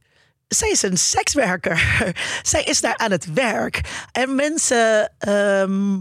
zij 0.49 0.71
is 0.71 0.83
een 0.83 0.99
sekswerker. 0.99 2.05
zij 2.43 2.63
is 2.63 2.81
daar 2.81 2.97
aan 2.97 3.11
het 3.11 3.33
werk. 3.33 3.81
En 4.13 4.35
mensen. 4.35 5.13
Um, 5.29 6.01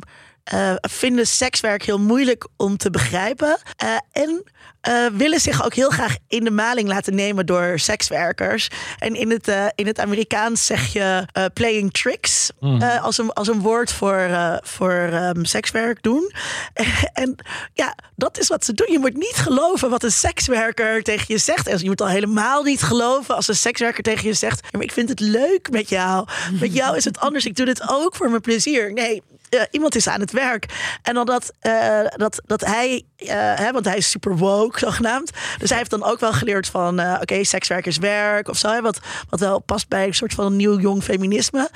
uh, 0.53 0.73
vinden 0.81 1.27
sekswerk 1.27 1.83
heel 1.83 1.99
moeilijk 1.99 2.47
om 2.57 2.77
te 2.77 2.89
begrijpen. 2.89 3.59
Uh, 3.83 3.97
en 4.11 4.43
uh, 4.89 5.05
willen 5.13 5.39
zich 5.39 5.65
ook 5.65 5.73
heel 5.73 5.89
graag 5.89 6.15
in 6.27 6.43
de 6.43 6.51
maling 6.51 6.87
laten 6.87 7.15
nemen 7.15 7.45
door 7.45 7.79
sekswerkers. 7.79 8.69
En 8.97 9.15
in 9.15 9.29
het, 9.29 9.51
in 9.75 9.87
het 9.87 9.99
Amerikaans 9.99 10.65
zeg 10.65 10.93
je 10.93 11.25
playing 11.53 11.91
tricks 11.91 12.51
mm. 12.59 12.81
als, 12.81 13.17
een, 13.17 13.33
als 13.33 13.47
een 13.47 13.59
woord 13.59 13.91
voor, 13.91 14.29
voor 14.63 15.09
um, 15.13 15.45
sekswerk 15.45 16.03
doen. 16.03 16.31
en 17.13 17.35
ja, 17.73 17.95
dat 18.15 18.39
is 18.39 18.47
wat 18.47 18.65
ze 18.65 18.73
doen. 18.73 18.91
Je 18.91 18.99
moet 18.99 19.15
niet 19.17 19.35
geloven 19.35 19.89
wat 19.89 20.03
een 20.03 20.11
sekswerker 20.11 21.03
tegen 21.03 21.25
je 21.27 21.37
zegt. 21.37 21.67
En 21.67 21.77
je 21.77 21.89
moet 21.89 22.01
al 22.01 22.07
helemaal 22.07 22.63
niet 22.63 22.81
geloven 22.81 23.35
als 23.35 23.47
een 23.47 23.55
sekswerker 23.55 24.03
tegen 24.03 24.27
je 24.27 24.33
zegt: 24.33 24.71
maar 24.71 24.81
Ik 24.81 24.91
vind 24.91 25.09
het 25.09 25.19
leuk 25.19 25.71
met 25.71 25.89
jou. 25.89 26.27
Met 26.59 26.73
jou 26.73 26.95
is 26.95 27.05
het 27.05 27.19
anders. 27.19 27.45
Ik 27.45 27.55
doe 27.55 27.65
dit 27.65 27.89
ook 27.89 28.15
voor 28.15 28.29
mijn 28.29 28.41
plezier. 28.41 28.93
Nee, 28.93 29.21
uh, 29.51 29.61
iemand 29.71 29.95
is 29.95 30.07
aan 30.07 30.19
het 30.19 30.31
werk. 30.31 30.65
En 31.01 31.13
dan 31.13 31.25
dat, 31.25 31.53
uh, 31.61 31.99
dat, 32.15 32.41
dat 32.45 32.61
hij, 32.65 33.05
uh, 33.17 33.27
hè, 33.33 33.71
want 33.71 33.85
hij 33.85 33.97
is 33.97 34.09
super 34.09 34.37
woke, 34.37 34.79
zogenaamd. 34.85 35.31
Dus 35.57 35.69
hij 35.69 35.77
heeft 35.77 35.89
dan 35.89 36.03
ook 36.03 36.19
wel 36.19 36.33
geleerd 36.33 36.67
van, 36.67 36.99
oké, 36.99 37.21
okay, 37.21 37.43
sekswerk 37.43 37.85
is 37.85 37.97
werk 37.97 38.47
of 38.47 38.57
zo. 38.57 38.69
Hè, 38.69 38.81
wat, 38.81 38.99
wat 39.29 39.39
wel 39.39 39.59
past 39.59 39.87
bij 39.87 40.07
een 40.07 40.13
soort 40.13 40.33
van 40.33 40.55
nieuw 40.55 40.79
jong 40.79 41.03
feminisme. 41.03 41.69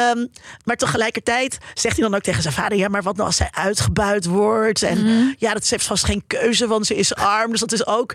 Um, 0.00 0.30
maar 0.64 0.76
tegelijkertijd 0.76 1.58
zegt 1.74 1.96
hij 1.96 2.04
dan 2.04 2.14
ook 2.14 2.22
tegen 2.22 2.42
zijn 2.42 2.54
vader: 2.54 2.78
Ja, 2.78 2.88
maar 2.88 3.02
wat 3.02 3.14
nou 3.14 3.26
als 3.26 3.36
zij 3.36 3.48
uitgebuit 3.50 4.24
wordt? 4.24 4.82
En 4.82 4.98
mm 4.98 5.06
-hmm. 5.06 5.34
ja, 5.38 5.52
dat 5.52 5.68
heeft 5.68 5.84
vast 5.84 6.04
geen 6.04 6.24
keuze, 6.26 6.66
want 6.66 6.86
ze 6.86 6.94
is 6.94 7.14
arm. 7.14 7.50
Dus 7.50 7.60
dat 7.60 7.72
is 7.72 7.86
ook 7.86 8.14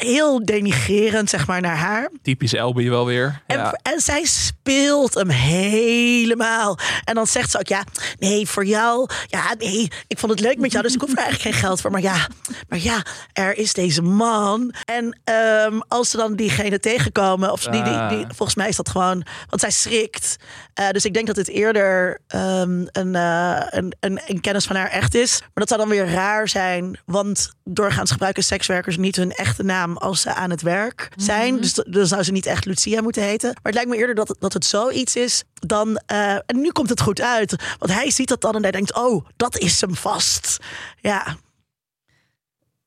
heel 0.00 0.44
denigerend, 0.44 1.30
zeg 1.30 1.46
maar, 1.46 1.60
naar 1.60 1.76
haar. 1.76 2.10
Typisch 2.22 2.54
Elby 2.54 2.88
wel 2.88 3.06
weer. 3.06 3.42
En, 3.46 3.58
ja. 3.58 3.78
en 3.82 4.00
zij 4.00 4.24
speelt 4.24 5.14
hem 5.14 5.28
helemaal. 5.28 6.78
En 7.04 7.14
dan 7.14 7.26
zegt 7.26 7.50
ze 7.50 7.58
ook, 7.58 7.66
ja, 7.68 7.84
nee, 8.18 8.48
voor 8.48 8.64
jou, 8.64 9.08
ja, 9.26 9.54
nee, 9.58 9.90
ik 10.06 10.18
vond 10.18 10.32
het 10.32 10.40
leuk 10.40 10.58
met 10.58 10.72
jou, 10.72 10.84
dus 10.84 10.94
ik 10.94 11.00
hoef 11.00 11.10
er 11.10 11.18
eigenlijk 11.18 11.54
geen 11.54 11.62
geld 11.62 11.80
voor. 11.80 11.90
Maar 11.90 12.00
ja, 12.00 12.28
maar 12.68 12.78
ja, 12.78 13.02
er 13.32 13.58
is 13.58 13.72
deze 13.72 14.02
man. 14.02 14.74
En 14.84 15.20
um, 15.66 15.82
als 15.88 16.10
ze 16.10 16.16
dan 16.16 16.36
diegene 16.36 16.78
tegenkomen, 16.78 17.52
of 17.52 17.62
die, 17.62 17.82
die, 17.82 18.06
die, 18.08 18.26
volgens 18.26 18.54
mij 18.54 18.68
is 18.68 18.76
dat 18.76 18.88
gewoon, 18.88 19.26
want 19.48 19.60
zij 19.60 19.70
schrikt. 19.70 20.36
Uh, 20.80 20.90
dus 20.90 21.04
ik 21.04 21.14
denk 21.14 21.26
dat 21.26 21.36
het 21.36 21.48
eerder 21.48 22.20
um, 22.34 22.88
een, 22.92 23.14
uh, 23.14 23.62
een, 23.70 23.96
een, 24.00 24.20
een 24.26 24.40
kennis 24.40 24.64
van 24.64 24.76
haar 24.76 24.90
echt 24.90 25.14
is. 25.14 25.40
Maar 25.40 25.50
dat 25.54 25.68
zou 25.68 25.80
dan 25.80 25.88
weer 25.88 26.08
raar 26.08 26.48
zijn, 26.48 26.98
want 27.04 27.52
doorgaans 27.74 28.10
gebruiken 28.10 28.42
sekswerkers 28.42 28.96
niet 28.96 29.16
hun 29.16 29.32
echte 29.32 29.62
naam 29.62 29.96
als 29.96 30.20
ze 30.20 30.34
aan 30.34 30.50
het 30.50 30.62
werk 30.62 31.08
zijn. 31.16 31.52
Mhm. 31.52 31.62
Dus 31.62 31.74
dan 31.74 32.06
zou 32.06 32.22
ze 32.22 32.32
niet 32.32 32.46
echt 32.46 32.64
Lucia 32.64 33.02
moeten 33.02 33.22
heten. 33.22 33.48
Maar 33.48 33.72
het 33.72 33.74
lijkt 33.74 33.90
me 33.90 33.96
eerder 33.96 34.14
dat, 34.14 34.36
dat 34.38 34.52
het 34.52 34.64
zoiets 34.64 35.16
is 35.16 35.42
dan. 35.54 35.88
Uh, 36.12 36.32
en 36.32 36.60
nu 36.60 36.70
komt 36.70 36.88
het 36.88 37.00
goed 37.00 37.20
uit. 37.20 37.56
Want 37.78 37.92
hij 37.92 38.10
ziet 38.10 38.28
dat 38.28 38.40
dan 38.40 38.54
en 38.54 38.62
hij 38.62 38.70
denkt: 38.70 38.94
oh, 38.94 39.26
dat 39.36 39.58
is 39.58 39.80
hem 39.80 39.94
vast. 39.94 40.58
Ja. 41.00 41.36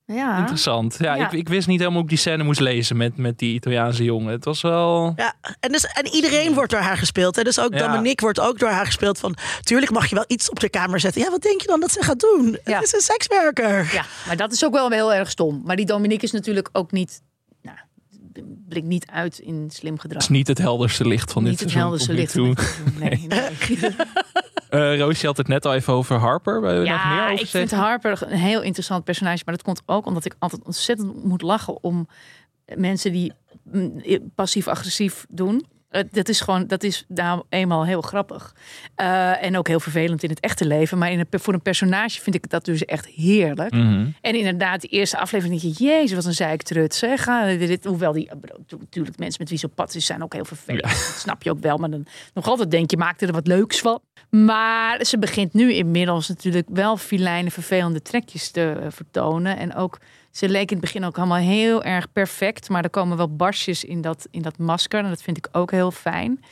Ja. 0.06 0.38
Interessant. 0.38 0.96
Ja, 1.00 1.16
ja. 1.16 1.26
Ik, 1.26 1.32
ik, 1.32 1.50
wist 1.50 1.68
niet 1.68 1.80
helemaal 1.80 2.02
hoe 2.02 2.10
ik 2.10 2.16
die 2.16 2.24
scène 2.24 2.44
moest 2.44 2.60
lezen 2.60 2.98
met, 2.98 3.18
met 3.18 3.40
die 3.40 3.54
Italiaanse 3.54 4.04
jongen. 4.04 4.32
Het 4.32 4.46
was 4.46 4.62
wel. 4.62 5.14
Ja, 5.16 5.34
en, 5.60 5.72
dus, 5.72 5.86
en 5.86 6.08
iedereen 6.08 6.54
wordt 6.54 6.72
door 6.72 6.80
haar 6.80 6.98
gespeeld. 6.98 7.36
Hè? 7.36 7.44
Dus 7.44 7.60
ook 7.60 7.74
ja. 7.74 7.88
Dominique 7.88 8.24
wordt 8.24 8.40
ook 8.40 8.60
door 8.60 8.70
haar 8.70 8.86
gespeeld. 8.86 9.20
Van 9.20 9.36
tuurlijk 9.62 9.92
mag 9.92 10.08
je 10.08 10.16
wel 10.16 10.26
iets 10.28 10.50
op 10.50 10.60
de 10.60 10.70
kamer 10.70 11.00
zetten. 11.00 11.22
Ja, 11.22 11.30
wat 11.30 11.42
denk 11.42 11.62
je 11.62 11.68
dan 11.68 11.80
dat 11.80 11.92
ze 11.92 12.04
gaat 12.04 12.20
doen? 12.20 12.58
Ja. 12.64 12.74
Het 12.76 12.84
is 12.84 12.94
een 12.94 13.02
sekswerker. 13.02 13.94
Ja, 13.94 14.06
maar 14.28 14.38
dat 14.38 14.52
is 14.52 14.66
ook 14.66 14.74
wel 14.74 14.90
heel 14.90 15.14
erg 15.14 15.30
stom. 15.30 15.62
Maar 15.66 15.76
die 15.76 15.86
Dominique 15.86 16.26
is 16.26 16.32
natuurlijk 16.32 16.70
ook 16.72 16.92
niet. 16.92 17.22
Nou, 17.62 17.78
blinkt 18.70 18.90
niet 18.90 19.06
uit 19.12 19.40
in 19.40 19.70
slim 19.72 20.00
gedrag. 20.00 20.22
Het 20.22 20.32
is 20.32 20.38
niet 20.38 20.48
het 20.48 20.58
helderste 20.58 21.08
licht 21.08 21.32
van 21.32 21.44
niet 21.44 21.60
dit 21.60 21.68
het 21.68 21.74
helderste 21.74 22.14
licht. 22.14 22.32
Van 22.32 22.56
nee, 23.00 23.26
nee. 23.28 23.96
Uh, 24.74 25.00
Roosje 25.00 25.26
had 25.26 25.38
het 25.38 25.48
net 25.48 25.66
al 25.66 25.74
even 25.74 25.94
over 25.94 26.18
Harper. 26.18 26.84
Ja, 26.84 26.94
nog 26.94 27.16
meer 27.16 27.32
over 27.32 27.46
ik 27.46 27.50
vind 27.50 27.72
Harper 27.72 28.22
een 28.22 28.38
heel 28.38 28.62
interessant 28.62 29.04
personage. 29.04 29.42
Maar 29.46 29.56
dat 29.56 29.64
komt 29.64 29.82
ook 29.86 30.06
omdat 30.06 30.26
ik 30.26 30.36
altijd 30.40 30.62
ontzettend 30.66 31.24
moet 31.24 31.42
lachen 31.42 31.84
om 31.84 32.08
mensen 32.76 33.12
die 33.12 33.34
mm, 33.64 34.02
passief-agressief 34.36 35.26
doen. 35.30 35.66
Uh, 35.94 36.02
dat 36.12 36.30
is 36.30 36.42
gewoon, 36.42 36.68
dat 36.68 36.84
is 36.84 37.06
nou 37.08 37.44
eenmaal 37.50 37.86
heel 37.86 38.02
grappig. 38.02 38.56
Uh, 39.02 39.44
en 39.44 39.58
ook 39.58 39.68
heel 39.68 39.80
vervelend 39.80 40.24
in 40.24 40.30
het 40.30 40.40
echte 40.40 40.66
leven. 40.66 40.98
Maar 40.98 41.12
in 41.12 41.20
een, 41.20 41.40
voor 41.40 41.54
een 41.54 41.62
personage 41.62 42.22
vind 42.22 42.36
ik 42.36 42.50
dat 42.50 42.66
dus 42.66 42.86
echt 42.86 43.06
heerlijk. 43.06 43.74
Mm 43.74 43.82
-hmm. 43.82 44.16
En 44.22 44.36
inderdaad, 44.36 44.82
die 44.82 44.90
eerste 44.90 45.18
aflevering 45.18 45.62
denk 45.62 45.78
je, 45.78 45.86
jezus, 45.86 46.16
wat 46.16 46.26
een 46.26 46.34
zeiktrut. 46.34 46.96
Zeg. 46.96 47.26
Dit, 47.58 47.86
hoewel 47.86 48.12
die, 48.12 48.30
natuurlijk 48.80 49.18
mensen 49.18 49.42
met 49.42 49.50
wie 49.50 49.58
zo 49.58 49.68
pad 49.76 49.96
is, 49.96 50.06
zijn 50.06 50.24
ook 50.24 50.34
heel 50.34 50.46
vervelend. 50.46 50.86
Ja. 50.86 50.90
Dat 50.90 51.16
snap 51.18 51.44
je 51.44 51.52
ook 51.52 51.60
wel. 51.60 51.78
Maar 51.78 51.90
dan 51.90 52.06
nog 52.34 52.48
altijd 52.48 52.72
denk 52.72 52.92
je, 52.92 52.98
maak 52.98 53.22
er 53.22 53.32
wat 53.32 53.48
leuks 53.48 53.80
van. 53.80 54.02
Maar 54.30 55.06
ze 55.06 55.20
begint 55.20 55.54
nu 55.54 55.74
inmiddels 55.74 56.28
natuurlijk 56.28 56.68
wel 56.72 56.98
filijne, 56.98 57.52
vervelende 57.52 58.02
trekjes 58.02 58.52
te 58.52 58.78
uh, 58.80 58.86
vertonen. 58.90 59.58
En 59.58 59.76
ook, 59.76 60.00
ze 60.34 60.50
leek 60.50 60.72
in 60.72 60.78
het 60.78 60.86
begin 60.86 61.04
ook 61.04 61.18
allemaal 61.18 61.38
heel 61.38 61.84
erg 61.84 62.12
perfect. 62.12 62.70
Maar 62.70 62.84
er 62.84 62.90
komen 62.90 63.18
wel 63.18 63.36
barsjes 63.36 63.84
in 63.84 64.02
dat, 64.02 64.28
in 64.32 64.42
dat 64.42 64.58
masker. 64.58 65.04
En 65.04 65.10
dat 65.10 65.22
vind 65.22 65.38
ik 65.38 65.48
ook 65.52 65.72
heel 65.72 65.92
fijn. 65.92 66.44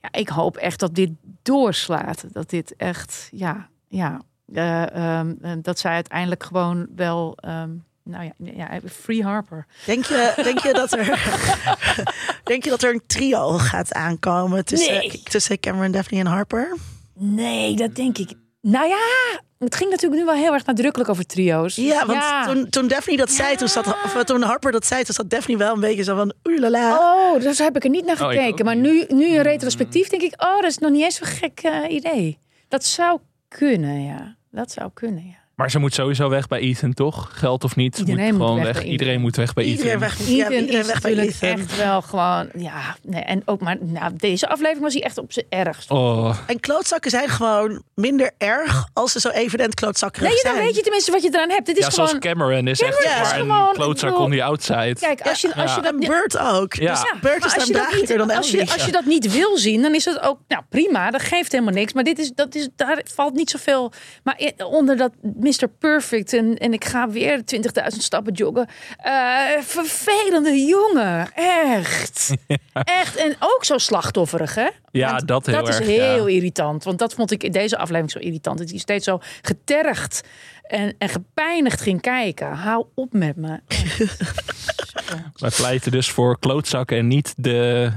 Ja, 0.00 0.08
ik 0.12 0.28
hoop 0.28 0.56
echt 0.56 0.80
dat 0.80 0.94
dit 0.94 1.10
doorslaat. 1.42 2.24
Dat 2.32 2.50
dit 2.50 2.76
echt, 2.76 3.28
ja, 3.32 3.68
ja. 3.88 4.20
Uh, 4.46 5.18
um, 5.18 5.38
dat 5.62 5.78
zij 5.78 5.92
uiteindelijk 5.92 6.42
gewoon 6.42 6.86
wel. 6.96 7.38
Um, 7.46 7.84
nou 8.02 8.24
ja, 8.24 8.52
ja, 8.54 8.80
Free 8.90 9.22
Harper. 9.22 9.66
Denk 9.86 10.04
je, 10.04 10.32
denk 10.42 10.58
je 10.58 10.72
dat 10.72 10.92
er 10.92 11.06
denk 12.50 12.64
je 12.64 12.70
dat 12.70 12.82
er 12.82 12.94
een 12.94 13.02
trio 13.06 13.48
gaat 13.58 13.92
aankomen 13.92 14.64
tussen, 14.64 14.94
nee. 14.94 15.22
tussen 15.22 15.60
Cameron, 15.60 15.92
Daphne 15.92 16.18
en 16.18 16.26
Harper? 16.26 16.76
Nee, 17.14 17.76
dat 17.76 17.94
denk 17.94 18.18
ik. 18.18 18.32
Nou 18.60 18.88
ja, 18.88 19.40
het 19.64 19.74
ging 19.74 19.90
natuurlijk 19.90 20.20
nu 20.20 20.26
wel 20.26 20.34
heel 20.34 20.52
erg 20.52 20.66
nadrukkelijk 20.66 21.10
over 21.10 21.26
trio's. 21.26 21.74
Ja, 21.76 22.06
want 22.06 22.18
ja. 22.18 22.46
Toen, 22.46 22.68
toen 22.68 22.88
Daphne 22.88 23.16
dat 23.16 23.28
ja. 23.28 23.34
zei, 23.34 23.56
toen, 23.56 23.68
zat, 23.68 23.86
of 23.86 24.24
toen 24.24 24.42
Harper 24.42 24.72
dat 24.72 24.86
zei, 24.86 25.04
toen 25.04 25.14
zat 25.14 25.30
Daphne 25.30 25.56
wel 25.56 25.74
een 25.74 25.80
beetje 25.80 26.02
zo 26.02 26.16
van 26.16 26.32
oelala. 26.44 26.98
Oh, 26.98 27.40
dus 27.40 27.58
heb 27.58 27.76
ik 27.76 27.84
er 27.84 27.90
niet 27.90 28.04
naar 28.04 28.16
gekeken. 28.16 28.58
Oh, 28.58 28.64
maar 28.64 28.76
nu, 28.76 29.04
nu 29.08 29.26
in 29.26 29.40
retrospectief 29.40 30.08
denk 30.08 30.22
ik, 30.22 30.42
oh, 30.42 30.60
dat 30.60 30.70
is 30.70 30.78
nog 30.78 30.90
niet 30.90 31.02
eens 31.02 31.16
zo'n 31.16 31.26
gek 31.26 31.60
uh, 31.64 31.94
idee. 31.94 32.38
Dat 32.68 32.84
zou 32.84 33.18
kunnen, 33.48 34.02
ja. 34.02 34.36
Dat 34.50 34.70
zou 34.70 34.90
kunnen, 34.94 35.26
ja. 35.26 35.43
Maar 35.56 35.70
ze 35.70 35.78
moet 35.78 35.94
sowieso 35.94 36.28
weg 36.28 36.46
bij 36.48 36.60
Ethan, 36.60 36.92
toch? 36.94 37.30
Geld 37.32 37.64
of 37.64 37.76
niet? 37.76 37.98
Iedereen 37.98 38.24
moet 38.24 38.34
gewoon 38.34 38.56
moet 38.56 38.64
weg. 38.66 38.74
weg 38.74 38.84
iedereen 38.84 39.20
moet 39.20 39.36
weg 39.36 39.52
bij 39.54 39.64
iedereen 39.64 39.86
Ethan. 39.92 40.00
Weg, 40.08 40.20
Ethan, 40.20 40.34
ja, 40.34 40.50
iedereen 40.50 40.80
is 40.80 40.86
weg 40.86 41.00
bij 41.00 41.10
natuurlijk 41.14 41.42
Ethan. 41.42 41.58
echt 41.60 41.76
wel 41.76 42.02
gewoon... 42.02 42.48
Ja, 42.56 42.96
nee, 43.02 43.22
en 43.22 43.42
ook 43.44 43.60
maar... 43.60 43.76
Nou, 43.80 44.12
deze 44.16 44.48
aflevering 44.48 44.82
was 44.82 44.92
hij 44.92 45.02
echt 45.02 45.18
op 45.18 45.32
zijn 45.32 45.46
ergst. 45.48 45.90
Oh. 45.90 46.36
En 46.46 46.60
klootzakken 46.60 47.10
zijn 47.10 47.28
gewoon 47.28 47.82
minder 47.94 48.30
erg 48.38 48.86
als 48.92 49.12
ze 49.12 49.20
zo 49.20 49.28
evident 49.28 49.74
klootzakkerig 49.74 50.28
Nee, 50.28 50.42
dan 50.42 50.52
zijn. 50.52 50.64
weet 50.64 50.76
je 50.76 50.82
tenminste 50.82 51.10
wat 51.10 51.22
je 51.22 51.28
eraan 51.32 51.50
hebt. 51.50 51.66
Het 51.66 51.76
is 51.76 51.84
Ja, 51.84 51.90
gewoon... 51.90 52.08
zoals 52.08 52.22
Cameron 52.24 52.68
is 52.68 52.78
Cameron 52.78 53.02
echt 53.04 53.14
is 53.14 53.20
maar 53.30 53.38
gewoon- 53.38 53.68
een 53.68 53.74
klootzak 53.74 54.08
ik 54.10 54.16
bedoel- 54.16 54.30
on 54.30 54.36
the 54.36 54.42
outside. 54.44 54.94
Kijk, 55.00 55.20
als 55.20 55.40
je, 55.40 55.54
als 55.54 55.74
je 55.74 55.80
Ja. 55.80 55.90
dat... 55.90 55.92
En 56.00 56.08
Bert 56.08 56.38
ook. 56.38 56.74
Ja. 56.74 56.90
Dus 56.90 57.02
Ja, 57.12 57.18
Bert 57.20 57.44
is 57.44 57.54
als 57.54 57.64
je, 57.66 57.72
dan 57.72 57.82
dat 57.82 57.92
niet, 57.92 58.06
draaglijker 58.06 58.18
dan 58.18 58.30
als, 58.36 58.50
je, 58.50 58.60
als 58.72 58.84
je 58.84 58.92
dat 58.92 59.04
niet 59.04 59.32
wil 59.32 59.58
zien, 59.58 59.82
dan 59.82 59.94
is 59.94 60.04
het 60.04 60.20
ook 60.20 60.38
nou, 60.48 60.62
prima. 60.68 61.10
Dat 61.10 61.22
geeft 61.22 61.52
helemaal 61.52 61.74
niks. 61.74 61.92
Maar 61.92 62.04
dit 62.04 62.18
is, 62.18 62.32
dat 62.34 62.54
is, 62.54 62.68
daar 62.76 63.02
valt 63.14 63.34
niet 63.34 63.50
zoveel. 63.50 63.92
Maar 64.22 64.52
onder 64.70 64.96
dat 64.96 65.12
Mr. 65.44 65.68
Perfect 65.78 66.32
en, 66.32 66.58
en 66.58 66.72
ik 66.72 66.84
ga 66.84 67.08
weer 67.08 67.42
20.000 67.56 67.62
stappen 67.86 68.32
joggen. 68.32 68.68
Eh, 68.96 69.12
vervelende 69.60 70.64
jongen. 70.64 71.32
Echt. 71.34 72.34
Echt. 72.72 73.16
En 73.16 73.36
ook 73.38 73.64
zo 73.64 73.78
slachtofferig, 73.78 74.54
hè? 74.54 74.68
Ja, 74.90 75.10
Want 75.10 75.28
dat 75.28 75.46
heel 75.46 75.54
Dat 75.54 75.68
is 75.68 75.78
heel 75.78 76.28
ja. 76.28 76.34
irritant. 76.34 76.84
Want 76.84 76.98
dat 76.98 77.14
vond 77.14 77.30
ik 77.30 77.42
in 77.42 77.52
deze 77.52 77.76
aflevering 77.76 78.10
zo 78.10 78.18
irritant. 78.18 78.58
Dat 78.58 78.70
hij 78.70 78.78
steeds 78.78 79.04
zo 79.04 79.18
getergd 79.42 80.22
en, 80.66 80.94
en 80.98 81.08
gepijnigd 81.08 81.80
ging 81.80 82.00
kijken. 82.00 82.52
Hou 82.52 82.86
op 82.94 83.12
met 83.12 83.36
me. 83.36 83.60
Wij 85.36 85.50
pleiten 85.56 85.90
dus 85.92 86.10
voor 86.10 86.38
klootzakken 86.38 86.96
en 86.98 87.06
niet 87.06 87.34
de 87.36 87.90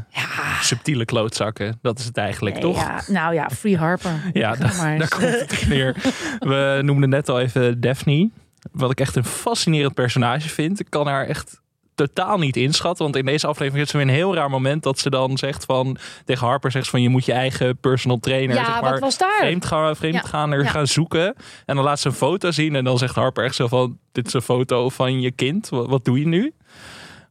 subtiele 0.61 1.05
klootzakken. 1.05 1.79
Dat 1.81 1.99
is 1.99 2.05
het 2.05 2.17
eigenlijk, 2.17 2.55
Nee, 2.55 2.63
toch? 2.63 2.77
Ja, 2.81 3.01
nou 3.07 3.33
ja, 3.33 3.49
Free 3.49 3.77
Harper. 3.77 4.21
Ja, 4.33 4.55
da- 4.55 4.73
maar 4.77 4.97
daar 4.97 5.07
komt 5.07 5.21
het 5.23 5.67
neer. 5.67 5.95
We 6.39 6.79
noemden 6.83 7.09
net 7.09 7.29
al 7.29 7.39
even 7.39 7.79
Daphne. 7.81 8.29
Wat 8.71 8.91
ik 8.91 8.99
echt 8.99 9.15
een 9.15 9.25
fascinerend 9.25 9.93
personage 9.93 10.49
vind. 10.49 10.79
Ik 10.79 10.89
kan 10.89 11.07
haar 11.07 11.25
echt 11.27 11.61
totaal 11.97 12.37
niet 12.37 12.55
inschatten. 12.57 13.03
Want 13.03 13.15
in 13.15 13.25
deze 13.25 13.47
aflevering 13.47 13.83
is 13.85 13.91
ze 13.91 13.97
weer 13.97 14.05
een 14.07 14.13
heel 14.13 14.35
raar 14.35 14.49
moment 14.49 14.83
dat 14.83 14.99
ze 14.99 15.09
dan 15.09 15.37
zegt 15.37 15.65
van 15.65 15.97
tegen 16.25 16.47
Harper 16.47 16.71
zegt 16.71 16.89
van 16.89 17.01
je 17.01 17.09
moet 17.09 17.25
je 17.25 17.31
eigen 17.33 17.77
personal 17.77 18.17
trainer 18.19 18.55
Ja, 18.55 18.65
zeg 18.65 18.81
maar, 18.81 18.91
wat 18.91 18.99
was 18.99 19.17
daar? 19.17 19.37
vreemd 19.39 19.65
gaan, 19.65 19.95
vreemd 19.95 20.13
Ja, 20.13 20.21
gaan 20.21 20.51
er 20.51 20.63
ja. 20.63 20.69
gaan 20.69 20.87
zoeken. 20.87 21.35
En 21.65 21.75
dan 21.75 21.83
laat 21.83 21.99
ze 21.99 22.07
een 22.07 22.13
foto 22.13 22.51
zien 22.51 22.75
en 22.75 22.83
dan 22.83 22.97
zegt 22.97 23.15
Harper 23.15 23.43
echt 23.43 23.55
zo 23.55 23.67
van 23.67 23.97
dit 24.11 24.27
is 24.27 24.33
een 24.33 24.41
foto 24.41 24.89
van 24.89 25.21
je 25.21 25.31
kind. 25.31 25.69
Wat, 25.69 25.87
wat 25.87 26.05
doe 26.05 26.19
je 26.19 26.27
nu? 26.27 26.53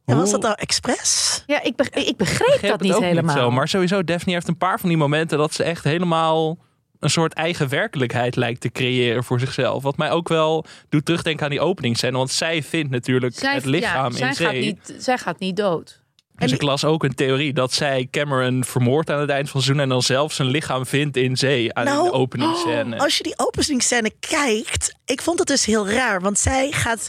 En 0.05 0.17
was 0.17 0.31
dat 0.31 0.43
nou 0.43 0.55
expres? 0.59 1.43
Ja, 1.47 1.63
ik, 1.63 1.77
beg- 1.77 1.89
ik 1.91 2.17
begreep 2.17 2.47
begreep 2.49 2.71
dat 2.71 2.81
niet 2.81 2.99
helemaal. 2.99 3.37
zo. 3.37 3.51
Maar 3.51 3.69
sowieso, 3.69 4.05
Daphne 4.05 4.33
heeft 4.33 4.49
een 4.49 4.57
paar 4.57 4.81
van 4.81 4.89
die 4.89 4.99
momenten 4.99 5.39
dat 5.39 5.53
ze 5.53 5.63
echt 5.63 5.85
helemaal 5.85 6.59
een 7.07 7.13
soort 7.13 7.33
eigen 7.33 7.69
werkelijkheid 7.69 8.37
lijkt 8.37 8.61
te 8.61 8.71
creëren 8.71 9.25
voor 9.25 9.41
zichzelf. 9.41 9.83
Wat 9.83 9.97
mij 9.97 10.11
ook 10.11 10.29
wel 10.29 10.65
doet 10.89 11.05
terugdenken 11.05 11.45
aan 11.45 11.51
die 11.51 11.61
openingsscène. 11.61 12.17
Want 12.17 12.31
zij 12.31 12.63
vindt 12.63 12.91
natuurlijk 12.91 13.35
Zij- 13.39 13.55
het 13.55 13.65
lichaam 13.65 14.13
ja, 14.13 14.17
zij 14.19 14.29
in 14.29 14.35
Gaat 14.35 14.51
zee. 14.53 14.61
niet, 14.65 14.95
zij 14.99 15.19
gaat 15.19 15.39
niet 15.39 15.57
dood. 15.57 16.05
Dus 16.37 16.53
ik 16.53 16.63
las 16.63 16.85
ook 16.85 17.05
een 17.05 17.15
theorie 17.15 17.53
dat 17.53 17.73
zij 17.73 18.09
Cameron 18.11 18.65
vermoordt 18.65 19.11
aan 19.11 19.21
het 19.21 19.31
eind 19.31 19.49
van 19.51 19.57
het 19.57 19.65
seizoen. 19.65 19.83
En 19.85 19.89
dan 19.89 20.03
zelf 20.03 20.33
zijn 20.33 20.49
lichaam 20.49 20.87
vindt 20.87 21.17
in 21.17 21.37
zee 21.37 21.75
aan 21.75 21.85
Nou, 21.85 22.05
de 22.05 22.13
openingsscène. 22.13 22.99
Als 22.99 23.17
je 23.17 23.23
die 23.23 23.35
openingsscène 23.39 24.11
kijkt, 24.21 24.95
ik 25.05 25.23
vond 25.23 25.39
het 25.39 25.49
dus 25.49 25.65
heel 25.65 25.89
raar. 25.89 26.21
Want 26.21 26.39
zij 26.39 26.71
gaat, 26.73 27.09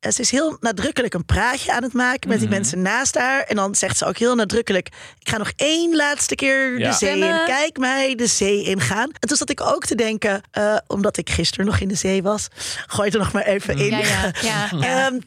ze 0.00 0.20
is 0.20 0.30
heel 0.30 0.56
nadrukkelijk 0.60 1.14
een 1.14 1.24
praatje 1.24 1.72
aan 1.72 1.82
het 1.82 1.92
maken 1.92 2.28
met 2.28 2.38
die 2.38 2.46
Mhm. 2.48 2.56
mensen 2.56 2.82
naast 2.82 3.14
haar. 3.14 3.42
En 3.42 3.56
dan 3.56 3.74
zegt 3.74 3.96
ze 3.98 4.04
ook 4.04 4.16
heel 4.18 4.34
nadrukkelijk, 4.34 4.86
ik 5.18 5.28
ga 5.28 5.36
nog 5.36 5.52
één 5.56 5.96
laatste 5.96 6.34
keer 6.34 6.78
Ja. 6.78 6.90
de 6.90 6.96
zee 6.96 7.18
in. 7.18 7.44
Kijk 7.44 7.78
mij 7.78 8.14
de 8.14 8.26
zee 8.26 8.62
ingaan. 8.64 9.10
En 9.18 9.28
toen 9.28 9.36
zat 9.36 9.50
ik 9.50 9.60
ook 9.60 9.84
te 9.86 9.94
denken, 9.94 10.40
eh, 10.50 10.76
omdat 10.86 11.16
ik 11.16 11.30
gisteren 11.30 11.66
nog 11.66 11.78
in 11.78 11.88
de 11.88 11.94
zee 11.94 12.22
was. 12.22 12.48
Gooi 12.86 13.04
het 13.08 13.14
er 13.14 13.20
nog 13.24 13.32
maar 13.32 13.44
even 13.46 13.78
in. 13.78 13.90
Ja, 13.98 14.32
ja. 14.40 14.70
Ehm, 14.70 15.18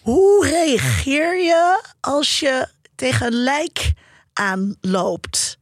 hoe 0.00 0.46
reageer 0.46 1.42
je 1.42 1.80
als 2.00 2.40
je 2.40 2.68
tegen 2.94 3.26
een 3.26 3.42
lijk 3.42 3.92
aanloopt? 4.32 5.58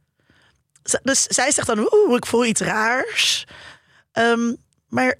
Z- 0.83 0.95
Dus 1.03 1.23
zij 1.23 1.51
zegt 1.51 1.67
dan, 1.67 1.89
oeh, 1.93 2.15
ik 2.15 2.25
voel 2.25 2.45
iets 2.45 2.61
raars. 2.61 3.45
Ehm, 4.11 4.53
maar 4.87 5.15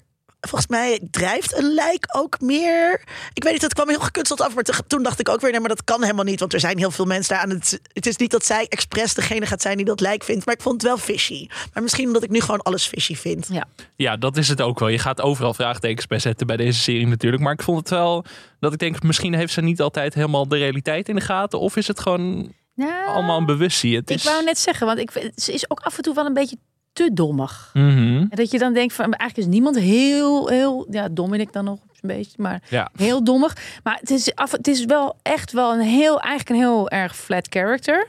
volgens 0.48 0.70
mij 0.70 1.00
drijft 1.10 1.56
een 1.58 1.74
lijk 1.74 2.06
ook 2.16 2.40
meer. 2.40 3.00
Ik 3.32 3.42
weet 3.42 3.52
niet, 3.52 3.62
het 3.62 3.74
kwam 3.74 3.88
heel 3.88 4.00
gekunsteld 4.00 4.40
af. 4.40 4.54
Maar 4.54 4.62
te- 4.64 4.82
toen 4.86 5.02
dacht 5.02 5.20
ik 5.20 5.28
ook 5.28 5.40
weer, 5.40 5.50
nee, 5.50 5.60
maar 5.60 5.68
dat 5.68 5.84
kan 5.84 6.02
helemaal 6.02 6.24
niet. 6.24 6.40
Want 6.40 6.52
er 6.52 6.60
zijn 6.60 6.78
heel 6.78 6.90
veel 6.90 7.04
mensen 7.04 7.34
daar 7.34 7.42
aan 7.44 7.50
het... 7.50 7.80
Het 7.92 8.06
is 8.06 8.16
niet 8.16 8.30
dat 8.30 8.44
zij 8.44 8.66
expres 8.68 9.14
degene 9.14 9.46
gaat 9.46 9.62
zijn 9.62 9.76
die 9.76 9.86
dat 9.86 10.00
lijk 10.00 10.24
vindt. 10.24 10.46
Maar 10.46 10.54
ik 10.54 10.60
vond 10.62 10.74
het 10.74 10.90
wel 10.90 10.98
fishy. 10.98 11.46
Maar 11.72 11.82
misschien 11.82 12.06
omdat 12.06 12.22
ik 12.22 12.30
nu 12.30 12.40
gewoon 12.40 12.62
alles 12.62 12.86
fishy 12.86 13.14
vind. 13.14 13.46
ja. 13.50 13.64
Ja, 13.96 14.16
dat 14.16 14.36
is 14.36 14.48
het 14.48 14.60
ook 14.60 14.78
wel. 14.78 14.88
Je 14.88 14.98
gaat 14.98 15.20
overal 15.20 15.54
vraagtekens 15.54 16.06
bij 16.06 16.18
zetten 16.18 16.46
bij 16.46 16.56
deze 16.56 16.80
serie 16.80 17.06
natuurlijk. 17.06 17.42
Maar 17.42 17.52
ik 17.52 17.62
vond 17.62 17.78
het 17.78 17.88
wel 17.88 18.24
dat 18.60 18.72
ik 18.72 18.78
denk, 18.78 19.02
misschien 19.02 19.34
heeft 19.34 19.52
ze 19.52 19.60
niet 19.60 19.80
altijd 19.80 20.14
helemaal 20.14 20.48
de 20.48 20.56
realiteit 20.56 21.08
in 21.08 21.14
de 21.14 21.20
gaten. 21.20 21.60
Of 21.60 21.76
is 21.76 21.86
het 21.86 22.00
gewoon 22.00 22.52
Ja. 22.74 23.04
allemaal 23.04 23.38
een 23.38 23.46
bewustzijn? 23.46 23.94
Het 23.94 24.10
Ik 24.10 24.16
is... 24.16 24.24
wou 24.24 24.44
net 24.44 24.58
zeggen, 24.58 24.86
want 24.86 24.98
ik, 24.98 25.30
ze 25.34 25.52
is 25.52 25.70
ook 25.70 25.80
af 25.80 25.96
en 25.96 26.02
toe 26.02 26.14
wel 26.14 26.26
een 26.26 26.34
beetje 26.34 26.56
te 26.92 27.10
dommig. 27.12 27.70
Mhm. 27.74 28.16
En 28.16 28.28
dat 28.30 28.50
je 28.50 28.58
dan 28.58 28.72
denkt 28.72 28.94
van, 28.94 29.04
eigenlijk 29.04 29.36
is 29.48 29.54
niemand 29.54 29.78
heel, 29.78 30.48
heel, 30.48 30.86
ja, 30.90 31.08
Dominic 31.08 31.52
dan 31.52 31.64
nog 31.64 31.78
een 32.00 32.08
beetje, 32.08 32.34
maar 32.36 32.62
Ja. 32.68 32.90
heel 32.96 33.24
dommig. 33.24 33.56
Maar 33.82 33.96
het 34.00 34.10
is, 34.10 34.34
af, 34.34 34.50
het 34.52 34.68
is 34.68 34.84
wel 34.84 35.16
echt 35.22 35.52
wel 35.52 35.72
een 35.72 35.80
heel, 35.80 36.20
eigenlijk 36.20 36.48
een 36.50 36.66
heel 36.68 36.88
erg 36.90 37.16
flat 37.16 37.46
character. 37.50 38.06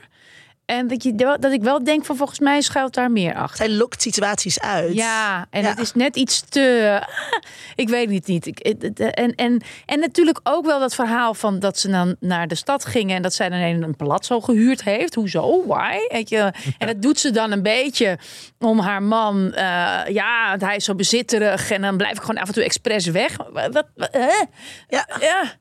En 0.66 0.88
dat, 0.88 1.02
je, 1.02 1.14
dat 1.14 1.52
ik 1.52 1.62
wel 1.62 1.84
denk 1.84 2.04
van, 2.04 2.16
volgens 2.16 2.38
mij 2.38 2.60
schuilt 2.60 2.94
daar 2.94 3.10
meer 3.10 3.34
achter. 3.34 3.56
Zij 3.66 3.74
lokt 3.74 4.02
situaties 4.02 4.60
uit. 4.60 4.94
Ja, 4.94 5.46
en 5.50 5.62
Ja. 5.62 5.68
het 5.68 5.78
is 5.78 5.92
net 5.92 6.16
iets 6.16 6.40
te. 6.48 7.00
ik 7.74 7.88
weet 7.88 8.10
het 8.10 8.26
niet. 8.26 8.46
Ik, 8.46 8.58
het- 8.62 8.82
het- 8.82 9.00
en, 9.14 9.34
en, 9.34 9.62
en 9.86 9.98
natuurlijk 10.00 10.40
ook 10.42 10.66
wel 10.66 10.78
dat 10.80 10.94
verhaal 10.94 11.34
van 11.34 11.58
dat 11.58 11.78
ze 11.78 11.88
dan 11.90 12.16
naar 12.20 12.48
de 12.48 12.54
stad 12.54 12.84
gingen 12.84 13.16
en 13.16 13.22
dat 13.22 13.34
zij 13.34 13.48
dan 13.48 13.58
een, 13.58 13.82
een 13.82 13.96
palazzo 13.96 14.40
gehuurd 14.40 14.82
heeft. 14.84 15.14
Hoezo? 15.14 15.66
Why? 15.66 15.96
Weet 16.08 16.28
je? 16.28 16.52
En 16.78 16.86
dat 16.86 17.02
doet 17.02 17.18
ze 17.20 17.30
dan 17.30 17.52
een 17.52 17.62
beetje 17.62 18.18
om 18.58 18.78
haar 18.78 19.02
man. 19.02 19.52
eh, 19.52 20.00
ja, 20.08 20.56
hij 20.58 20.76
is 20.76 20.84
zo 20.84 20.94
bezitterig 20.94 21.70
en 21.70 21.82
dan 21.82 21.96
blijf 21.96 22.12
ik 22.16 22.20
gewoon 22.20 22.40
af 22.42 22.48
en 22.48 22.54
toe 22.54 22.64
expres 22.64 23.06
weg. 23.06 23.36
Wat? 23.52 23.72
wat 23.72 23.86
hè? 24.10 24.44
Ja. 24.88 25.06
Ja, 25.20 25.52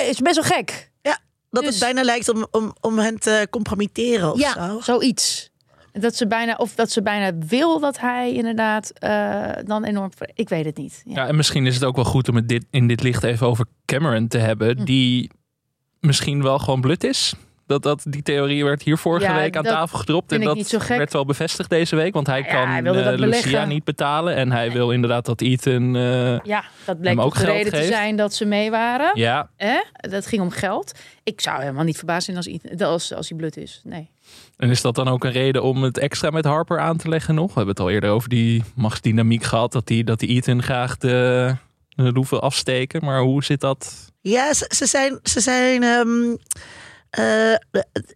is 0.00 0.20
best 0.20 0.34
wel 0.34 0.44
gek. 0.58 0.90
Dat 1.50 1.62
Dus- 1.62 1.70
het 1.74 1.80
bijna 1.84 2.02
lijkt 2.02 2.28
om, 2.28 2.46
om, 2.50 2.72
om 2.80 2.98
hen 2.98 3.18
te 3.18 3.46
compromitteren 3.50 4.32
of 4.32 4.38
ja, 4.38 4.52
zo. 4.52 4.80
zoiets. 4.80 5.50
Dat 5.92 6.14
ze 6.16 6.26
bijna, 6.26 6.54
of 6.54 6.74
dat 6.74 6.90
ze 6.90 7.02
bijna 7.02 7.38
wil 7.46 7.80
dat 7.80 7.98
hij 8.00 8.32
inderdaad 8.32 8.90
eh, 8.90 9.50
dan 9.64 9.84
enorm. 9.84 10.10
Ik 10.34 10.48
weet 10.48 10.64
het 10.64 10.76
niet. 10.76 11.02
Ja. 11.04 11.12
Ja, 11.14 11.26
en 11.28 11.36
misschien 11.36 11.66
is 11.66 11.74
het 11.74 11.84
ook 11.84 11.96
wel 11.96 12.04
goed 12.04 12.28
om 12.28 12.36
het 12.36 12.48
dit, 12.48 12.64
in 12.70 12.86
dit 12.86 13.02
licht 13.02 13.22
even 13.22 13.46
over 13.46 13.66
Cameron 13.84 14.28
te 14.28 14.38
Hm. 14.38 14.44
hebben. 14.44 14.84
Die 14.84 15.30
misschien 16.00 16.42
wel 16.42 16.58
gewoon 16.58 16.80
blut 16.80 17.04
is. 17.04 17.34
Dat, 17.66 17.82
dat, 17.82 18.04
die 18.08 18.22
theorie 18.22 18.64
werd 18.64 18.82
hier 18.82 18.98
vorige 18.98 19.24
Ja, 19.26 19.34
week 19.36 19.56
aan 19.56 19.64
tafel 19.64 19.98
gedropt. 19.98 20.32
En 20.32 20.40
dat 20.40 20.86
werd 20.88 21.12
wel 21.12 21.24
bevestigd 21.24 21.70
deze 21.70 21.96
week. 21.96 22.14
Want 22.14 22.26
hij 22.26 22.38
Ja, 22.38 22.46
kan 22.46 22.68
hij 22.68 22.82
eh. 23.12 23.18
Lucia 23.18 23.64
niet 23.64 23.84
betalen. 23.84 24.34
En 24.34 24.52
hij 24.52 24.72
wil 24.72 24.90
inderdaad 24.90 25.24
dat 25.26 25.40
Ethan... 25.40 25.96
eh, 25.96 26.38
Ja, 26.38 26.64
dat 26.84 27.00
bleek 27.00 27.10
Hem 27.10 27.20
ook 27.20 27.26
ook 27.26 27.34
de 27.34 27.38
geld 27.40 27.56
reden 27.56 27.72
te 27.72 27.84
zijn 27.86 28.16
dat 28.16 28.34
ze 28.34 28.44
mee 28.44 28.70
waren. 28.70 29.10
ja, 29.14 29.48
Hè? 29.56 29.82
Dat 29.96 30.26
ging 30.26 30.42
om 30.42 30.50
geld. 30.50 30.92
Ik 31.22 31.40
zou 31.40 31.60
helemaal 31.60 31.84
niet 31.84 31.96
verbaasd 31.96 32.24
zijn 32.24 32.36
als, 32.36 32.46
Ethan- 32.46 32.86
als, 32.88 33.14
als 33.14 33.28
hij 33.28 33.38
blut 33.38 33.56
is. 33.56 33.80
Nee. 33.84 34.10
en 34.56 34.70
is 34.70 34.80
dat 34.80 34.94
dan 34.94 35.08
ook 35.08 35.24
een 35.24 35.32
reden 35.32 35.62
om 35.62 35.82
het 35.82 35.98
extra 35.98 36.30
met 36.30 36.44
Harper 36.44 36.78
aan 36.80 36.96
te 36.96 37.08
leggen 37.08 37.34
nog? 37.34 37.46
We 37.48 37.52
hebben 37.54 37.74
het 37.74 37.80
al 37.84 37.90
eerder 37.90 38.10
over 38.10 38.28
die 38.28 38.62
machtsdynamiek 38.74 39.42
gehad. 39.42 39.72
Dat 39.72 39.86
die, 39.86 40.04
dat 40.04 40.18
die 40.20 40.28
Ethan 40.28 40.62
graag 40.62 40.96
de, 40.96 41.54
de 41.88 42.24
wil 42.30 42.40
afsteken. 42.40 43.04
Maar 43.04 43.20
hoe 43.20 43.44
zit 43.44 43.60
dat? 43.60 44.12
Ja, 44.20 44.54
ze, 44.54 44.70
ze 44.74 44.86
zijn. 44.86 45.18
Ze 45.22 45.40
zijn 45.40 45.82
ehm, 45.82 46.34
eh, 47.10 47.54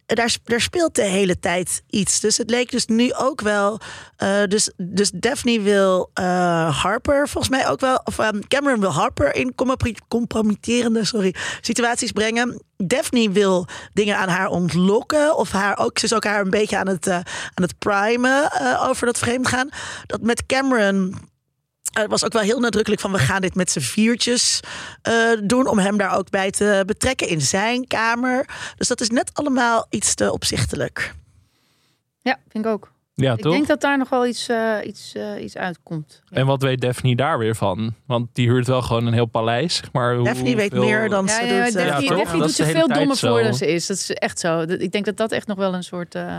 daar, 0.06 0.36
daar 0.44 0.60
speelt 0.60 0.94
de 0.94 1.02
hele 1.02 1.38
tijd 1.38 1.82
iets. 1.90 2.20
Dus 2.20 2.36
het 2.36 2.50
leek 2.50 2.70
dus 2.70 2.86
nu 2.86 3.14
ook 3.14 3.40
wel. 3.40 3.80
eh, 4.16 4.42
dus, 4.48 4.70
dus 4.76 5.10
Daphne 5.14 5.60
wil 5.60 6.10
eh, 6.14 6.82
Harper 6.82 7.28
volgens 7.28 7.56
mij 7.56 7.68
ook 7.68 7.80
wel. 7.80 8.00
Of 8.04 8.18
ehm, 8.18 8.40
Cameron 8.48 8.80
wil 8.80 8.92
Harper 8.92 9.34
in 9.34 9.54
compro- 9.54 9.92
compromitterende 10.08 11.04
sorry, 11.04 11.34
situaties 11.60 12.12
brengen. 12.12 12.62
Daphne 12.76 13.30
wil 13.30 13.66
dingen 13.92 14.16
aan 14.16 14.28
haar 14.28 14.48
ontlokken. 14.48 15.36
Of 15.36 15.50
haar 15.50 15.78
ook, 15.78 15.98
ze 15.98 16.04
is 16.04 16.14
ook 16.14 16.24
haar 16.24 16.40
een 16.40 16.50
beetje 16.50 16.78
aan 16.78 16.88
het, 16.88 17.08
aan 17.08 17.22
het 17.54 17.78
primen 17.78 18.50
over 18.88 19.06
dat 19.06 19.18
vreemdgaan. 19.18 19.68
Dat 20.06 20.20
met 20.20 20.46
Cameron 20.46 21.28
het 21.92 22.10
was 22.10 22.24
ook 22.24 22.32
wel 22.32 22.42
heel 22.42 22.60
nadrukkelijk 22.60 23.00
van 23.02 23.12
we 23.12 23.18
gaan 23.18 23.40
dit 23.40 23.54
met 23.54 23.70
z'n 23.70 23.80
viertjes 23.80 24.60
eh, 25.02 25.14
doen 25.44 25.66
om 25.66 25.78
hem 25.78 25.96
daar 25.98 26.16
ook 26.16 26.30
bij 26.30 26.50
te 26.50 26.82
betrekken 26.86 27.28
in 27.28 27.40
zijn 27.40 27.86
kamer. 27.86 28.48
Dus 28.76 28.88
dat 28.88 29.00
is 29.00 29.10
net 29.10 29.30
allemaal 29.34 29.86
iets 29.90 30.14
te 30.14 30.32
opzichtelijk. 30.32 31.14
Ja, 32.22 32.38
vind 32.48 32.64
ik 32.64 32.70
ook. 32.70 32.92
Ja, 33.14 33.32
Ik 33.32 33.40
toch? 33.40 33.52
denk 33.52 33.66
dat 33.66 33.80
daar 33.80 33.98
nog 33.98 34.08
wel 34.08 34.26
iets, 34.26 34.48
eh, 34.48 34.76
iets, 34.84 35.12
eh, 35.14 35.42
iets 35.42 35.56
uitkomt. 35.56 36.22
Ja. 36.24 36.36
En 36.36 36.46
wat 36.46 36.62
weet 36.62 36.80
Daphne 36.80 37.16
daar 37.16 37.38
weer 37.38 37.56
van? 37.56 37.94
Want 38.06 38.28
die 38.32 38.48
huurt 38.48 38.66
wel 38.66 38.82
gewoon 38.82 39.06
een 39.06 39.12
heel 39.12 39.26
paleis. 39.26 39.74
Zeg 39.76 39.92
maar, 39.92 40.16
Daphne 40.16 40.56
weet 40.56 40.72
meer 40.72 41.08
dan 41.08 41.26
Ja, 41.26 41.32
ze 41.32 41.44
ja, 41.54 41.64
doet. 41.64 41.74
eh, 41.76 41.86
Daphne, 42.08 42.38
doet 42.38 42.56
hele 42.56 42.72
veel 42.72 42.88
dommer 42.88 43.16
voor 43.16 43.42
dan 43.42 43.54
ze 43.54 43.66
is. 43.66 43.86
Dat 43.86 43.96
is 43.96 44.10
echt 44.10 44.38
zo. 44.38 44.60
Ik 44.60 44.92
denk 44.92 45.04
dat 45.04 45.16
dat 45.16 45.32
echt 45.32 45.46
nog 45.46 45.56
wel 45.56 45.74
een 45.74 45.82
soort 45.84 46.14
eh, 46.14 46.38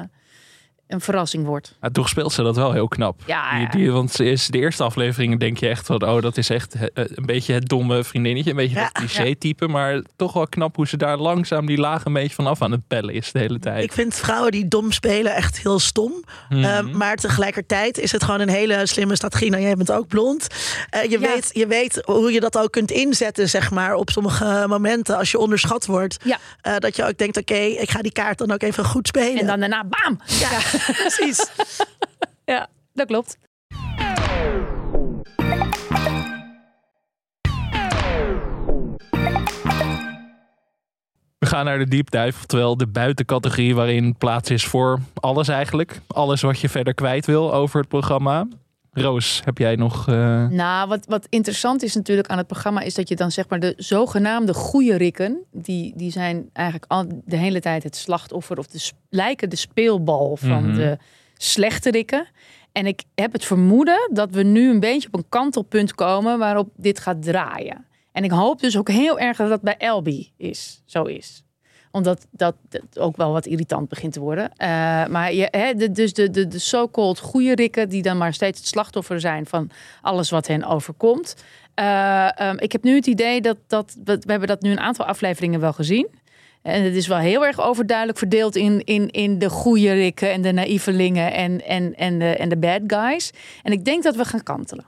een 0.92 1.02
verrassing 1.02 1.46
wordt. 1.46 1.76
Ja, 1.82 1.90
toch 1.90 2.10
speelt 2.10 2.32
ze 2.34 2.44
dat 2.44 2.56
wel 2.56 2.72
heel 2.72 2.88
knap. 2.88 3.22
Ja, 3.26 3.58
ja. 3.60 3.70
die, 3.70 3.92
want 3.92 4.12
ze 4.12 4.26
is 4.26 4.48
de 4.48 4.58
eerste 4.58 4.84
afleveringen 4.84 5.38
denk 5.40 5.58
je 5.58 5.68
echt 5.68 5.86
van, 5.86 6.02
oh, 6.08 6.22
dat 6.22 6.38
is 6.38 6.50
echt 6.50 6.74
eh, 6.76 6.82
een 6.94 7.26
beetje 7.26 7.54
het 7.54 7.70
domme 7.70 8.04
vriendinnetje, 8.04 8.50
een 8.50 8.56
beetje 8.56 8.76
Ja. 8.76 8.82
dat 8.84 8.92
cliché-type, 8.92 9.68
maar 9.68 10.02
toch 10.16 10.34
wel 10.34 10.48
knap 10.48 10.76
hoe 10.76 10.88
ze 10.88 10.98
daar 10.98 11.18
langzaam 11.18 11.66
die 11.66 11.78
laag 11.78 12.06
een 12.06 12.14
beetje 12.14 12.36
vanaf 12.36 12.62
aan 12.62 12.72
het 12.72 12.88
pellen 12.88 13.14
is 13.14 13.32
de 13.32 13.40
hele 13.40 13.60
tijd. 13.60 13.84
Ik 13.84 13.92
vind 13.94 14.16
vrouwen 14.16 14.52
die 14.52 14.68
dom 14.68 14.92
spelen 14.92 15.36
echt 15.36 15.60
heel 15.62 15.80
stom. 15.80 16.24
Mhm. 16.50 16.64
Eh, 16.64 16.80
maar 16.82 17.16
tegelijkertijd 17.16 17.98
is 17.98 18.12
het 18.12 18.24
gewoon 18.24 18.40
een 18.40 18.50
hele 18.50 18.86
slimme 18.88 19.16
strategie. 19.16 19.50
Nou, 19.50 19.62
jij 19.64 19.76
bent 19.76 19.92
ook 19.92 20.08
blond. 20.08 20.48
Eh, 20.90 21.04
je, 21.04 21.10
Ja. 21.10 21.20
weet, 21.20 21.50
je 21.54 21.68
weet 21.68 22.02
hoe 22.06 22.32
je 22.32 22.40
dat 22.40 22.58
ook 22.58 22.72
kunt 22.72 22.92
inzetten, 22.92 23.50
zeg 23.50 23.72
maar, 23.72 23.94
op 23.94 24.10
sommige 24.10 24.66
momenten 24.68 25.18
als 25.18 25.32
je 25.32 25.38
onderschat 25.38 25.86
wordt. 25.86 26.18
Ja. 26.24 26.38
Eh, 26.62 26.76
dat 26.78 26.96
je 26.96 27.06
ook 27.08 27.18
denkt, 27.18 27.38
oké, 27.38 27.54
ik 27.56 27.90
ga 27.92 28.02
die 28.02 28.12
kaart 28.12 28.38
dan 28.38 28.52
ook 28.52 28.62
even 28.62 28.86
goed 28.86 29.08
spelen. 29.08 29.40
En 29.40 29.46
dan 29.46 29.60
daarna, 29.60 29.84
bam! 29.84 30.20
ja, 30.26 30.50
precies. 31.02 31.52
Ja, 32.46 32.70
dat 32.94 33.08
klopt. 33.08 33.38
We 41.38 41.48
gaan 41.48 41.66
naar 41.66 41.78
de 41.78 41.88
deep 41.88 42.12
dive. 42.12 42.38
Oftewel 42.40 42.78
de 42.78 42.88
buitencategorie 42.88 43.76
waarin 43.76 44.16
plaats 44.18 44.50
is 44.50 44.66
voor 44.66 45.00
alles 45.14 45.48
eigenlijk. 45.48 46.00
Alles 46.08 46.42
wat 46.42 46.60
je 46.60 46.70
verder 46.70 46.94
kwijt 46.94 47.26
wil 47.26 47.54
over 47.54 47.80
het 47.80 47.90
programma. 47.90 48.48
Roos, 48.94 49.42
heb 49.46 49.58
jij 49.58 49.76
nog... 49.76 50.08
Uh... 50.10 50.48
Nou, 50.48 50.88
wat, 50.88 51.06
wat 51.06 51.28
interessant 51.30 51.84
is 51.84 51.96
natuurlijk 51.96 52.28
aan 52.28 52.38
het 52.38 52.48
programma... 52.48 52.82
is 52.82 52.94
dat 52.94 53.10
je 53.10 53.16
dan 53.16 53.32
zeg 53.32 53.50
maar 53.50 53.60
de 53.60 53.74
zogenaamde 53.78 54.54
goede 54.54 54.96
rikken... 54.96 55.44
die, 55.52 55.94
die 55.96 56.12
zijn 56.12 56.50
eigenlijk 56.54 56.92
al 56.92 57.06
de 57.26 57.36
hele 57.36 57.60
tijd 57.60 57.84
het 57.84 57.96
slachtoffer... 57.96 58.58
of 58.58 58.68
de, 58.68 58.92
lijken 59.10 59.50
de 59.50 59.56
speelbal 59.56 60.36
van 60.38 60.66
Mhm. 60.68 60.76
de 60.76 60.98
slechte 61.38 61.92
rikken. 61.92 62.28
En 62.72 62.86
ik 62.86 63.04
heb 63.16 63.32
het 63.34 63.46
vermoeden 63.46 64.10
dat 64.14 64.30
we 64.32 64.44
nu 64.44 64.70
een 64.70 64.80
beetje 64.80 65.08
op 65.08 65.16
een 65.16 65.30
kantelpunt 65.30 65.96
komen... 65.96 66.40
waarop 66.40 66.70
dit 66.76 67.00
gaat 67.00 67.24
draaien. 67.24 67.86
En 68.12 68.24
ik 68.24 68.32
hoop 68.32 68.60
dus 68.60 68.78
ook 68.78 68.90
heel 68.90 69.20
erg 69.20 69.38
dat 69.38 69.50
dat 69.50 69.62
bij 69.62 69.78
Elby 69.78 70.30
is, 70.38 70.82
zo 70.86 71.04
is 71.04 71.44
omdat 71.92 72.28
dat, 72.32 72.56
dat 72.70 73.00
ook 73.00 73.18
wel 73.18 73.32
wat 73.32 73.46
irritant 73.46 73.90
begint 73.90 74.14
te 74.14 74.20
worden. 74.20 74.52
Eh, 74.56 74.68
maar 75.06 75.34
je, 75.34 75.48
hè, 75.52 75.74
de, 75.74 75.92
dus 75.92 76.14
de, 76.14 76.30
de, 76.30 76.48
de 76.48 76.60
so-called 76.60 77.20
goede 77.20 77.56
rikken... 77.56 77.90
die 77.90 78.02
dan 78.02 78.18
maar 78.18 78.34
steeds 78.34 78.60
het 78.60 78.68
slachtoffer 78.68 79.20
zijn... 79.20 79.46
van 79.46 79.70
alles 80.02 80.30
wat 80.30 80.48
hen 80.48 80.64
overkomt. 80.64 81.36
Eh, 81.74 82.40
ehm, 82.40 82.56
ik 82.58 82.72
heb 82.72 82.84
nu 82.84 82.96
het 82.96 83.08
idee 83.08 83.42
dat... 83.42 83.58
dat 83.68 83.98
we, 84.04 84.18
we 84.20 84.32
hebben 84.32 84.48
dat 84.48 84.62
nu 84.62 84.72
een 84.72 84.80
aantal 84.80 85.06
afleveringen 85.06 85.60
wel 85.60 85.74
gezien. 85.74 86.10
En 86.62 86.84
het 86.84 86.96
is 86.96 87.08
wel 87.08 87.18
heel 87.18 87.46
erg 87.46 87.62
overduidelijk 87.62 88.18
verdeeld... 88.18 88.56
in, 88.56 88.84
in, 88.84 89.10
in 89.10 89.40
de 89.40 89.50
goede 89.50 89.92
rikken 89.94 90.32
en 90.32 90.42
de 90.42 90.52
naïvelingen... 90.52 91.34
En, 91.34 91.66
en, 91.66 91.96
en, 91.96 92.20
de, 92.20 92.36
en 92.36 92.50
de 92.50 92.58
bad 92.58 92.82
guys. 92.88 93.32
En 93.64 93.72
ik 93.72 93.86
denk 93.86 94.04
dat 94.04 94.16
we 94.16 94.26
gaan 94.26 94.44
kantelen. 94.44 94.86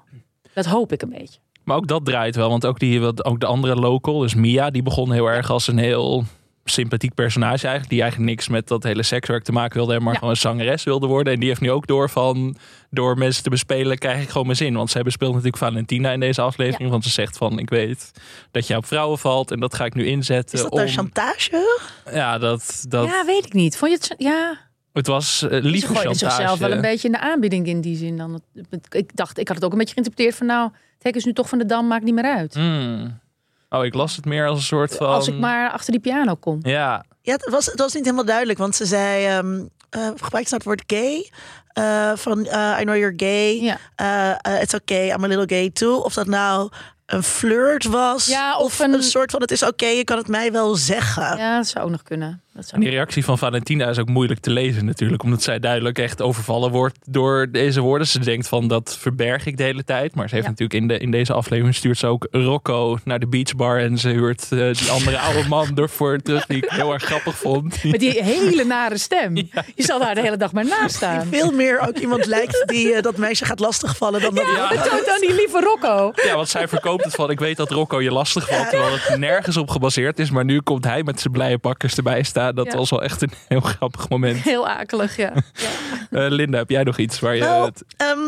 Dat 0.54 0.66
hoop 0.66 0.92
ik 0.92 1.02
een 1.02 1.10
beetje. 1.10 1.40
Maar 1.64 1.78
ook 1.78 1.88
dat 1.88 2.06
draait 2.06 2.36
wel. 2.36 2.50
Want 2.50 2.66
ook, 2.66 2.80
die, 2.80 3.24
ook 3.24 3.40
de 3.40 3.46
andere 3.46 3.76
local, 3.76 4.20
dus 4.20 4.36
Mia... 4.36 4.70
die 4.70 4.84
begon 4.84 5.12
heel 5.12 5.28
erg 5.28 5.50
als 5.50 5.68
een 5.68 5.78
heel 5.78 6.24
sympathiek 6.66 7.14
personage 7.14 7.62
eigenlijk. 7.62 7.90
Die 7.90 8.02
eigenlijk 8.02 8.32
niks 8.32 8.48
met 8.48 8.68
dat 8.68 8.84
hele 8.84 9.04
sekswerk 9.04 9.44
te 9.44 9.52
maken 9.52 9.76
wilde 9.76 9.92
hebben... 9.92 10.04
maar 10.04 10.14
Ja. 10.14 10.20
gewoon 10.20 10.34
een 10.36 10.42
zangeres 10.42 10.84
wilde 10.84 11.08
worden. 11.08 11.34
En 11.34 11.40
die 11.40 11.50
heeft 11.50 11.62
nu 11.62 11.72
ook 11.72 11.88
door 11.88 12.10
van... 12.10 12.56
door 12.90 13.18
mensen 13.18 13.44
te 13.44 13.50
bespelen 13.50 13.98
krijg 13.98 14.22
ik 14.22 14.30
gewoon 14.30 14.46
mijn 14.46 14.58
zin. 14.58 14.74
Want 14.74 14.90
zij 14.92 15.02
bespeelt 15.04 15.32
natuurlijk 15.32 15.58
Valentina 15.58 16.12
in 16.12 16.20
deze 16.20 16.42
aflevering. 16.42 16.90
Want 16.90 17.04
ze 17.04 17.10
zegt 17.10 17.38
van, 17.38 17.60
ik 17.60 17.70
weet 17.70 18.12
dat 18.52 18.68
je 18.68 18.76
op 18.78 18.86
vrouwen 18.86 19.18
valt... 19.20 19.52
en 19.52 19.60
dat 19.60 19.76
ga 19.76 19.86
ik 19.86 19.94
nu 19.94 20.06
inzetten 20.06 20.56
Is 20.58 20.64
dat 20.64 20.72
om... 20.72 20.78
nou 20.78 20.90
chantage? 20.90 21.82
Ja, 22.12 22.38
dat, 22.38 22.86
dat, 22.90 23.08
Ja, 23.08 23.26
weet 23.26 23.46
ik 23.46 23.54
niet. 23.54 23.78
Vond 23.78 23.92
je 23.92 23.98
het... 23.98 24.16
Ja, 24.18 24.58
het 24.94 25.08
was 25.08 25.44
uh, 25.44 25.50
Ze 25.50 25.62
lieve 25.62 25.88
gooide 25.88 26.02
chantage. 26.16 26.36
zichzelf 26.36 26.60
wel 26.60 26.72
een 26.72 26.82
beetje 26.82 27.08
in 27.08 27.14
de 27.14 27.20
aanbieding 27.20 27.68
in 27.68 27.82
die 27.82 27.96
zin. 27.98 28.18
Dan 28.18 28.42
ik 28.90 29.16
dacht, 29.16 29.38
ik 29.38 29.48
had 29.48 29.56
het 29.56 29.66
ook 29.66 29.72
een 29.72 29.78
beetje 29.78 29.94
geïnterpreteerd 29.94 30.36
van 30.38 30.48
nou, 30.48 30.72
het 31.00 31.16
is 31.16 31.26
nu 31.26 31.34
toch 31.34 31.50
van 31.50 31.58
de 31.58 31.66
dam, 31.66 31.88
maakt 31.88 32.04
niet 32.04 32.14
meer 32.14 32.24
uit. 32.24 32.54
Hmm. 32.54 33.20
Oh, 33.74 33.86
ik 33.86 33.94
las 33.94 34.16
het 34.16 34.26
meer 34.26 34.48
als 34.48 34.58
een 34.58 34.64
soort 34.64 34.96
van... 34.96 35.08
Als 35.08 35.28
ik 35.28 35.40
maar 35.40 35.72
achter 35.72 35.92
die 35.92 36.02
piano 36.02 36.36
kom. 36.36 36.60
Ja, 36.62 37.04
Ja, 37.22 37.34
het 37.34 37.50
was, 37.50 37.66
het 37.66 37.80
was 37.80 37.94
niet 37.94 38.04
helemaal 38.04 38.26
duidelijk, 38.26 38.60
want 38.60 38.76
ze 38.76 38.86
zei, 38.86 39.26
ehm 39.26 39.62
eh 39.90 40.08
gebruikte 40.08 40.48
ze 40.50 40.56
het 40.56 40.64
woord 40.64 40.84
gay? 40.88 41.30
Eh, 41.68 42.12
van 42.16 42.46
eh, 42.46 42.78
I 42.80 42.84
know 42.84 42.96
you're 42.98 43.14
gay, 43.18 43.60
Ja. 43.62 43.78
Eh, 43.96 44.30
eh, 44.56 44.62
it's 44.62 44.74
okay, 44.74 45.10
I'm 45.10 45.24
a 45.24 45.28
little 45.28 45.48
gay 45.58 45.70
too. 45.70 45.96
Of 45.96 46.14
dat 46.14 46.28
nou 46.28 46.70
een 47.06 47.24
flirt 47.24 47.84
was, 47.86 48.26
Ja, 48.26 48.58
of 48.58 48.64
of 48.66 48.80
een- 48.80 48.94
een, 48.94 49.04
soort 49.04 49.32
van 49.32 49.42
het 49.42 49.52
is 49.52 49.64
oké, 49.64 49.86
je 49.86 50.04
kan 50.04 50.18
het 50.18 50.28
mij 50.28 50.52
wel 50.52 50.76
zeggen. 50.76 51.38
Ja, 51.38 51.58
dat 51.58 51.68
zou 51.68 51.86
ook 51.86 51.92
nog 51.92 52.04
kunnen. 52.04 52.42
Dat 52.56 52.72
En 52.72 52.80
die 52.80 52.90
reactie 52.90 53.24
van 53.26 53.38
Valentina 53.38 53.90
is 53.90 54.00
ook 54.00 54.08
moeilijk 54.10 54.40
te 54.40 54.50
lezen 54.52 54.86
natuurlijk. 54.86 55.24
Omdat 55.24 55.42
zij 55.44 55.60
duidelijk 55.60 56.00
echt 56.00 56.22
overvallen 56.22 56.72
wordt 56.72 56.98
door 57.10 57.48
deze 57.52 57.82
woorden. 57.82 58.08
Ze 58.08 58.20
denkt 58.20 58.48
van 58.48 58.68
dat 58.68 58.98
verberg 59.00 59.46
ik 59.46 59.58
de 59.58 59.64
hele 59.64 59.84
tijd. 59.84 60.16
Maar 60.16 60.30
ze 60.30 60.36
heeft 60.36 60.46
Ja. 60.46 60.52
natuurlijk 60.52 60.82
in, 60.82 60.88
de, 60.88 60.98
in 60.98 61.12
deze 61.12 61.34
aflevering 61.34 61.76
stuurt 61.76 61.98
ze 61.98 62.08
ook 62.08 62.28
Rocco 62.32 62.98
naar 63.04 63.20
de 63.20 63.28
beachbar. 63.28 63.80
En 63.80 63.98
ze 63.98 64.10
huurt 64.10 64.42
eh, 64.52 64.74
die 64.74 64.90
andere 64.92 65.18
oude 65.20 65.48
man 65.56 65.68
door 65.74 65.90
voor 65.90 66.18
terug. 66.22 66.46
Die 66.46 66.58
ik 66.58 66.70
heel 66.70 66.94
erg 66.94 67.04
grappig 67.04 67.36
vond. 67.38 67.84
Met 67.92 68.00
die 68.00 68.24
hele 68.24 68.64
nare 68.64 68.98
stem. 68.98 69.36
Je 69.76 69.84
zal 69.84 70.00
daar 70.00 70.16
de 70.16 70.22
hele 70.22 70.38
dag 70.38 70.52
maar 70.52 70.66
naast 70.66 70.96
staan. 70.96 71.28
Veel 71.28 71.52
meer 71.52 71.80
ook 71.80 71.98
iemand 71.98 72.26
lijkt 72.26 72.64
die 72.66 72.94
eh, 72.94 73.02
dat 73.02 73.18
meisje 73.18 73.46
gaat 73.46 73.60
lastigvallen 73.60 74.22
dan 74.22 74.36
dat 74.36 74.46
Ja. 74.56 74.70
Dan 75.06 75.20
die 75.20 75.34
lieve 75.36 75.60
Rocco? 75.60 76.12
Ja, 76.26 76.36
want 76.36 76.50
zij 76.50 76.68
verkoopt 76.68 77.04
het 77.04 77.16
van 77.16 77.30
ik 77.30 77.40
weet 77.40 77.58
dat 77.58 77.72
Rocco 77.72 78.02
je 78.02 78.12
lastig 78.12 78.48
valt. 78.48 78.70
Terwijl 78.70 78.94
het 78.94 79.18
nergens 79.20 79.58
op 79.58 79.70
gebaseerd 79.70 80.20
is. 80.20 80.30
Maar 80.32 80.46
nu 80.46 80.62
komt 80.62 80.84
hij 80.84 81.04
met 81.04 81.20
zijn 81.20 81.34
blije 81.34 81.58
pakkers 81.58 81.96
erbij 81.96 82.24
staan. 82.24 82.42
Dat 82.52 82.66
Ja. 82.72 82.78
was 82.78 82.90
wel 82.90 83.04
echt 83.04 83.22
een 83.22 83.32
heel 83.48 83.60
grappig 83.62 84.10
moment. 84.10 84.42
Heel 84.42 84.68
akelig, 84.68 85.18
ja. 85.26 85.34
Eh, 85.34 86.26
Linda, 86.30 86.58
heb 86.58 86.70
jij 86.70 86.84
nog 86.84 86.98
iets 86.98 87.20
waar 87.20 87.36
je... 87.36 87.42
Nou, 87.42 87.66
het- 87.66 87.84
ehm, 87.98 88.20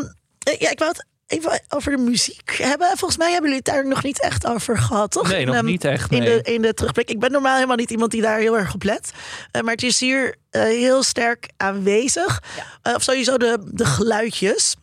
eh, 0.42 0.58
ja, 0.60 0.70
ik 0.70 0.78
wou 0.78 0.90
het 0.90 1.06
even 1.26 1.60
over 1.68 1.90
de 1.96 2.02
muziek 2.02 2.56
hebben. 2.62 2.86
Volgens 2.88 3.16
mij 3.16 3.32
hebben 3.32 3.50
jullie 3.50 3.62
het 3.64 3.74
daar 3.74 3.86
nog 3.88 4.02
niet 4.02 4.20
echt 4.20 4.46
over 4.46 4.78
gehad, 4.78 5.10
toch? 5.10 5.28
Nee, 5.28 5.40
In, 5.40 5.46
nog 5.46 5.54
ehm, 5.56 5.64
niet 5.64 5.84
echt. 5.84 6.12
In, 6.12 6.18
Nee. 6.18 6.42
de, 6.42 6.52
in 6.52 6.62
de 6.62 6.74
terugblik. 6.74 7.10
Ik 7.10 7.18
ben 7.20 7.32
normaal 7.32 7.54
helemaal 7.54 7.76
niet 7.76 7.90
iemand 7.90 8.10
die 8.10 8.22
daar 8.22 8.38
heel 8.38 8.58
erg 8.58 8.74
op 8.74 8.82
let. 8.82 9.12
Eh, 9.50 9.62
maar 9.62 9.72
het 9.72 9.82
is 9.82 10.00
hier 10.00 10.36
heel 10.50 11.02
sterk 11.02 11.48
aanwezig. 11.56 12.42
Of 12.82 13.02
sowieso 13.02 13.36
de, 13.36 13.58
de 13.72 13.84
geluidjes. 13.86 14.76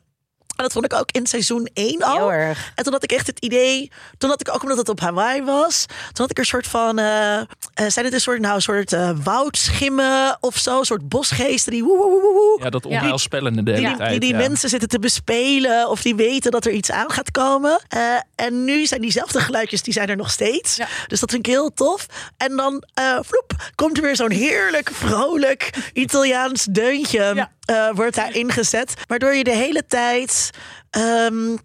En 0.64 0.70
dat 0.70 0.82
vond 0.82 0.94
ik 0.94 1.00
ook 1.00 1.12
in 1.12 1.28
seizoen 1.28 1.70
1 1.74 2.02
al. 2.02 2.18
Heel 2.18 2.32
erg. 2.32 2.72
En 2.76 2.84
toen 2.84 2.94
had 2.94 3.04
ik 3.04 3.12
echt 3.12 3.28
het 3.28 3.40
idee, 3.40 3.92
toen 4.18 4.30
had 4.30 4.42
ik 4.42 4.54
ook 4.54 4.62
omdat 4.62 4.78
het 4.78 4.90
op 4.90 5.00
Hawaii 5.00 5.44
was, 5.44 5.86
toen 5.88 5.98
had 6.14 6.30
ik 6.30 6.38
er 6.38 6.44
een 6.44 6.46
soort 6.46 6.68
van, 6.68 7.00
eh, 7.00 7.40
eh, 7.40 7.46
zijn 7.74 8.06
het 8.06 8.14
een 8.14 8.22
soort, 8.22 8.40
nou, 8.40 8.56
een 8.56 8.62
soort 8.62 8.94
eh, 8.94 9.12
woudschimmen 9.24 10.38
of 10.40 10.58
zo, 10.58 10.80
een 10.80 10.86
soort 10.86 11.10
bosgeesten 11.10 11.72
die 11.72 11.84
woe, 11.84 11.98
woe, 11.98 12.10
woe, 12.10 12.22
woe, 12.22 12.34
woe. 12.34 12.60
Ja, 12.64 12.70
dat 12.70 12.86
onheilspellende 12.86 13.64
de 13.64 13.72
hele 13.72 13.82
Die, 13.82 13.90
die, 13.90 13.98
tijd. 13.98 14.12
die, 14.12 14.20
die 14.20 14.30
ja. 14.30 14.38
mensen 14.38 14.70
zitten 14.70 14.90
te 14.90 15.00
bespelen 15.00 15.90
of 15.90 16.02
die 16.02 16.16
weten 16.16 16.52
dat 16.52 16.66
er 16.66 16.72
iets 16.72 16.92
aan 16.92 17.12
gaat 17.12 17.32
komen. 17.32 17.82
Eh, 17.88 18.00
en 18.36 18.64
nu 18.64 18.86
zijn 18.86 19.02
diezelfde 19.02 19.40
geluidjes, 19.40 19.82
die 19.82 19.94
zijn 19.94 20.10
er 20.10 20.16
nog 20.16 20.32
steeds. 20.32 20.76
Ja. 20.76 20.88
Dus 21.08 21.20
dat 21.20 21.32
vind 21.32 21.48
ik 21.48 21.54
heel 21.54 21.74
tof. 21.74 22.06
En 22.38 22.56
dan, 22.56 22.84
eh 22.94 23.18
vloep, 23.22 23.72
komt 23.76 23.98
er 23.98 24.04
weer 24.04 24.16
zo'n 24.16 24.32
heerlijk, 24.32 24.90
vrolijk 24.94 25.70
Italiaans 25.94 26.66
deuntje. 26.66 27.32
Ja. 27.36 27.52
Eh, 27.66 27.90
wordt 27.94 28.16
daar 28.16 28.36
ingezet. 28.36 28.94
Waardoor 29.08 29.36
je 29.36 29.44
de 29.44 29.56
hele 29.56 29.86
tijd... 29.88 30.50
ehm, 30.90 31.56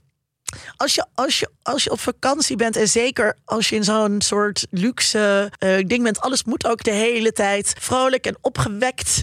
als 0.76 0.94
je, 0.94 1.06
als, 1.14 1.38
je, 1.38 1.50
als 1.62 1.84
je 1.84 1.90
op 1.90 2.00
vakantie 2.00 2.56
bent 2.56 2.76
en 2.76 2.88
zeker 2.88 3.36
als 3.44 3.68
je 3.68 3.76
in 3.76 3.84
zo'n 3.84 4.20
soort 4.20 4.66
luxe 4.70 5.52
eh, 5.58 5.76
ding 5.86 6.02
bent, 6.02 6.20
alles 6.20 6.44
moet 6.44 6.66
ook 6.66 6.84
de 6.84 6.90
hele 6.90 7.32
tijd 7.32 7.74
vrolijk 7.80 8.26
en 8.26 8.36
opgewekt 8.40 9.22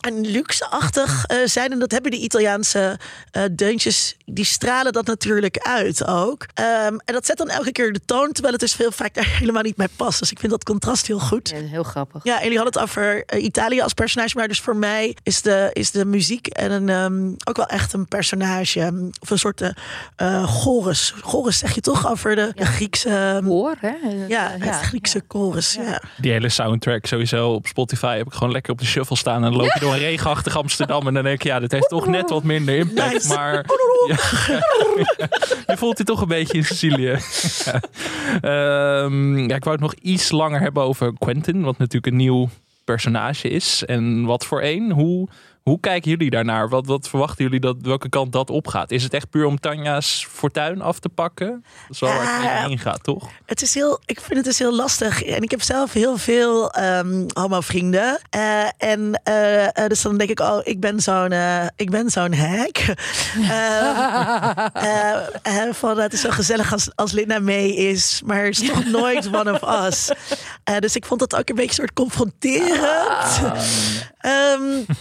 en 0.00 0.20
luxeachtig 0.26 1.24
eh, 1.24 1.36
zijn. 1.44 1.72
En 1.72 1.78
dat 1.78 1.90
hebben 1.90 2.10
die 2.10 2.20
Italiaanse 2.20 2.98
eh, 3.30 3.42
deuntjes, 3.52 4.16
die 4.24 4.44
stralen 4.44 4.92
dat 4.92 5.06
natuurlijk 5.06 5.58
uit 5.58 6.06
ook. 6.06 6.46
Ehm, 6.54 6.96
en 7.04 7.14
dat 7.14 7.26
zet 7.26 7.36
dan 7.36 7.48
elke 7.48 7.72
keer 7.72 7.92
de 7.92 8.00
toon, 8.04 8.32
terwijl 8.32 8.52
het 8.52 8.62
dus 8.62 8.74
veel 8.74 8.92
vaak 8.92 9.14
daar 9.14 9.36
helemaal 9.38 9.62
niet 9.62 9.76
bij 9.76 9.88
past. 9.96 10.18
Dus 10.18 10.30
ik 10.30 10.38
vind 10.38 10.52
dat 10.52 10.64
contrast 10.64 11.06
heel 11.06 11.18
goed. 11.18 11.48
Ja, 11.48 11.56
heel 11.56 11.82
grappig. 11.82 12.24
Ja, 12.24 12.36
en 12.36 12.42
jullie 12.42 12.58
hadden 12.58 12.80
het 12.80 12.90
over 12.90 13.24
eh, 13.24 13.44
Italië 13.44 13.80
als 13.80 13.94
personage. 13.94 14.36
Maar 14.36 14.48
dus 14.48 14.60
voor 14.60 14.76
mij 14.76 15.16
is 15.22 15.42
de, 15.42 15.70
is 15.72 15.90
de 15.90 16.04
muziek 16.04 16.46
en 16.46 16.70
een, 16.70 16.88
ehm, 16.88 17.32
ook 17.44 17.56
wel 17.56 17.66
echt 17.66 17.92
een 17.92 18.06
personage. 18.06 19.10
Of 19.20 19.30
een 19.30 19.38
soort 19.38 19.72
chorus. 20.44 21.14
Chorus 21.20 21.58
zeg 21.58 21.74
je 21.74 21.80
toch 21.80 22.10
over 22.10 22.36
de, 22.36 22.52
de 22.54 22.66
Griekse... 22.66 23.08
ehm, 23.08 23.44
Hoor, 23.44 23.76
hè? 23.80 23.94
ja, 24.28 24.56
het 24.58 24.74
Griekse 24.74 25.22
chorus. 25.28 25.74
Ja. 25.74 26.02
Die 26.16 26.32
hele 26.32 26.48
soundtrack 26.48 27.06
sowieso 27.06 27.52
op 27.52 27.66
Spotify 27.66 28.16
heb 28.16 28.26
ik 28.26 28.32
gewoon 28.32 28.52
lekker 28.52 28.72
op 28.72 28.78
de 28.78 28.84
shuffle 28.84 29.16
staan. 29.16 29.34
En 29.34 29.42
dan 29.42 29.56
loop 29.56 29.72
je 29.72 29.80
door 29.80 29.89
een 29.92 29.98
regenachtig 29.98 30.56
Amsterdam. 30.56 31.06
En 31.06 31.14
dan 31.14 31.22
denk 31.22 31.34
ik, 31.38 31.44
ja, 31.44 31.60
dit 31.60 31.72
heeft 31.72 31.88
toch 31.88 32.06
net 32.06 32.30
wat 32.30 32.42
minder 32.42 32.76
impact. 32.76 33.12
Nice. 33.12 33.34
Maar 33.34 33.54
ja, 34.08 34.16
je 35.66 35.76
voelt 35.76 35.98
je 35.98 36.04
toch 36.04 36.20
een 36.20 36.28
beetje 36.28 36.56
in 36.56 36.64
Sicilië. 36.64 37.16
ja. 37.64 37.80
Ehm, 38.40 39.38
ja, 39.38 39.54
ik 39.54 39.64
wou 39.64 39.76
het 39.76 39.80
nog 39.80 39.94
iets 39.94 40.30
langer 40.30 40.60
hebben 40.60 40.82
over 40.82 41.12
Quentin. 41.18 41.62
Wat 41.62 41.78
natuurlijk 41.78 42.06
een 42.12 42.18
nieuw 42.18 42.48
personage 42.84 43.48
is. 43.48 43.84
En 43.84 44.24
wat 44.24 44.46
voor 44.46 44.62
een. 44.62 44.92
Hoe, 44.92 45.28
hoe 45.62 45.80
kijken 45.80 46.10
jullie 46.10 46.30
daarnaar? 46.30 46.68
Wat, 46.68 46.86
wat 46.86 47.08
verwachten 47.08 47.44
jullie 47.44 47.60
dat 47.60 47.76
welke 47.82 48.08
kant 48.08 48.32
dat 48.32 48.50
opgaat? 48.50 48.90
Is 48.90 49.02
het 49.02 49.14
echt 49.14 49.30
puur 49.30 49.44
om 49.44 49.60
Tanja's 49.60 50.26
fortuin 50.30 50.80
af 50.82 50.98
te 50.98 51.08
pakken? 51.08 51.64
Wel 51.98 52.10
waar 52.10 52.34
het 52.36 52.42
Ja. 52.44 52.66
heen 52.66 52.78
gaat, 52.78 53.02
toch? 53.04 53.28
Het 53.46 53.62
is 53.62 53.74
heel, 53.74 54.00
ik 54.06 54.20
vind 54.20 54.34
het 54.36 54.44
dus 54.44 54.58
heel 54.58 54.74
lastig. 54.74 55.22
En 55.22 55.42
ik 55.42 55.50
heb 55.50 55.62
zelf 55.62 55.92
heel 55.92 56.16
veel 56.16 56.70
ehm 56.72 57.24
homo-vrienden. 57.32 58.20
Eh, 58.30 58.62
en 58.78 59.20
eh, 59.24 59.64
eh, 59.66 59.86
dus 59.88 60.02
dan 60.02 60.18
denk 60.18 60.30
ik, 60.30 60.40
oh, 60.40 60.58
ik 60.62 60.80
ben 60.80 61.00
zo'n 61.00 61.32
eh, 61.32 61.66
ik 61.76 61.90
ben 61.90 62.10
zo'n 62.10 62.34
hack. 62.34 62.78
Ehm, 63.50 64.68
eh, 64.72 65.12
eh, 65.66 65.74
van, 65.74 65.98
het 65.98 66.12
is 66.12 66.20
zo 66.20 66.30
gezellig 66.30 66.72
als, 66.72 66.90
als 66.94 67.12
Linda 67.12 67.38
mee 67.38 67.76
is. 67.76 68.22
Maar 68.24 68.44
is 68.44 68.66
toch 68.66 68.84
nooit 69.00 69.34
one 69.34 69.60
of 69.60 69.86
us. 69.86 70.10
Eh, 70.64 70.78
dus 70.78 70.96
ik 70.96 71.04
vond 71.04 71.20
dat 71.20 71.36
ook 71.36 71.48
een 71.48 71.54
beetje 71.54 71.74
soort 71.74 71.92
confronterend. 71.92 73.40
Ehm, 74.18 74.62
Eh, 74.86 74.94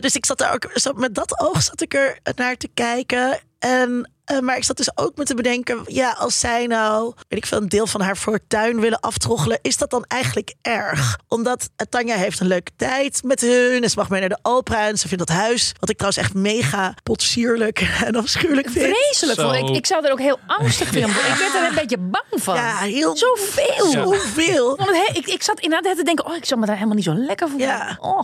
dus 0.00 0.16
ik 0.16 0.26
zat 0.26 0.38
daar 0.38 0.54
ook 0.54 0.70
zo, 0.74 0.92
met 0.92 1.14
dat 1.14 1.40
oog 1.40 1.62
zat 1.62 1.80
ik 1.80 1.94
er 1.94 2.18
naar 2.34 2.56
te 2.56 2.68
kijken. 2.74 3.38
En, 3.58 4.10
eh, 4.24 4.38
maar 4.38 4.56
ik 4.56 4.64
zat 4.64 4.76
dus 4.76 4.96
ook 4.96 5.16
met 5.16 5.26
te 5.26 5.34
bedenken, 5.34 5.82
ja, 5.86 6.10
als 6.18 6.38
zij 6.40 6.66
nou, 6.66 7.12
weet 7.28 7.38
ik 7.38 7.46
veel, 7.46 7.58
een 7.58 7.68
deel 7.68 7.86
van 7.86 8.00
haar 8.00 8.16
fortuin 8.16 8.80
willen 8.80 9.00
aftroggelen, 9.00 9.58
is 9.62 9.76
dat 9.76 9.90
dan 9.90 10.04
eigenlijk 10.08 10.54
erg? 10.62 11.18
Omdat 11.28 11.68
eh, 11.76 11.86
Tanja 11.90 12.16
heeft 12.16 12.40
een 12.40 12.46
leuke 12.46 12.70
tijd 12.76 13.22
met 13.22 13.40
hun 13.40 13.82
en 13.82 13.90
ze 13.90 13.98
mag 13.98 14.08
mee 14.08 14.20
naar 14.20 14.28
de 14.28 14.38
opera 14.42 14.86
en 14.88 14.98
ze 14.98 15.08
vindt 15.08 15.26
dat 15.26 15.36
huis, 15.36 15.72
wat 15.80 15.88
ik 15.90 15.96
trouwens 15.96 16.22
echt 16.24 16.34
mega 16.34 16.94
potsierlijk 17.02 17.80
en 18.06 18.14
afschuwelijk 18.16 18.70
vind. 18.70 18.96
Vreselijk. 18.96 19.68
Ik, 19.68 19.76
ik 19.76 19.86
zou 19.86 20.04
er 20.06 20.12
ook 20.12 20.20
heel 20.20 20.38
angstig 20.46 20.88
vinden. 20.88 21.10
Ik 21.10 21.36
werd 21.38 21.54
er 21.54 21.68
een 21.68 21.74
beetje 21.74 21.98
bang 21.98 22.42
van. 22.42 22.54
Ja, 22.54 22.76
heel 22.76 23.16
Zoveel. 23.16 23.90
Zoveel. 23.90 24.76
Want 24.76 24.90
het 24.90 25.06
he- 25.08 25.18
ik, 25.18 25.26
ik 25.26 25.42
zat 25.42 25.60
inderdaad 25.60 25.96
te 25.96 26.02
denken, 26.04 26.26
oh, 26.26 26.36
ik 26.36 26.44
zou 26.44 26.60
me 26.60 26.66
daar 26.66 26.74
helemaal 26.74 26.96
niet 26.96 27.04
zo 27.04 27.14
lekker 27.14 27.48
voelen. 27.48 27.66
Ja. 27.68 27.96
Oh. 28.00 28.20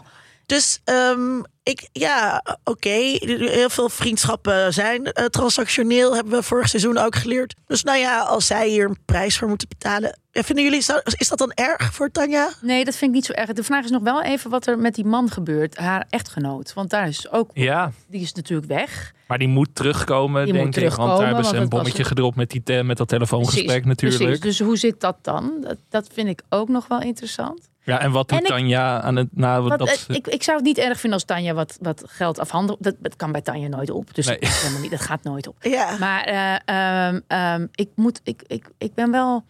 Dus 0.49 0.81
ehm, 0.85 1.41
ik, 1.63 1.89
ja, 1.93 2.43
oké. 2.65 2.89
Heel 2.89 3.71
veel 3.71 3.89
vriendschappen 3.89 4.73
zijn 4.73 5.05
eh, 5.13 5.25
transactioneel, 5.25 6.15
hebben 6.15 6.33
we 6.33 6.43
vorig 6.43 6.69
seizoen 6.69 6.99
ook 6.99 7.15
geleerd. 7.17 7.55
Dus 7.67 7.83
nou 7.83 7.99
ja, 7.99 8.21
als 8.21 8.47
zij 8.47 8.69
hier 8.69 8.85
een 8.89 8.99
prijs 9.05 9.39
voor 9.39 9.49
moeten 9.49 9.69
betalen. 9.69 10.19
ja, 10.33 10.43
Vinden 10.43 10.65
jullie, 10.65 10.79
is 11.19 11.29
dat 11.29 11.39
dan 11.39 11.53
erg 11.55 11.95
voor 11.95 12.11
Tanja? 12.11 12.49
Nee, 12.61 12.85
dat 12.85 12.97
vind 12.97 13.11
ik 13.11 13.17
niet 13.17 13.25
zo 13.27 13.33
erg. 13.33 13.53
De 13.53 13.63
vraag 13.63 13.85
is 13.85 13.91
nog 13.91 14.03
wel 14.03 14.23
even 14.23 14.51
wat 14.51 14.67
er 14.67 14.79
met 14.79 14.95
die 14.95 15.05
man 15.05 15.31
gebeurt, 15.31 15.77
haar 15.77 16.07
echtgenoot. 16.11 16.73
Want 16.75 16.91
daar 16.91 17.09
is 17.09 17.31
ook, 17.31 17.51
Ja, 17.55 17.93
die 18.07 18.21
is 18.21 18.33
natuurlijk 18.33 18.69
weg. 18.69 19.13
maar 19.27 19.39
die 19.39 19.49
moet 19.49 19.75
terugkomen, 19.75 20.45
Die 20.45 20.53
denk 20.53 20.65
moet 20.67 20.77
ik. 20.77 20.83
Want 20.83 20.93
terugkomen, 20.93 21.17
daar 21.17 21.27
hebben 21.27 21.45
ze 21.45 21.51
want 21.51 21.63
een 21.65 21.69
was- 21.71 21.79
bommetje 21.81 22.05
gedropt 22.05 22.37
met, 22.37 22.51
die 22.51 22.83
met 22.83 22.97
dat 22.97 23.09
telefoongesprek 23.09 23.65
Precies, 23.67 23.85
natuurlijk. 23.85 24.41
Precies. 24.41 24.59
Dus 24.59 24.67
hoe 24.67 24.77
zit 24.77 25.01
dat 25.01 25.17
dan? 25.23 25.53
Dat, 25.61 25.77
dat 25.89 26.09
vind 26.13 26.29
ik 26.29 26.43
ook 26.49 26.69
nog 26.69 26.87
wel 26.89 27.01
interessant. 27.01 27.68
Ja, 27.89 28.01
en 28.01 28.11
wat 28.11 28.29
doet 28.29 28.39
En 28.39 28.45
ik- 28.45 28.51
Tanja 28.51 29.01
aan 29.01 29.17
het... 29.17 29.29
Nou, 29.31 29.69
Wat, 29.69 29.79
dat, 29.79 30.05
eh, 30.09 30.17
ik, 30.17 30.27
ik 30.27 30.43
zou 30.43 30.57
het 30.57 30.67
niet 30.67 30.79
erg 30.79 30.93
vinden 31.01 31.13
als 31.13 31.25
Tanja 31.25 31.55
wat, 31.55 31.79
wat 31.81 32.03
geld 32.07 32.39
afhandelt. 32.39 32.83
Dat, 32.83 32.95
dat 32.99 33.17
kan 33.17 33.33
bij 33.33 33.41
Tanja 33.41 33.69
nooit 33.69 33.91
op. 33.91 34.15
Dus 34.15 34.27
Nee. 34.27 34.39
dat, 34.39 34.79
niet, 34.81 34.91
dat 34.91 35.01
gaat 35.01 35.23
nooit 35.23 35.47
op. 35.49 35.57
Ja. 35.61 35.97
Maar 35.99 36.23
eh, 36.25 36.55
ehm, 36.65 37.21
ehm, 37.27 37.67
ik, 37.75 37.89
moet, 37.95 38.21
ik, 38.25 38.43
ik, 38.47 38.71
ik 38.79 38.95
ben 38.95 39.11
wel... 39.11 39.45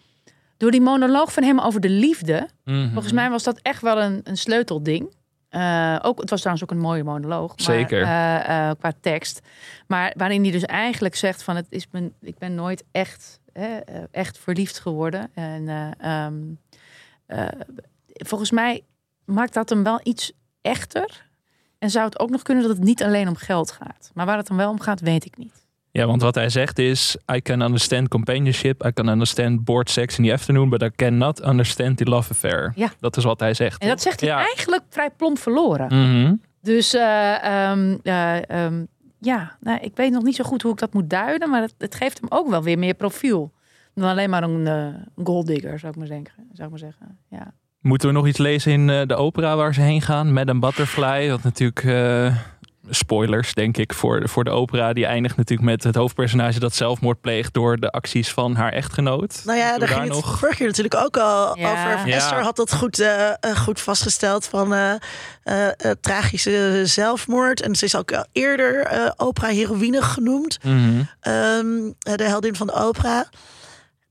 Door 0.56 0.70
die 0.70 0.80
monoloog 0.80 1.32
van 1.32 1.42
hem 1.42 1.60
over 1.60 1.80
de 1.80 1.88
liefde... 1.90 2.48
Mhm. 2.64 2.92
Volgens 2.92 3.12
mij 3.12 3.30
was 3.30 3.42
dat 3.42 3.58
echt 3.62 3.82
wel 3.82 4.00
een, 4.02 4.20
een 4.24 4.36
sleutelding. 4.36 5.14
Eh, 5.48 5.96
ook, 6.02 6.20
het 6.20 6.30
was 6.30 6.38
trouwens 6.40 6.66
ook 6.70 6.76
een 6.76 6.82
mooie 6.82 7.04
monoloog. 7.04 7.48
Maar, 7.56 7.64
Zeker. 7.76 8.02
eh, 8.02 8.68
eh, 8.68 8.76
qua 8.78 8.92
tekst. 9.00 9.40
Maar 9.86 10.14
waarin 10.16 10.42
hij 10.42 10.50
dus 10.52 10.62
eigenlijk 10.64 11.14
zegt 11.14 11.42
van... 11.42 11.56
Het 11.56 11.66
is 11.68 11.86
mijn, 11.90 12.12
ik 12.20 12.38
ben 12.38 12.54
nooit 12.54 12.84
echt, 12.92 13.40
hè, 13.52 13.76
echt 14.10 14.38
verliefd 14.38 14.78
geworden. 14.78 15.30
En 15.34 15.68
eh, 15.68 16.24
ehm, 16.24 16.34
eh, 17.26 17.46
volgens 18.26 18.50
mij 18.50 18.82
maakt 19.24 19.54
dat 19.54 19.68
hem 19.68 19.82
wel 19.82 20.00
iets 20.02 20.32
echter. 20.62 21.26
En 21.78 21.90
zou 21.90 22.04
het 22.04 22.18
ook 22.18 22.30
nog 22.30 22.42
kunnen 22.42 22.64
dat 22.66 22.76
het 22.76 22.84
niet 22.84 23.02
alleen 23.02 23.28
om 23.28 23.36
geld 23.36 23.70
gaat. 23.70 24.10
Maar 24.14 24.26
waar 24.26 24.36
het 24.36 24.46
dan 24.46 24.56
wel 24.56 24.70
om 24.70 24.80
gaat, 24.80 25.00
weet 25.00 25.24
ik 25.24 25.36
niet. 25.36 25.66
Ja, 25.90 26.06
want 26.06 26.22
wat 26.22 26.34
hij 26.34 26.48
zegt 26.48 26.78
is... 26.78 27.16
I 27.32 27.40
can 27.42 27.60
understand 27.60 28.08
companionship. 28.08 28.84
I 28.86 28.92
can 28.92 29.08
understand 29.08 29.64
board 29.64 29.90
sex 29.90 30.18
in 30.18 30.24
the 30.24 30.32
afternoon. 30.32 30.68
But 30.68 30.82
I 30.82 30.90
cannot 30.96 31.44
understand 31.46 31.96
the 31.96 32.04
love 32.04 32.30
affair. 32.30 32.72
Ja. 32.74 32.88
Dat 33.00 33.16
is 33.16 33.24
wat 33.24 33.40
hij 33.40 33.54
zegt. 33.54 33.82
En 33.82 33.88
dat 33.88 34.02
zegt 34.02 34.20
hij 34.20 34.28
Ja. 34.28 34.36
eigenlijk 34.36 34.82
vrij 34.88 35.10
plomp 35.10 35.38
verloren. 35.38 35.86
Mhm. 35.86 36.34
Dus 36.62 36.94
eh, 36.94 37.44
ehm, 37.70 37.96
eh, 38.02 38.50
ehm, 38.50 38.84
ja, 39.20 39.56
nou, 39.60 39.78
ik 39.80 39.96
weet 39.96 40.10
nog 40.12 40.22
niet 40.22 40.34
zo 40.36 40.44
goed 40.44 40.62
hoe 40.62 40.72
ik 40.72 40.78
dat 40.78 40.92
moet 40.92 41.10
duiden, 41.10 41.50
maar 41.50 41.62
het, 41.62 41.74
het 41.78 41.94
geeft 41.94 42.20
hem 42.20 42.30
ook 42.30 42.48
wel 42.48 42.62
weer 42.62 42.78
meer 42.78 42.94
profiel. 42.94 43.52
Dan 43.94 44.08
alleen 44.08 44.30
maar 44.30 44.42
een 44.42 44.66
uh, 44.66 45.24
golddigger, 45.26 45.78
zou 45.78 45.92
ik 45.92 45.98
maar 45.98 46.06
zeggen. 46.06 46.48
Zou 46.52 46.64
ik 46.64 46.70
maar 46.70 46.78
zeggen. 46.78 47.18
Ja. 47.28 47.52
Moeten 47.80 48.08
we 48.08 48.14
nog 48.14 48.26
iets 48.26 48.38
lezen 48.38 48.72
in 48.72 48.90
eh, 48.90 49.02
de 49.06 49.14
opera 49.14 49.56
waar 49.56 49.74
ze 49.74 49.80
heen 49.80 50.02
gaan? 50.02 50.32
Madame 50.32 50.60
Butterfly. 50.60 51.30
Wat 51.30 51.42
natuurlijk... 51.42 51.84
eh, 51.84 52.36
spoilers, 52.90 53.54
denk 53.54 53.76
ik, 53.76 53.94
voor, 53.94 54.28
voor 54.28 54.44
de 54.44 54.50
opera. 54.50 54.92
Die 54.92 55.06
eindigt 55.06 55.36
natuurlijk 55.36 55.68
met 55.68 55.84
het 55.84 55.94
hoofdpersonage 55.94 56.58
dat 56.58 56.74
zelfmoord 56.74 57.20
pleegt 57.20 57.54
door 57.54 57.76
de 57.76 57.90
acties 57.90 58.32
van 58.32 58.54
haar 58.54 58.72
echtgenoot. 58.72 59.42
Nou 59.44 59.58
ja, 59.58 59.78
daar 59.78 59.88
ging 59.88 60.00
het 60.00 60.12
nog... 60.12 60.38
vorige 60.38 60.56
keer 60.56 60.66
natuurlijk 60.66 60.94
ook 60.94 61.16
al 61.16 61.58
Ja. 61.58 61.70
over. 61.70 62.08
Ja. 62.08 62.14
Esther 62.16 62.42
had 62.42 62.56
dat 62.56 62.74
goed, 62.74 62.98
eh, 63.00 63.30
goed 63.56 63.80
vastgesteld 63.80 64.46
van 64.46 64.74
eh, 64.74 64.94
eh, 65.42 65.66
eh, 65.68 65.90
tragische 66.00 66.80
zelfmoord. 66.84 67.60
En 67.62 67.74
ze 67.76 67.84
is 67.84 67.96
ook 67.96 68.12
al 68.12 68.26
eerder 68.32 68.80
eh, 68.84 69.10
opera 69.16 69.46
heroïne 69.48 70.02
genoemd. 70.02 70.58
Mhm. 70.64 71.02
Ehm, 71.20 71.66
de 71.98 72.24
heldin 72.24 72.54
van 72.56 72.66
de 72.66 72.72
opera. 72.74 73.28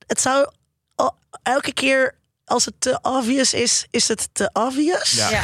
Het 0.07 0.21
zou 0.21 0.47
elke 1.43 1.73
keer 1.73 2.15
als 2.47 2.65
het 2.65 2.73
te 2.79 2.99
obvious 3.01 3.53
is, 3.53 3.85
is 3.89 4.07
het 4.07 4.29
te 4.31 4.49
obvious. 4.53 5.11
Ja. 5.11 5.29
ja, 5.29 5.43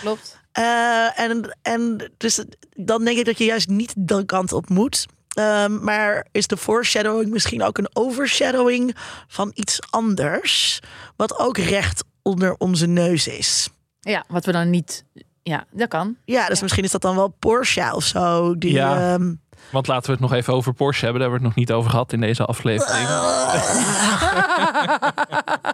klopt. 0.00 0.38
Eh, 0.52 1.20
en, 1.20 1.56
en 1.62 2.10
dus 2.16 2.44
dan 2.76 3.04
denk 3.04 3.18
ik 3.18 3.24
dat 3.24 3.38
je 3.38 3.44
juist 3.44 3.68
niet 3.68 3.92
de 3.96 4.24
kant 4.24 4.52
op 4.52 4.68
moet. 4.68 5.06
Ehm, 5.28 5.84
maar 5.84 6.26
is 6.32 6.46
de 6.46 6.56
foreshadowing 6.56 7.30
misschien 7.30 7.62
ook 7.62 7.78
een 7.78 7.88
overshadowing 7.92 8.96
van 9.28 9.50
iets 9.54 9.78
anders? 9.90 10.80
Wat 11.16 11.38
ook 11.38 11.58
recht 11.58 12.04
onder 12.22 12.54
onze 12.58 12.86
neus 12.86 13.26
is. 13.26 13.68
Ja, 14.00 14.24
wat 14.28 14.44
we 14.44 14.52
dan 14.52 14.70
niet... 14.70 15.04
Ja, 15.42 15.64
dat 15.70 15.88
kan. 15.88 16.16
Ja, 16.24 16.48
dus 16.48 16.60
misschien 16.62 16.84
is 16.84 16.90
dat 16.90 17.02
dan 17.02 17.16
wel 17.16 17.28
Porsche 17.38 17.90
of 17.94 18.04
zo. 18.04 18.58
Die, 18.58 18.72
Ja. 18.72 19.12
ehm, 19.14 19.34
Want 19.70 19.86
laten 19.86 20.06
we 20.06 20.12
het 20.12 20.20
nog 20.20 20.32
even 20.32 20.54
over 20.54 20.72
Porsche 20.74 21.04
hebben. 21.04 21.22
Daar 21.22 21.30
hebben 21.30 21.48
we 21.50 21.54
het 21.54 21.66
nog 21.66 21.68
niet 21.68 21.78
over 21.78 21.90
gehad 21.90 22.12
in 22.12 22.20
deze 22.20 22.44
aflevering. 22.44 23.08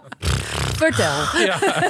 Vertel. 0.77 1.11
Ja. 1.45 1.57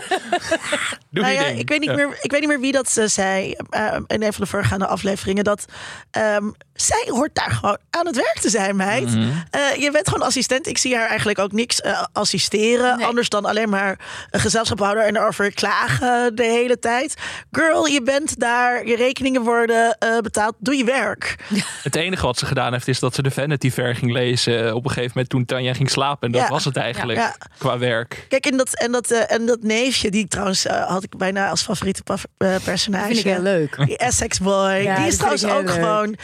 Doe 1.09 1.23
nou 1.23 1.33
ja, 1.35 1.41
ik, 1.45 1.69
weet 1.69 1.79
niet 1.79 1.89
Ja. 1.89 1.95
meer, 1.95 2.17
ik 2.21 2.31
weet 2.31 2.39
niet 2.39 2.49
meer 2.49 2.59
wie 2.59 2.71
dat 2.71 2.97
eh, 2.97 3.05
zei 3.05 3.55
eh, 3.69 3.95
in 4.07 4.23
een 4.23 4.33
van 4.33 4.43
de 4.43 4.49
voorgaande 4.49 4.87
afleveringen. 4.87 5.43
Dat 5.43 5.65
ehm, 6.11 6.43
zij 6.73 7.07
hoort 7.09 7.35
daar 7.35 7.51
gewoon 7.51 7.77
aan 7.89 8.05
het 8.05 8.15
werk 8.15 8.39
te 8.39 8.49
zijn, 8.49 8.75
meid. 8.75 9.15
Mhm. 9.15 9.29
Eh, 9.49 9.75
je 9.81 9.91
bent 9.91 10.07
gewoon 10.09 10.27
assistent. 10.27 10.67
Ik 10.67 10.77
zie 10.77 10.95
haar 10.95 11.07
eigenlijk 11.07 11.39
ook 11.39 11.51
niks 11.51 11.81
assisteren. 12.13 12.97
Nee. 12.97 13.05
Anders 13.05 13.29
dan 13.29 13.45
alleen 13.45 13.69
maar 13.69 13.99
een 14.29 14.39
gezelschap 14.39 14.79
houden 14.79 15.05
en 15.05 15.15
erover 15.15 15.53
klagen 15.53 16.35
de 16.35 16.43
hele 16.43 16.79
tijd. 16.79 17.15
Girl, 17.51 17.85
je 17.87 18.01
bent 18.03 18.39
daar. 18.39 18.87
Je 18.87 18.95
rekeningen 18.95 19.41
worden 19.41 19.97
betaald. 20.21 20.55
Doe 20.59 20.75
je 20.75 20.83
werk. 20.83 21.35
Het 21.83 21.95
enige 21.95 22.25
wat 22.25 22.37
ze 22.37 22.45
gedaan 22.45 22.71
heeft 22.73 22.87
is 22.87 22.99
dat 22.99 23.15
ze 23.15 23.21
de 23.21 23.31
Vanity 23.31 23.71
Fair 23.71 23.95
ging 23.95 24.11
lezen 24.11 24.75
op 24.75 24.83
een 24.83 24.89
gegeven 24.89 25.11
moment 25.13 25.29
toen 25.29 25.45
Tanja 25.45 25.73
ging 25.73 25.89
slapen. 25.89 26.27
En 26.27 26.31
dat 26.33 26.41
Ja. 26.41 26.47
was 26.49 26.65
het 26.65 26.75
eigenlijk 26.77 27.37
qua 27.57 27.77
werk. 27.77 28.20
Kijk, 28.27 28.45
en 28.45 28.57
dat, 28.57 28.79
en 28.79 28.91
dat, 28.91 29.11
eh, 29.11 29.31
en 29.31 29.45
dat 29.45 29.63
neefje, 29.63 30.11
die 30.11 30.23
ik 30.23 30.29
trouwens 30.29 30.65
eh, 30.65 30.87
had 30.87 31.03
ik 31.03 31.17
bijna 31.17 31.49
als 31.49 31.61
favoriete 31.61 32.01
eh, 32.37 32.55
personage. 32.63 33.05
vind 33.05 33.17
ik 33.17 33.25
heel 33.25 33.41
leuk. 33.41 33.77
Die 33.85 33.97
Essex 33.97 34.39
boy. 34.39 34.71
Ja, 34.71 34.95
die 34.95 35.07
is 35.07 35.15
trouwens 35.15 35.43
ik 35.43 35.51
ook 35.51 35.61
leuk. 35.63 35.71
gewoon. 35.73 36.15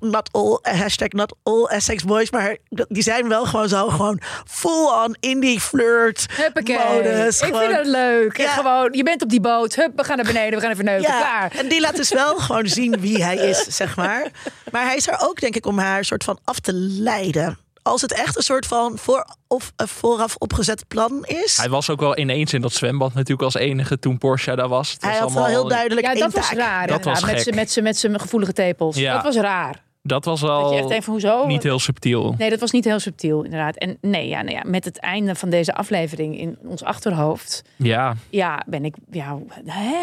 not 0.00 0.28
all, 0.32 0.58
hashtag 0.62 1.08
not 1.08 1.34
all 1.42 1.64
Essex 1.64 2.04
boys. 2.04 2.30
Maar 2.30 2.56
die 2.88 3.02
zijn 3.02 3.28
wel 3.28 3.44
gewoon 3.44 3.68
zo. 3.68 3.88
Gewoon 3.88 4.20
full 4.46 4.86
on 5.04 5.16
indie 5.20 5.60
flirt. 5.60 6.26
Huppakee. 6.32 6.78
modus. 6.78 7.40
ik 7.40 7.44
gewoon- 7.46 7.60
vind 7.62 7.76
het 7.76 7.86
leuk. 7.86 8.36
Ja. 8.36 8.52
Gewoon, 8.52 8.88
je 8.92 9.02
bent 9.02 9.22
op 9.22 9.28
die 9.28 9.40
boot. 9.40 9.74
Hup, 9.74 9.92
we 9.96 10.04
gaan 10.04 10.16
naar 10.16 10.26
beneden. 10.26 10.54
We 10.54 10.60
gaan 10.60 10.70
even 10.70 10.84
neuken. 10.84 11.04
Klaar. 11.04 11.52
en 11.56 11.68
die 11.68 11.80
laat 11.80 11.96
dus 11.96 12.12
wel 12.12 12.36
gewoon 12.36 12.66
zien 12.66 13.00
wie 13.00 13.24
hij 13.24 13.36
is, 13.36 13.58
zeg 13.58 13.96
maar. 13.96 14.26
Maar 14.70 14.84
hij 14.84 14.96
is 14.96 15.08
er 15.08 15.16
ook, 15.20 15.40
denk 15.40 15.56
ik, 15.56 15.66
om 15.66 15.78
haar 15.78 16.04
soort 16.04 16.24
van 16.24 16.38
af 16.44 16.58
te 16.60 16.72
leiden. 16.72 17.58
Als 17.82 18.00
het 18.00 18.12
echt 18.12 18.36
een 18.36 18.42
soort 18.42 18.66
van 18.66 18.98
voor, 18.98 19.26
of, 19.48 19.72
een 19.76 19.88
vooraf 19.88 20.36
opgezet 20.36 20.88
plan 20.88 21.24
is. 21.24 21.56
Hij 21.56 21.68
was 21.68 21.90
ook 21.90 22.00
wel 22.00 22.18
ineens 22.18 22.52
in 22.52 22.60
dat 22.60 22.72
zwembad 22.72 23.14
natuurlijk 23.14 23.42
als 23.42 23.54
enige 23.54 23.98
toen 23.98 24.18
Porsche 24.18 24.56
daar 24.56 24.68
was. 24.68 24.92
Het 24.92 25.02
Hij 25.02 25.10
was 25.10 25.20
had 25.20 25.32
wel 25.32 25.44
heel 25.46 25.68
duidelijk 25.68 26.06
Ja, 26.06 26.14
dat 26.14 26.32
was 26.32 26.50
raar. 26.50 26.86
Dat 26.86 27.04
was 27.04 27.24
met 27.24 27.42
gek. 27.42 27.68
z'n- 27.70 27.82
met 27.82 27.98
zijn 27.98 28.20
gevoelige 28.20 28.52
tepels. 28.52 28.96
Ja. 28.96 29.14
Dat 29.14 29.22
was 29.22 29.36
raar. 29.36 29.82
Dat 30.02 30.24
was 30.24 30.40
Dat 30.40 30.48
je 30.50 30.54
al 30.56 30.76
echt 30.76 30.88
denkt 30.88 31.04
van 31.04 31.12
hoezo? 31.12 31.46
niet 31.46 31.62
heel 31.62 31.78
subtiel. 31.78 32.34
Nee, 32.38 32.50
dat 32.50 32.60
was 32.60 32.70
niet 32.70 32.84
heel 32.84 32.98
subtiel, 32.98 33.42
inderdaad. 33.42 33.76
En 33.76 33.98
nee, 34.00 34.28
ja, 34.28 34.42
nou 34.42 34.54
ja, 34.56 34.62
met 34.66 34.84
het 34.84 34.98
einde 34.98 35.34
van 35.34 35.50
deze 35.50 35.74
aflevering 35.74 36.38
in 36.38 36.58
ons 36.64 36.82
achterhoofd, 36.84 37.62
Ja, 37.76 38.14
ja, 38.30 38.62
ben 38.66 38.84
ik, 38.84 38.94
ja, 39.10 39.38
hè? 39.64 39.96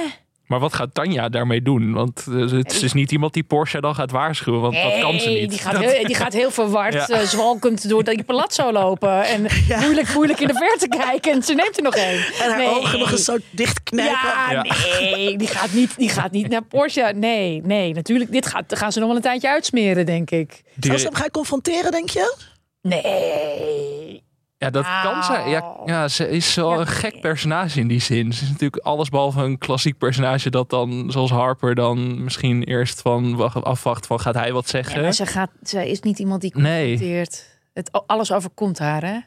Maar 0.47 0.59
wat 0.59 0.73
gaat 0.73 0.93
Tanja 0.93 1.29
daarmee 1.29 1.61
doen? 1.61 1.93
Want 1.93 2.25
eh, 2.29 2.51
het 2.51 2.83
is 2.83 2.93
niet 2.93 3.11
iemand 3.11 3.33
die 3.33 3.43
Porsche 3.43 3.81
dan 3.81 3.95
gaat 3.95 4.11
waarschuwen, 4.11 4.61
want 4.61 4.73
dat 4.73 4.99
kan 4.99 5.19
ze 5.19 5.27
Nee, 5.29 5.41
niet. 5.41 5.49
Die 5.49 5.59
gaat, 5.59 5.73
Dat- 5.73 5.83
heel, 5.91 6.05
die 6.05 6.15
gaat 6.15 6.33
heel 6.33 6.51
verward, 6.51 6.93
Ja. 6.93 7.07
eh, 7.07 7.19
zwalkend 7.19 7.89
door 7.89 8.03
die 8.03 8.23
palazzo 8.23 8.71
lopen. 8.71 9.23
En 9.23 9.45
moeilijk, 9.83 10.13
moeilijk 10.13 10.39
in 10.39 10.47
de 10.47 10.53
verte 10.53 10.87
kijken. 10.87 11.31
En 11.31 11.43
ze 11.43 11.53
neemt 11.53 11.77
er 11.77 11.83
nog 11.83 11.95
één. 11.95 12.17
En 12.17 12.49
haar 12.49 12.57
Nee. 12.57 12.67
ogen 12.67 12.99
nog 12.99 13.11
eens 13.11 13.23
zo 13.23 13.37
dichtknijpen. 13.51 14.13
Ja, 14.13 14.51
Ja. 14.51 14.65
nee, 14.99 15.37
die 15.37 15.47
gaat, 15.47 15.71
niet, 15.73 15.97
die 15.97 16.09
gaat 16.09 16.31
niet 16.31 16.49
naar 16.49 16.63
Porsche. 16.63 17.13
Nee, 17.15 17.61
nee, 17.63 17.93
natuurlijk. 17.93 18.31
Dit 18.31 18.45
gaat, 18.47 18.77
gaan 18.77 18.91
ze 18.91 18.99
nog 18.99 19.07
wel 19.07 19.17
een 19.17 19.23
tijdje 19.23 19.49
uitsmeren, 19.49 20.05
denk 20.05 20.31
ik. 20.31 20.61
die- 20.75 20.85
Zou 20.85 20.97
ze 20.97 21.05
hem 21.05 21.15
gaan 21.15 21.31
confronteren, 21.31 21.91
denk 21.91 22.09
je? 22.09 22.35
Nee. 22.81 24.23
Ja, 24.57 24.69
dat 24.69 24.85
kan 25.03 25.23
ze. 25.23 25.31
Ja, 25.33 25.75
ja, 25.85 26.07
ze 26.07 26.29
is 26.29 26.55
wel 26.55 26.73
Ja. 26.73 26.79
een 26.79 26.87
gek 26.87 27.21
personage 27.21 27.79
in 27.79 27.87
die 27.87 27.99
zin. 28.01 28.33
Ze 28.33 28.43
is 28.43 28.49
natuurlijk 28.49 28.83
alles 28.83 29.09
behalve 29.09 29.41
een 29.41 29.57
klassiek 29.57 29.97
personage 29.97 30.49
dat 30.49 30.69
dan, 30.69 31.11
zoals 31.11 31.31
Harper, 31.31 31.75
dan 31.75 32.23
misschien 32.23 32.63
eerst 32.63 33.01
van 33.01 33.35
wacht- 33.35 33.63
afwacht 33.63 34.07
van 34.07 34.19
gaat 34.19 34.33
hij 34.35 34.53
wat 34.53 34.63
Ja, 34.63 34.69
zeggen. 34.69 35.01
maar 35.01 35.13
ze, 35.13 35.25
gaat, 35.25 35.51
ze 35.63 35.89
is 35.89 35.99
niet 35.99 36.19
iemand 36.19 36.41
die 36.41 36.51
Nee. 36.57 36.87
confronteert. 36.87 37.59
Het, 37.73 37.91
alles 38.07 38.31
overkomt 38.31 38.79
haar, 38.79 39.03
hè? 39.03 39.17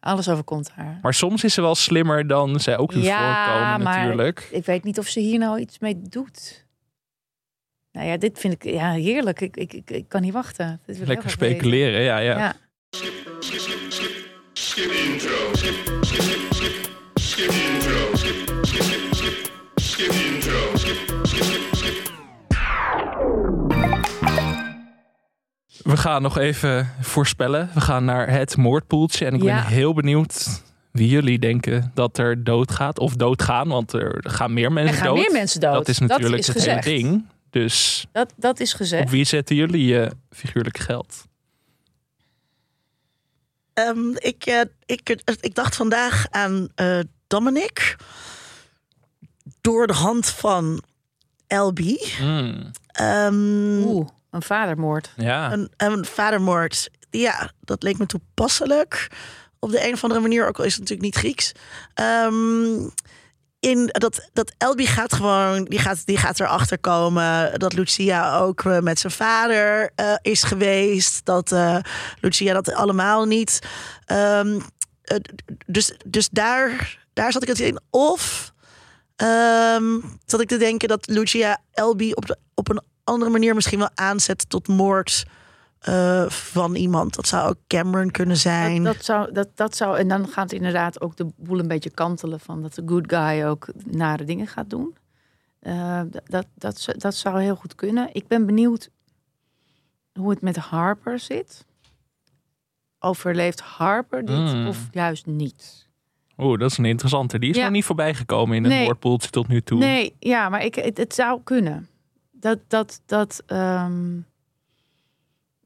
Alles 0.00 0.28
overkomt 0.28 0.70
haar. 0.74 0.98
Maar 1.02 1.14
soms 1.14 1.44
is 1.44 1.54
ze 1.54 1.60
wel 1.60 1.74
slimmer 1.74 2.26
dan 2.26 2.60
zij 2.60 2.78
ook 2.78 2.92
doet 2.92 3.04
Ja, 3.04 3.44
voorkomen 3.44 3.82
maar- 3.82 3.98
natuurlijk. 3.98 4.48
Ik 4.50 4.64
weet 4.64 4.84
niet 4.84 4.98
of 4.98 5.06
ze 5.06 5.20
hier 5.20 5.38
nou 5.38 5.58
iets 5.60 5.78
mee 5.78 6.02
doet. 6.02 6.64
Nou 7.92 8.06
ja, 8.08 8.16
dit 8.16 8.38
vind 8.38 8.52
ik 8.52 8.64
ja, 8.64 8.92
heerlijk. 8.92 9.40
Ik, 9.40 9.56
ik, 9.56 9.72
ik, 9.72 9.90
ik 9.90 10.08
kan 10.08 10.22
niet 10.22 10.32
wachten. 10.32 10.80
Lekker 10.86 11.30
speculeren, 11.30 12.00
ja, 12.00 12.18
ja. 12.18 12.38
Ja. 12.38 12.54
Skip 12.90 14.15
intro. 14.60 15.54
Skip, 15.54 15.74
skip, 16.00 16.22
skip, 16.22 16.52
skip. 16.54 16.90
Skip 17.14 17.50
intro. 17.50 18.16
Skip, 18.16 18.34
skip, 18.62 18.82
skip, 18.82 19.14
skip. 19.14 19.50
Skip 19.74 20.12
intro. 20.12 20.76
Skip, 20.76 20.96
skip, 21.22 21.44
skip, 21.44 21.74
skip. 21.74 22.14
We 25.82 25.96
gaan 25.96 26.22
nog 26.22 26.38
even 26.38 26.90
voorspellen. 27.00 27.70
We 27.74 27.80
gaan 27.80 28.04
naar 28.04 28.28
het 28.30 28.56
moordpoeltje. 28.56 29.26
En 29.26 29.34
ik 29.34 29.42
Ja. 29.42 29.54
ben 29.54 29.72
heel 29.72 29.94
benieuwd 29.94 30.62
wie 30.92 31.08
jullie 31.08 31.38
denken 31.38 31.90
dat 31.94 32.18
er 32.18 32.44
doodgaat. 32.44 32.98
Of 32.98 33.14
doodgaan, 33.14 33.68
want 33.68 33.92
er 33.92 34.18
gaan 34.28 34.52
meer 34.52 34.64
Er 34.64 34.72
mensen 34.72 34.96
gaan 34.96 35.06
dood. 35.06 35.16
meer 35.16 35.32
mensen 35.32 35.60
dood. 35.60 35.72
Dat 35.72 35.88
is 35.88 35.98
natuurlijk 35.98 36.38
is 36.38 36.46
het 36.46 36.56
gezegd. 36.56 36.84
hele 36.84 36.96
ding. 37.02 37.24
Dus 37.50 38.06
Dat, 38.12 38.32
dat 38.36 38.60
is 38.60 38.72
op 38.72 38.76
gezegd. 38.78 39.10
wie 39.10 39.24
zetten 39.24 39.56
jullie 39.56 39.86
je 39.86 40.10
figuurlijk 40.30 40.78
geld? 40.78 41.24
Ehm, 43.76 44.10
ik, 44.14 44.46
eh, 44.46 44.60
ik, 44.86 45.16
ik 45.40 45.54
dacht 45.54 45.76
vandaag 45.76 46.26
aan 46.30 46.68
eh, 46.74 46.98
Dominic. 47.26 47.96
Door 49.60 49.86
de 49.86 49.92
hand 49.92 50.26
van 50.28 50.82
LB. 51.48 51.78
Hmm, 52.18 52.70
Ehm, 52.86 53.82
Oeh, 53.84 54.08
een 54.30 54.42
vadermoord. 54.42 55.12
ja, 55.16 55.52
een, 55.52 55.72
een 55.76 56.04
vadermoord. 56.04 56.88
Ja, 57.10 57.50
dat 57.60 57.82
leek 57.82 57.98
me 57.98 58.06
toepasselijk. 58.06 59.10
Op 59.58 59.70
de 59.70 59.86
een 59.86 59.92
of 59.92 60.02
andere 60.02 60.20
manier, 60.20 60.46
ook 60.48 60.58
al 60.58 60.64
is 60.64 60.72
het 60.76 60.80
natuurlijk 60.80 61.06
niet 61.14 61.16
Grieks. 61.24 61.52
Ehm, 61.94 62.88
in 63.66 63.86
dat, 63.86 64.28
dat 64.32 64.52
Elby 64.58 64.84
gaat 64.84 65.12
gewoon, 65.12 65.64
die 65.64 65.78
gaat, 65.78 66.06
die 66.06 66.16
gaat 66.16 66.40
erachter 66.40 66.78
komen 66.78 67.58
dat 67.58 67.72
Lucia 67.72 68.38
ook 68.38 68.64
eh, 68.64 68.78
met 68.78 68.98
zijn 68.98 69.12
vader 69.12 69.90
eh, 69.94 70.14
is 70.22 70.42
geweest. 70.42 71.24
Dat 71.24 71.52
eh, 71.52 71.78
Lucia 72.20 72.52
dat 72.52 72.74
allemaal 72.74 73.24
niet. 73.24 73.58
Eh, 74.04 74.40
dus, 75.66 75.96
dus 76.06 76.28
daar, 76.28 76.98
daar 77.12 77.32
zat 77.32 77.42
ik 77.42 77.48
het 77.48 77.60
in. 77.60 77.80
Of 77.90 78.52
ehm, 79.16 80.00
zat 80.26 80.40
ik 80.40 80.48
te 80.48 80.56
denken 80.56 80.88
dat 80.88 81.06
Lucia 81.06 81.58
Elby 81.72 82.12
op, 82.14 82.26
de, 82.26 82.38
op 82.54 82.68
een 82.68 82.82
andere 83.04 83.30
manier 83.30 83.54
misschien 83.54 83.78
wel 83.78 83.90
aanzet 83.94 84.48
tot 84.48 84.68
moord 84.68 85.24
eh, 85.78 86.28
van 86.28 86.74
iemand. 86.74 87.14
Dat 87.14 87.26
zou 87.26 87.48
ook 87.48 87.56
Cameron 87.66 88.10
kunnen 88.10 88.36
zijn. 88.36 88.84
Dat, 88.84 88.94
dat, 88.94 89.04
zou, 89.04 89.32
dat, 89.32 89.48
dat 89.54 89.76
zou, 89.76 89.98
en 89.98 90.08
dan 90.08 90.28
gaat 90.28 90.52
inderdaad 90.52 91.00
ook 91.00 91.16
de 91.16 91.26
boel 91.36 91.58
een 91.58 91.68
beetje 91.68 91.90
kantelen 91.90 92.40
van 92.40 92.62
dat 92.62 92.74
de 92.74 92.82
good 92.86 93.12
guy 93.12 93.44
ook 93.44 93.68
nare 93.84 94.24
dingen 94.24 94.46
gaat 94.46 94.70
doen. 94.70 94.96
Eh, 95.60 96.00
dat, 96.10 96.22
dat, 96.24 96.46
dat, 96.54 96.78
zou- 96.80 96.98
dat 96.98 97.14
zou 97.14 97.40
heel 97.42 97.56
goed 97.56 97.74
kunnen. 97.74 98.08
Ik 98.12 98.26
ben 98.28 98.46
benieuwd 98.46 98.90
hoe 100.12 100.30
het 100.30 100.40
met 100.40 100.56
Harper 100.56 101.18
zit. 101.18 101.64
Overleeft 102.98 103.60
Harper 103.60 104.24
dit 104.24 104.36
Mm. 104.54 104.66
of 104.66 104.88
juist 104.90 105.26
niet? 105.26 105.88
Oeh, 106.38 106.58
dat 106.58 106.70
is 106.70 106.78
een 106.78 106.84
interessante. 106.84 107.38
Die 107.38 107.50
is 107.50 107.56
Ja. 107.56 107.62
nog 107.62 107.72
niet 107.72 107.84
voorbij 107.84 108.14
gekomen 108.14 108.56
in 108.56 108.64
het 108.64 108.72
Nee. 108.72 108.84
moordpoeltje 108.84 109.30
tot 109.30 109.48
nu 109.48 109.62
toe. 109.62 109.78
Nee, 109.78 110.14
ja, 110.18 110.48
maar 110.48 110.64
ik, 110.64 110.74
het, 110.74 110.96
het 110.96 111.14
zou 111.14 111.40
kunnen. 111.44 111.88
Dat, 112.32 112.58
dat, 112.68 113.00
dat, 113.06 113.42
ehm, 113.46 114.18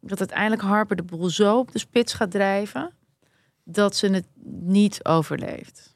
dat 0.01 0.19
uiteindelijk 0.19 0.63
Harper 0.63 0.97
de 0.97 1.03
boel 1.03 1.29
zo 1.31 1.59
op 1.59 1.73
de 1.73 1.79
spits 1.79 2.13
gaat 2.15 2.31
drijven 2.31 2.93
dat 3.65 3.97
ze 3.97 4.07
het 4.09 4.27
niet 4.53 5.05
overleeft. 5.05 5.89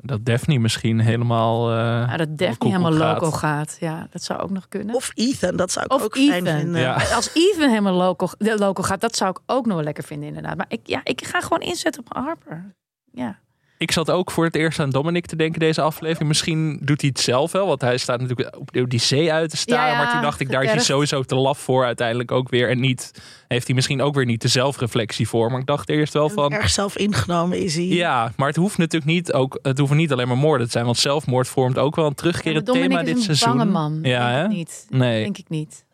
Dat 0.00 0.24
Daphne 0.24 0.58
misschien 0.58 0.98
helemaal... 1.00 1.70
eh, 1.70 1.76
Ja, 1.76 2.16
dat 2.16 2.38
Daphne 2.38 2.68
helemaal 2.68 2.92
loco 2.92 3.30
gaat. 3.30 3.76
Ja, 3.80 4.06
dat 4.10 4.22
zou 4.22 4.40
ook 4.40 4.50
nog 4.50 4.68
kunnen. 4.68 4.94
Of 4.94 5.10
Ethan, 5.14 5.56
dat 5.56 5.72
zou 5.72 5.84
ik 5.84 5.92
Of 5.92 6.02
ook 6.02 6.16
fijn 6.16 6.46
Ethan. 6.46 6.60
vinden. 6.60 6.80
Ja. 6.80 6.94
Als 7.14 7.30
Even 7.34 7.68
helemaal 7.68 7.92
loco, 7.94 8.28
loco 8.38 8.82
gaat, 8.82 9.00
dat 9.00 9.16
zou 9.16 9.30
ik 9.30 9.38
ook 9.46 9.66
nog 9.66 9.74
wel 9.74 9.84
lekker 9.84 10.04
vinden 10.04 10.28
inderdaad. 10.28 10.56
Maar 10.56 10.66
ik, 10.68 10.80
ja, 10.86 11.00
ik 11.04 11.24
ga 11.26 11.40
gewoon 11.40 11.60
inzetten 11.60 12.02
op 12.06 12.14
Harper. 12.16 12.74
Ja. 13.12 13.38
Ik 13.78 13.90
zat 13.90 14.10
ook 14.10 14.30
voor 14.30 14.44
het 14.44 14.54
eerst 14.54 14.78
aan 14.80 14.90
Dominic 14.90 15.26
te 15.26 15.36
denken 15.36 15.60
deze 15.60 15.80
aflevering. 15.80 16.28
Misschien 16.28 16.78
doet 16.82 17.00
hij 17.00 17.10
het 17.14 17.20
zelf 17.24 17.52
wel, 17.52 17.66
want 17.66 17.80
hij 17.80 17.96
staat 17.96 18.20
natuurlijk 18.20 18.56
op 18.58 18.90
die 18.90 19.00
zee 19.00 19.32
uit 19.32 19.50
te 19.50 19.56
staan. 19.56 19.78
Ja, 19.78 19.88
ja, 19.90 19.96
maar 19.96 20.12
toen 20.12 20.22
dacht 20.22 20.40
ik, 20.40 20.50
daar 20.50 20.62
is 20.62 20.70
hij 20.70 20.80
sowieso 20.80 21.22
te 21.22 21.34
laf 21.34 21.58
voor 21.58 21.84
uiteindelijk 21.84 22.30
ook 22.32 22.48
weer. 22.48 22.70
En 22.70 22.80
niet, 22.80 23.12
heeft 23.48 23.66
hij 23.66 23.74
misschien 23.74 24.02
ook 24.02 24.14
weer 24.14 24.24
niet 24.24 24.42
de 24.42 24.48
zelfreflectie 24.48 25.28
voor. 25.28 25.50
Maar 25.50 25.60
ik 25.60 25.66
dacht 25.66 25.88
eerst 25.88 26.12
wel 26.12 26.28
van, 26.28 26.52
Erg 26.52 26.70
zelf 26.70 26.96
ingenomen 26.96 27.58
is 27.62 27.74
hij. 27.74 27.84
ja, 27.84 28.32
maar 28.36 28.48
het 28.48 28.56
hoeft 28.56 28.78
natuurlijk 28.78 29.12
niet, 29.12 29.32
ook, 29.32 29.58
het 29.62 29.78
hoeven 29.78 29.96
niet 29.96 30.12
alleen 30.12 30.28
maar 30.28 30.36
moorden 30.38 30.66
te 30.66 30.72
zijn. 30.72 30.84
Want 30.84 30.96
zelfmoord 30.98 31.48
vormt 31.48 31.78
ook 31.78 31.96
wel 31.96 32.06
een 32.06 32.14
terugkerend 32.14 32.66
Ja, 32.66 32.72
thema 32.72 32.84
Dominic 32.86 33.06
dit 33.06 33.16
is 33.16 33.28
een 33.28 33.36
seizoen. 33.36 33.58
bange 33.58 33.70
man. 33.70 33.98
Ja, 34.02 34.26
denk 34.26 34.36
hè? 34.38 34.44
ik 34.44 34.56
niet. 34.56 34.86
Nee. 34.90 35.22
Denk 35.22 35.38
ik 35.38 35.48
niet. 35.48 35.84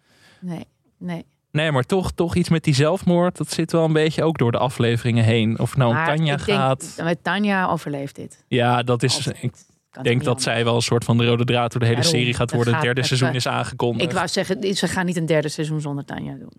Nee, 0.40 0.66
nee. 0.98 1.24
Nee, 1.52 1.72
maar 1.72 1.82
toch, 1.84 2.12
toch 2.12 2.34
iets 2.34 2.48
met 2.48 2.64
die 2.64 2.74
zelfmoord. 2.74 3.36
Dat 3.36 3.50
zit 3.50 3.72
wel 3.72 3.84
een 3.84 3.92
beetje 3.92 4.22
ook 4.24 4.38
door 4.38 4.52
de 4.52 4.58
afleveringen 4.58 5.24
heen. 5.24 5.58
Of 5.58 5.68
het 5.70 5.78
nou 5.78 5.90
om 5.96 6.04
Tanja 6.04 6.32
ik 6.36 6.44
denk, 6.46 6.58
gaat. 6.58 7.00
Met 7.02 7.18
Tanja 7.24 7.66
overleeft 7.66 8.16
dit. 8.16 8.44
Ja, 8.48 8.82
dat 8.82 9.02
is, 9.02 9.16
Altijd. 9.16 9.36
ik 9.42 9.52
denk 10.02 10.18
dat 10.18 10.26
anders. 10.26 10.44
zij 10.44 10.64
wel 10.64 10.74
een 10.74 10.82
soort 10.82 11.04
van 11.04 11.18
de 11.18 11.26
rode 11.26 11.44
draad 11.44 11.70
door 11.72 11.80
de 11.80 11.86
hele 11.86 12.02
serie 12.02 12.34
gaat 12.34 12.50
worden. 12.50 12.66
Het 12.74 12.74
gaat- 12.74 12.84
derde 12.84 13.02
seizoen 13.02 13.28
gaat- 13.28 13.36
is 13.36 13.46
aangekondigd. 13.46 14.10
Ik 14.10 14.16
wou 14.16 14.28
zeggen, 14.28 14.74
ze 14.76 14.88
gaan 14.88 15.06
niet 15.06 15.16
een 15.16 15.26
derde 15.26 15.48
seizoen 15.48 15.80
zonder 15.80 16.04
Tanja 16.04 16.32
doen. 16.34 16.52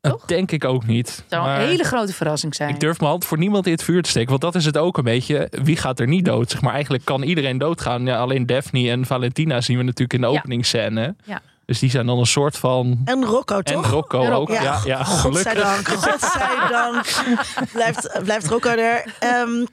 Dat 0.00 0.22
denk 0.26 0.50
ik 0.50 0.64
ook 0.64 0.86
niet. 0.86 1.06
Het 1.16 1.24
zou 1.28 1.42
Maar 1.46 1.60
een 1.60 1.66
hele 1.68 1.84
grote 1.84 2.12
verrassing 2.12 2.54
zijn. 2.54 2.68
ik 2.74 2.80
durf 2.80 2.98
mijn 2.98 3.10
hand 3.10 3.24
voor 3.24 3.38
niemand 3.38 3.66
in 3.66 3.72
het 3.72 3.82
vuur 3.82 4.02
te 4.02 4.08
steken. 4.10 4.28
Want 4.28 4.40
dat 4.40 4.54
is 4.54 4.64
het 4.64 4.76
ook 4.78 4.98
een 4.98 5.04
beetje. 5.04 5.48
Wie 5.62 5.76
gaat 5.76 6.00
er 6.00 6.06
niet 6.06 6.24
dood? 6.24 6.50
Zeg 6.50 6.60
maar 6.60 6.72
eigenlijk 6.72 7.04
kan 7.04 7.22
iedereen 7.22 7.58
doodgaan. 7.58 8.04
Ja, 8.06 8.18
alleen 8.18 8.46
Daphne 8.46 8.90
en 8.90 9.06
Valentina 9.06 9.60
zien 9.60 9.76
we 9.76 9.82
natuurlijk 9.82 10.12
in 10.12 10.20
de 10.20 10.26
Ja. 10.26 10.38
openingsscène. 10.38 11.14
Ja. 11.24 11.40
Dus 11.70 11.78
die 11.78 11.90
zijn 11.90 12.06
dan 12.06 12.18
een 12.18 12.26
soort 12.26 12.56
van... 12.58 13.00
En 13.04 13.24
Rocco, 13.24 13.58
En 13.58 13.74
toch? 13.74 13.86
Rocco 13.90 14.22
En 14.22 14.32
ook. 14.32 14.48
Rocco. 14.48 14.62
Ja, 14.62 14.80
ja, 14.84 15.04
godzijdank. 15.04 15.88
gelukkig. 15.88 16.12
Godzijdank. 16.12 17.06
blijft, 17.72 18.20
blijft 18.22 18.46
Rocco 18.46 18.70
er. 18.70 19.14
Ehm, 19.18 19.64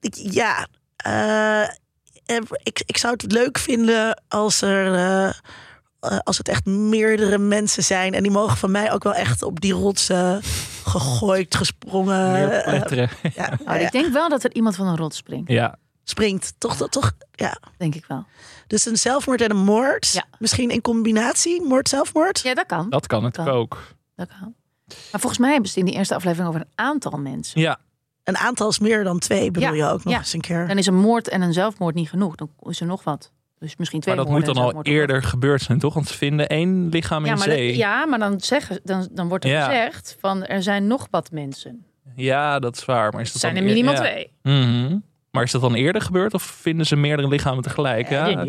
ik- 0.00 0.14
ja, 0.32 0.66
eh, 0.96 1.62
eh, 1.62 1.68
ik, 2.62 2.82
ik 2.86 2.96
zou 2.96 3.12
het 3.12 3.32
leuk 3.32 3.58
vinden 3.58 4.22
als 4.28 4.62
er... 4.62 4.94
eh, 6.00 6.18
als 6.24 6.38
het 6.38 6.48
echt 6.48 6.64
meerdere 6.66 7.38
mensen 7.38 7.82
zijn. 7.84 8.14
En 8.14 8.22
die 8.22 8.32
mogen 8.32 8.56
van 8.56 8.70
mij 8.70 8.92
ook 8.92 9.02
wel 9.04 9.14
echt 9.14 9.42
op 9.42 9.60
die 9.60 9.72
rotsen 9.72 10.40
gegooid, 10.84 11.54
gesprongen. 11.54 12.40
ja, 13.34 13.52
ja, 13.64 13.74
Ik 13.74 13.92
denk 13.92 14.12
wel 14.12 14.28
dat 14.28 14.44
er 14.44 14.54
iemand 14.54 14.76
van 14.76 14.86
een 14.86 14.96
rot 14.96 15.14
springt. 15.14 15.50
Ja, 15.50 15.76
springt. 16.04 16.54
Toch, 16.58 16.76
toch, 16.76 16.88
toch? 16.88 17.12
Ja. 17.32 17.56
Denk 17.78 17.94
ik 17.94 18.04
wel. 18.08 18.24
Dus 18.66 18.86
een 18.86 18.96
zelfmoord 18.96 19.40
en 19.40 19.50
een 19.50 19.56
moord. 19.64 20.10
Ja. 20.12 20.24
Misschien 20.38 20.70
in 20.70 20.80
combinatie, 20.80 21.62
moord-zelfmoord. 21.62 22.40
Ja, 22.40 22.54
dat 22.54 22.66
kan. 22.66 22.90
dat 22.90 23.06
kan 23.06 23.22
natuurlijk 23.22 23.50
Kan. 23.56 23.62
ook. 23.62 23.82
Dat 24.16 24.28
kan. 24.40 24.54
Maar 24.86 25.20
volgens 25.20 25.38
mij 25.38 25.50
hebben 25.52 25.68
ze 25.70 25.74
het 25.78 25.84
in 25.84 25.90
die 25.90 25.98
eerste 26.00 26.14
aflevering 26.14 26.48
over 26.48 26.60
een 26.60 26.72
aantal 26.74 27.18
mensen. 27.18 27.60
Ja, 27.60 27.78
Een 28.24 28.36
aantal 28.36 28.68
is 28.68 28.78
meer 28.78 29.04
dan 29.04 29.18
twee, 29.18 29.50
bedoel 29.50 29.74
Ja, 29.74 29.86
je 29.86 29.92
ook 29.92 30.04
nog 30.04 30.12
ja. 30.12 30.18
eens 30.18 30.32
een 30.32 30.40
keer. 30.40 30.66
Dan 30.68 30.78
is 30.78 30.86
een 30.86 30.94
moord 31.00 31.28
en 31.28 31.42
een 31.42 31.52
zelfmoord 31.52 31.94
niet 31.94 32.08
genoeg. 32.08 32.34
Dan 32.34 32.50
is 32.62 32.80
er 32.80 32.86
nog 32.86 33.04
wat. 33.04 33.32
Dus 33.58 33.76
misschien 33.76 34.00
twee 34.00 34.14
maar 34.14 34.24
dat 34.24 34.34
moet 34.34 34.44
dan 34.44 34.56
al 34.56 34.82
eerder 34.82 35.22
gebeurd 35.22 35.62
zijn, 35.62 35.78
toch? 35.78 35.94
Want 35.94 36.08
ze 36.08 36.14
vinden 36.16 36.48
één 36.48 36.88
lichaam 36.88 37.24
Ja 37.24 37.32
in 37.32 37.38
maar, 37.38 37.48
zee. 37.48 37.76
ja, 37.76 38.06
maar 38.06 38.18
dan, 38.18 38.40
zeggen, 38.40 38.80
dan, 38.84 39.08
dan 39.12 39.28
wordt 39.28 39.44
er 39.44 39.50
Ja. 39.50 39.64
gezegd 39.66 40.16
van 40.20 40.44
er 40.44 40.62
zijn 40.62 40.86
nog 40.86 41.08
wat 41.10 41.30
mensen. 41.30 41.84
Ja, 42.14 42.58
dat 42.58 42.76
is 42.76 42.84
waar. 42.84 43.12
Maar 43.12 43.20
is 43.20 43.26
Er 43.26 43.32
dat 43.32 43.40
zijn 43.42 43.56
er 43.56 43.62
minimaal 43.62 43.92
ja. 43.94 44.00
twee. 44.00 44.32
Mhm. 44.42 44.96
Maar 45.34 45.42
is 45.44 45.50
dat 45.50 45.60
dan 45.60 45.74
eerder 45.74 46.02
gebeurd 46.02 46.34
of 46.34 46.42
vinden 46.42 46.86
ze 46.86 46.96
meerdere 46.96 47.28
lichamen 47.28 47.62
tegelijk? 47.62 48.10
Ja, 48.10 48.26
Ja. 48.26 48.46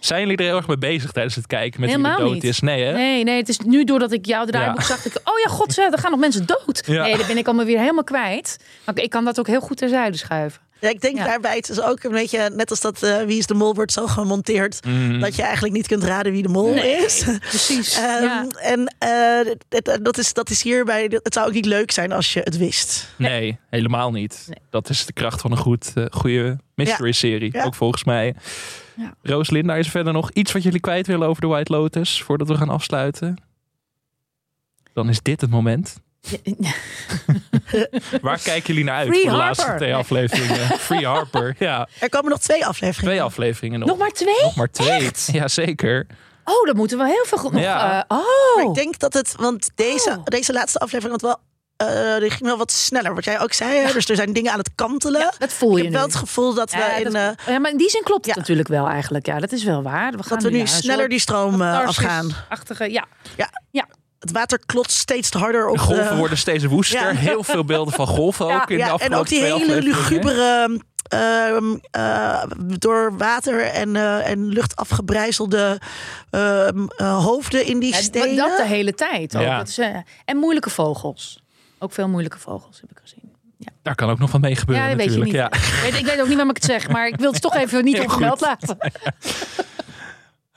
Zijn 0.00 0.20
jullie 0.20 0.36
er 0.36 0.44
heel 0.44 0.56
erg 0.56 0.66
mee 0.66 0.78
bezig 0.78 1.12
tijdens 1.12 1.34
het 1.34 1.46
kijken 1.46 1.80
met 1.80 1.90
Helemaal 1.90 2.18
dood 2.18 2.32
niet. 2.32 2.44
is? 2.44 2.60
Nee, 2.60 2.82
hè? 2.84 2.92
Nee, 2.92 3.24
nee, 3.24 3.36
het 3.36 3.48
is 3.48 3.58
nu 3.58 3.84
doordat 3.84 4.12
ik 4.12 4.26
jouw 4.26 4.44
draaiboek 4.44 4.78
Ja. 4.80 4.84
zag. 4.86 5.04
Ik, 5.06 5.14
oh 5.24 5.38
ja, 5.44 5.50
god, 5.50 5.78
er 5.78 5.98
gaan 5.98 6.10
nog 6.10 6.20
mensen 6.20 6.46
dood. 6.46 6.82
Nee, 6.86 7.16
dan 7.16 7.26
ben 7.26 7.36
ik 7.38 7.46
allemaal 7.46 7.64
weer 7.64 7.78
helemaal 7.78 8.04
kwijt. 8.04 8.64
Maar 8.86 8.98
ik 8.98 9.10
kan 9.10 9.24
dat 9.24 9.38
ook 9.38 9.46
heel 9.46 9.60
goed 9.60 9.76
terzijde 9.76 10.16
schuiven. 10.16 10.60
Ja, 10.80 10.88
ik 10.88 11.00
denk 11.00 11.16
Ja. 11.16 11.24
daarbij, 11.24 11.56
het 11.56 11.68
is 11.68 11.80
ook 11.80 12.02
een 12.02 12.10
beetje 12.10 12.50
net 12.54 12.70
als 12.70 12.80
dat 12.80 13.02
eh, 13.02 13.22
Wie 13.22 13.38
is 13.38 13.46
de 13.46 13.54
Mol 13.54 13.74
wordt 13.74 13.92
zo 13.92 14.06
gemonteerd. 14.06 14.84
Mhm. 14.86 15.20
Dat 15.20 15.36
je 15.36 15.42
eigenlijk 15.42 15.74
niet 15.74 15.86
kunt 15.86 16.02
raden 16.02 16.32
wie 16.32 16.42
de 16.42 16.48
mol 16.48 16.74
is. 16.74 17.24
Precies. 17.38 17.94
Ehm, 17.98 18.22
ja. 18.24 18.46
En 18.60 18.94
eh, 18.98 19.54
dat, 19.68 19.98
dat, 20.02 20.18
is, 20.18 20.32
dat 20.32 20.50
is 20.50 20.62
hierbij. 20.62 21.06
Het 21.22 21.34
zou 21.34 21.46
ook 21.46 21.52
niet 21.52 21.66
leuk 21.66 21.90
zijn 21.90 22.12
als 22.12 22.32
je 22.32 22.40
het 22.40 22.56
wist. 22.56 23.08
Nee, 23.16 23.58
helemaal 23.70 24.10
niet. 24.10 24.44
Nee. 24.46 24.58
Dat 24.70 24.88
is 24.90 25.06
de 25.06 25.12
kracht 25.12 25.40
van 25.40 25.50
een 25.50 25.56
goed, 25.56 25.92
eh, 25.94 26.04
goede 26.10 26.58
mystery-serie. 26.74 27.52
Ja. 27.52 27.64
Ook 27.64 27.74
volgens 27.74 28.04
mij. 28.04 28.34
Ja. 28.96 29.14
Roos 29.22 29.50
Linda, 29.50 29.74
is 29.76 29.84
er 29.84 29.90
verder 29.90 30.12
nog 30.12 30.30
iets 30.30 30.52
wat 30.52 30.62
jullie 30.62 30.80
kwijt 30.80 31.06
willen 31.06 31.28
over 31.28 31.40
de 31.40 31.46
White 31.48 31.72
Lotus 31.72 32.22
voordat 32.22 32.48
we 32.48 32.56
gaan 32.56 32.68
afsluiten? 32.68 33.36
Dan 34.92 35.08
is 35.08 35.22
dit 35.22 35.40
het 35.40 35.50
moment. 35.50 36.00
Waar 38.22 38.38
kijken 38.38 38.66
jullie 38.66 38.84
naar 38.84 38.96
uit 38.96 39.08
Free 39.08 39.20
voor 39.22 39.30
de 39.30 39.36
Harper. 39.36 39.56
laatste 39.64 39.76
twee 39.76 39.94
afleveringen? 39.94 40.78
Free 40.88 41.06
Harper, 41.06 41.54
ja. 41.58 41.88
Er 42.00 42.08
komen 42.08 42.30
nog 42.30 42.38
twee 42.40 42.66
afleveringen. 42.66 43.10
Twee 43.10 43.22
afleveringen 43.22 43.78
nog. 43.80 43.88
Nog 43.88 43.98
maar 43.98 44.10
twee? 44.10 44.42
Nog 44.42 44.56
maar 44.56 44.70
twee. 44.70 44.90
Echt? 44.90 45.28
Ja, 45.32 45.48
zeker. 45.48 46.06
Oh, 46.44 46.66
dan 46.66 46.76
moeten 46.76 46.98
we 46.98 47.04
heel 47.06 47.24
veel 47.26 47.38
goed 47.38 47.52
nog. 47.52 47.62
Ja. 47.62 48.04
eh, 48.08 48.16
Maar 48.18 48.18
oh. 48.64 48.68
ik 48.68 48.74
denk 48.74 48.98
dat 48.98 49.14
het, 49.14 49.34
want 49.36 49.70
deze, 49.74 50.10
Oh. 50.10 50.24
deze 50.24 50.52
laatste 50.52 50.78
aflevering 50.78 51.20
had 51.20 51.30
wel 51.30 51.46
eh, 51.76 52.18
die 52.20 52.30
ging 52.30 52.42
wel 52.42 52.56
wat 52.56 52.72
sneller. 52.72 53.14
Wat 53.14 53.24
jij 53.24 53.40
ook 53.40 53.52
zei, 53.52 53.76
hè? 53.86 53.92
dus 53.92 54.08
er 54.08 54.16
zijn 54.16 54.32
dingen 54.32 54.52
aan 54.52 54.58
het 54.58 54.70
kantelen. 54.74 55.20
Ja, 55.20 55.32
dat 55.38 55.52
voel 55.52 55.70
je 55.70 55.76
Ik 55.76 55.82
heb 55.82 55.92
nu. 55.92 55.96
wel 55.98 56.06
het 56.06 56.16
gevoel 56.16 56.54
dat 56.54 56.70
we 56.70 56.76
Ja, 56.78 56.96
in... 56.96 57.04
dat- 57.04 57.14
eh, 57.14 57.46
ja, 57.54 57.58
maar 57.58 57.70
in 57.70 57.76
die 57.76 57.90
zin 57.90 58.02
klopt 58.02 58.24
het 58.26 58.34
ja. 58.34 58.40
natuurlijk 58.40 58.68
wel 58.68 58.88
eigenlijk. 58.88 59.26
Ja, 59.26 59.38
dat 59.38 59.52
is 59.52 59.64
wel 59.64 59.82
waar. 59.82 60.12
We 60.12 60.22
gaan 60.22 60.38
dat 60.38 60.50
we 60.52 60.56
nu 60.58 60.66
sneller 60.66 61.08
die 61.08 61.18
stroom 61.18 61.62
eh, 61.62 61.78
afgaan. 61.86 62.30
Achtige, 62.48 62.90
ja. 62.92 63.06
Het 64.18 64.32
water 64.32 64.60
klotst 64.66 64.96
steeds 64.98 65.30
harder 65.30 65.68
op 65.68 65.74
De 65.74 65.80
golven 65.80 66.08
de- 66.08 66.16
worden 66.16 66.38
steeds 66.38 66.64
woester. 66.64 67.00
Ja. 67.12 67.18
Heel 67.18 67.42
veel 67.44 67.64
beelden 67.64 67.94
van 67.94 68.06
golven 68.06 68.46
Ja, 68.46 68.54
ook 68.54 68.70
in 68.70 68.76
ja, 68.78 68.82
de 68.84 68.88
Ja, 68.88 68.94
afgelopen 68.94 69.36
en 69.36 69.48
ook 69.52 69.58
die 69.58 69.66
hele 69.68 69.82
lugubere, 69.82 70.78
ehm, 71.08 71.76
eh, 71.90 72.42
door 72.78 73.16
water 73.16 73.60
en, 73.64 73.96
eh, 73.96 74.30
en 74.30 74.46
lucht 74.48 74.76
afgebrijzelde 74.76 75.80
ehm, 76.30 76.86
eh, 76.96 77.24
hoofden 77.24 77.64
in 77.66 77.78
die 77.78 77.92
Ja, 77.92 78.00
stenen. 78.00 78.36
dat 78.36 78.56
de 78.56 78.66
hele 78.66 78.94
tijd 78.94 79.36
ook. 79.36 79.42
Ja. 79.42 79.58
Dat 79.58 79.68
is, 79.68 79.78
eh, 79.78 79.96
en 80.24 80.36
moeilijke 80.36 80.70
vogels. 80.70 81.42
Ook 81.78 81.92
veel 81.92 82.08
moeilijke 82.08 82.38
vogels 82.38 82.80
heb 82.80 82.90
ik 82.90 82.98
gezien. 83.02 83.16
Daar 83.82 83.94
kan 83.94 84.10
ook 84.10 84.18
nog 84.18 84.30
van 84.30 84.40
mee 84.40 84.56
gebeuren 84.56 84.84
Ja, 84.84 84.90
dat 84.90 84.98
weet 85.06 85.14
je 85.14 85.18
natuurlijk. 85.18 85.52
niet. 85.52 85.60
Ja. 85.62 85.76
Ik, 85.86 85.90
weet, 85.92 86.00
ik 86.00 86.06
weet 86.06 86.14
ook 86.20 86.26
niet 86.26 86.34
waarom 86.36 86.50
ik 86.50 86.56
het 86.62 86.64
zeg, 86.64 86.88
maar 86.88 87.06
ik 87.06 87.16
wil 87.16 87.32
het 87.32 87.40
toch 87.40 87.54
even 87.56 87.84
niet 87.84 87.98
goed. 88.06 88.20
laten. 88.40 88.76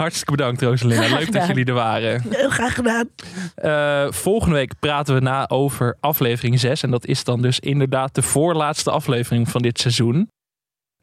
Hartstikke 0.02 0.32
bedankt 0.32 0.62
Rosalina. 0.62 1.02
Graag 1.02 1.20
Leuk 1.20 1.32
dat 1.32 1.48
jullie 1.48 1.66
er 1.66 1.74
waren. 1.74 2.24
Heel 2.30 2.50
graag 2.50 2.74
gedaan. 2.74 3.10
Eh, 3.56 4.12
volgende 4.12 4.56
week 4.56 4.74
praten 4.80 5.16
we 5.16 5.22
na 5.22 5.50
over 5.50 5.98
aflevering 6.00 6.60
6. 6.60 6.84
En 6.84 6.92
dat 6.92 7.06
is 7.06 7.24
dan 7.24 7.42
dus 7.42 7.60
inderdaad 7.60 8.16
de 8.16 8.22
voorlaatste 8.22 8.92
aflevering 8.92 9.50
van 9.50 9.62
dit 9.62 9.80
seizoen. 9.80 10.30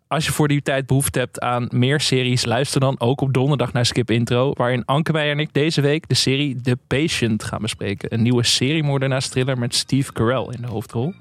Als 0.07 0.25
je 0.25 0.33
voor 0.33 0.49
die 0.49 0.63
tijd 0.63 0.87
behoefte 0.87 1.19
hebt 1.19 1.41
aan 1.41 1.69
meer 1.71 2.01
series, 2.01 2.45
luister 2.45 2.81
dan 2.81 3.01
ook 3.01 3.21
op 3.21 3.33
donderdag 3.33 3.73
naar 3.73 3.87
Skip 3.87 4.11
Intro. 4.11 4.53
Waarin 4.55 4.85
Anke 4.85 5.13
Meijer 5.13 5.33
en 5.33 5.41
ik 5.41 5.53
deze 5.53 5.81
week 5.81 6.09
de 6.09 6.15
serie 6.15 6.61
The 6.61 6.79
Patient 6.87 7.45
gaan 7.45 7.63
bespreken. 7.63 8.15
Een 8.15 8.23
nieuwe 8.23 8.43
seriemoordenaars 8.43 9.29
thriller 9.29 9.59
met 9.59 9.75
Steve 9.75 10.13
Carell 10.13 10.47
in 10.51 10.61
de 10.61 10.69
hoofdrol. 10.69 11.15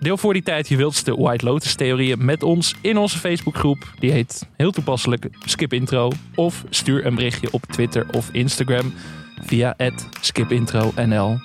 Deel 0.00 0.16
voor 0.16 0.32
die 0.32 0.42
tijd 0.42 0.68
je 0.68 0.76
wildste 0.76 1.16
White 1.16 1.44
Lotus 1.44 1.74
theorieën 1.74 2.24
met 2.24 2.42
ons 2.42 2.74
in 2.80 2.96
onze 2.96 3.18
Facebookgroep. 3.18 3.92
Die 3.98 4.10
heet 4.10 4.46
heel 4.56 4.70
toepasselijk 4.70 5.28
Skip 5.44 5.72
Intro. 5.72 6.10
Of 6.34 6.64
stuur 6.70 7.06
een 7.06 7.14
berichtje 7.14 7.52
op 7.52 7.66
Twitter 7.66 8.06
of 8.12 8.28
Instagram 8.32 8.94
via 9.42 9.74
skipintronl. 10.20 11.38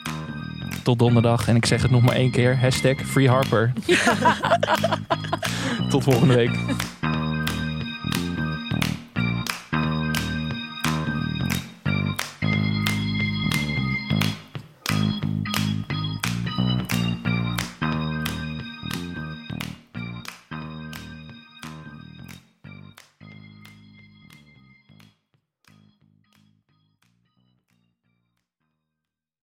Tot 0.84 1.00
donderdag. 1.00 1.48
En 1.48 1.56
ik 1.56 1.66
zeg 1.66 1.82
het 1.82 1.92
nog 1.92 2.02
maar 2.02 2.16
één 2.16 2.32
keer. 2.32 2.60
Hashtag 2.60 2.98
Free 3.06 3.30
Harper. 3.30 3.74
Tot 5.90 6.04
volgende 6.04 6.36
week. 6.36 6.58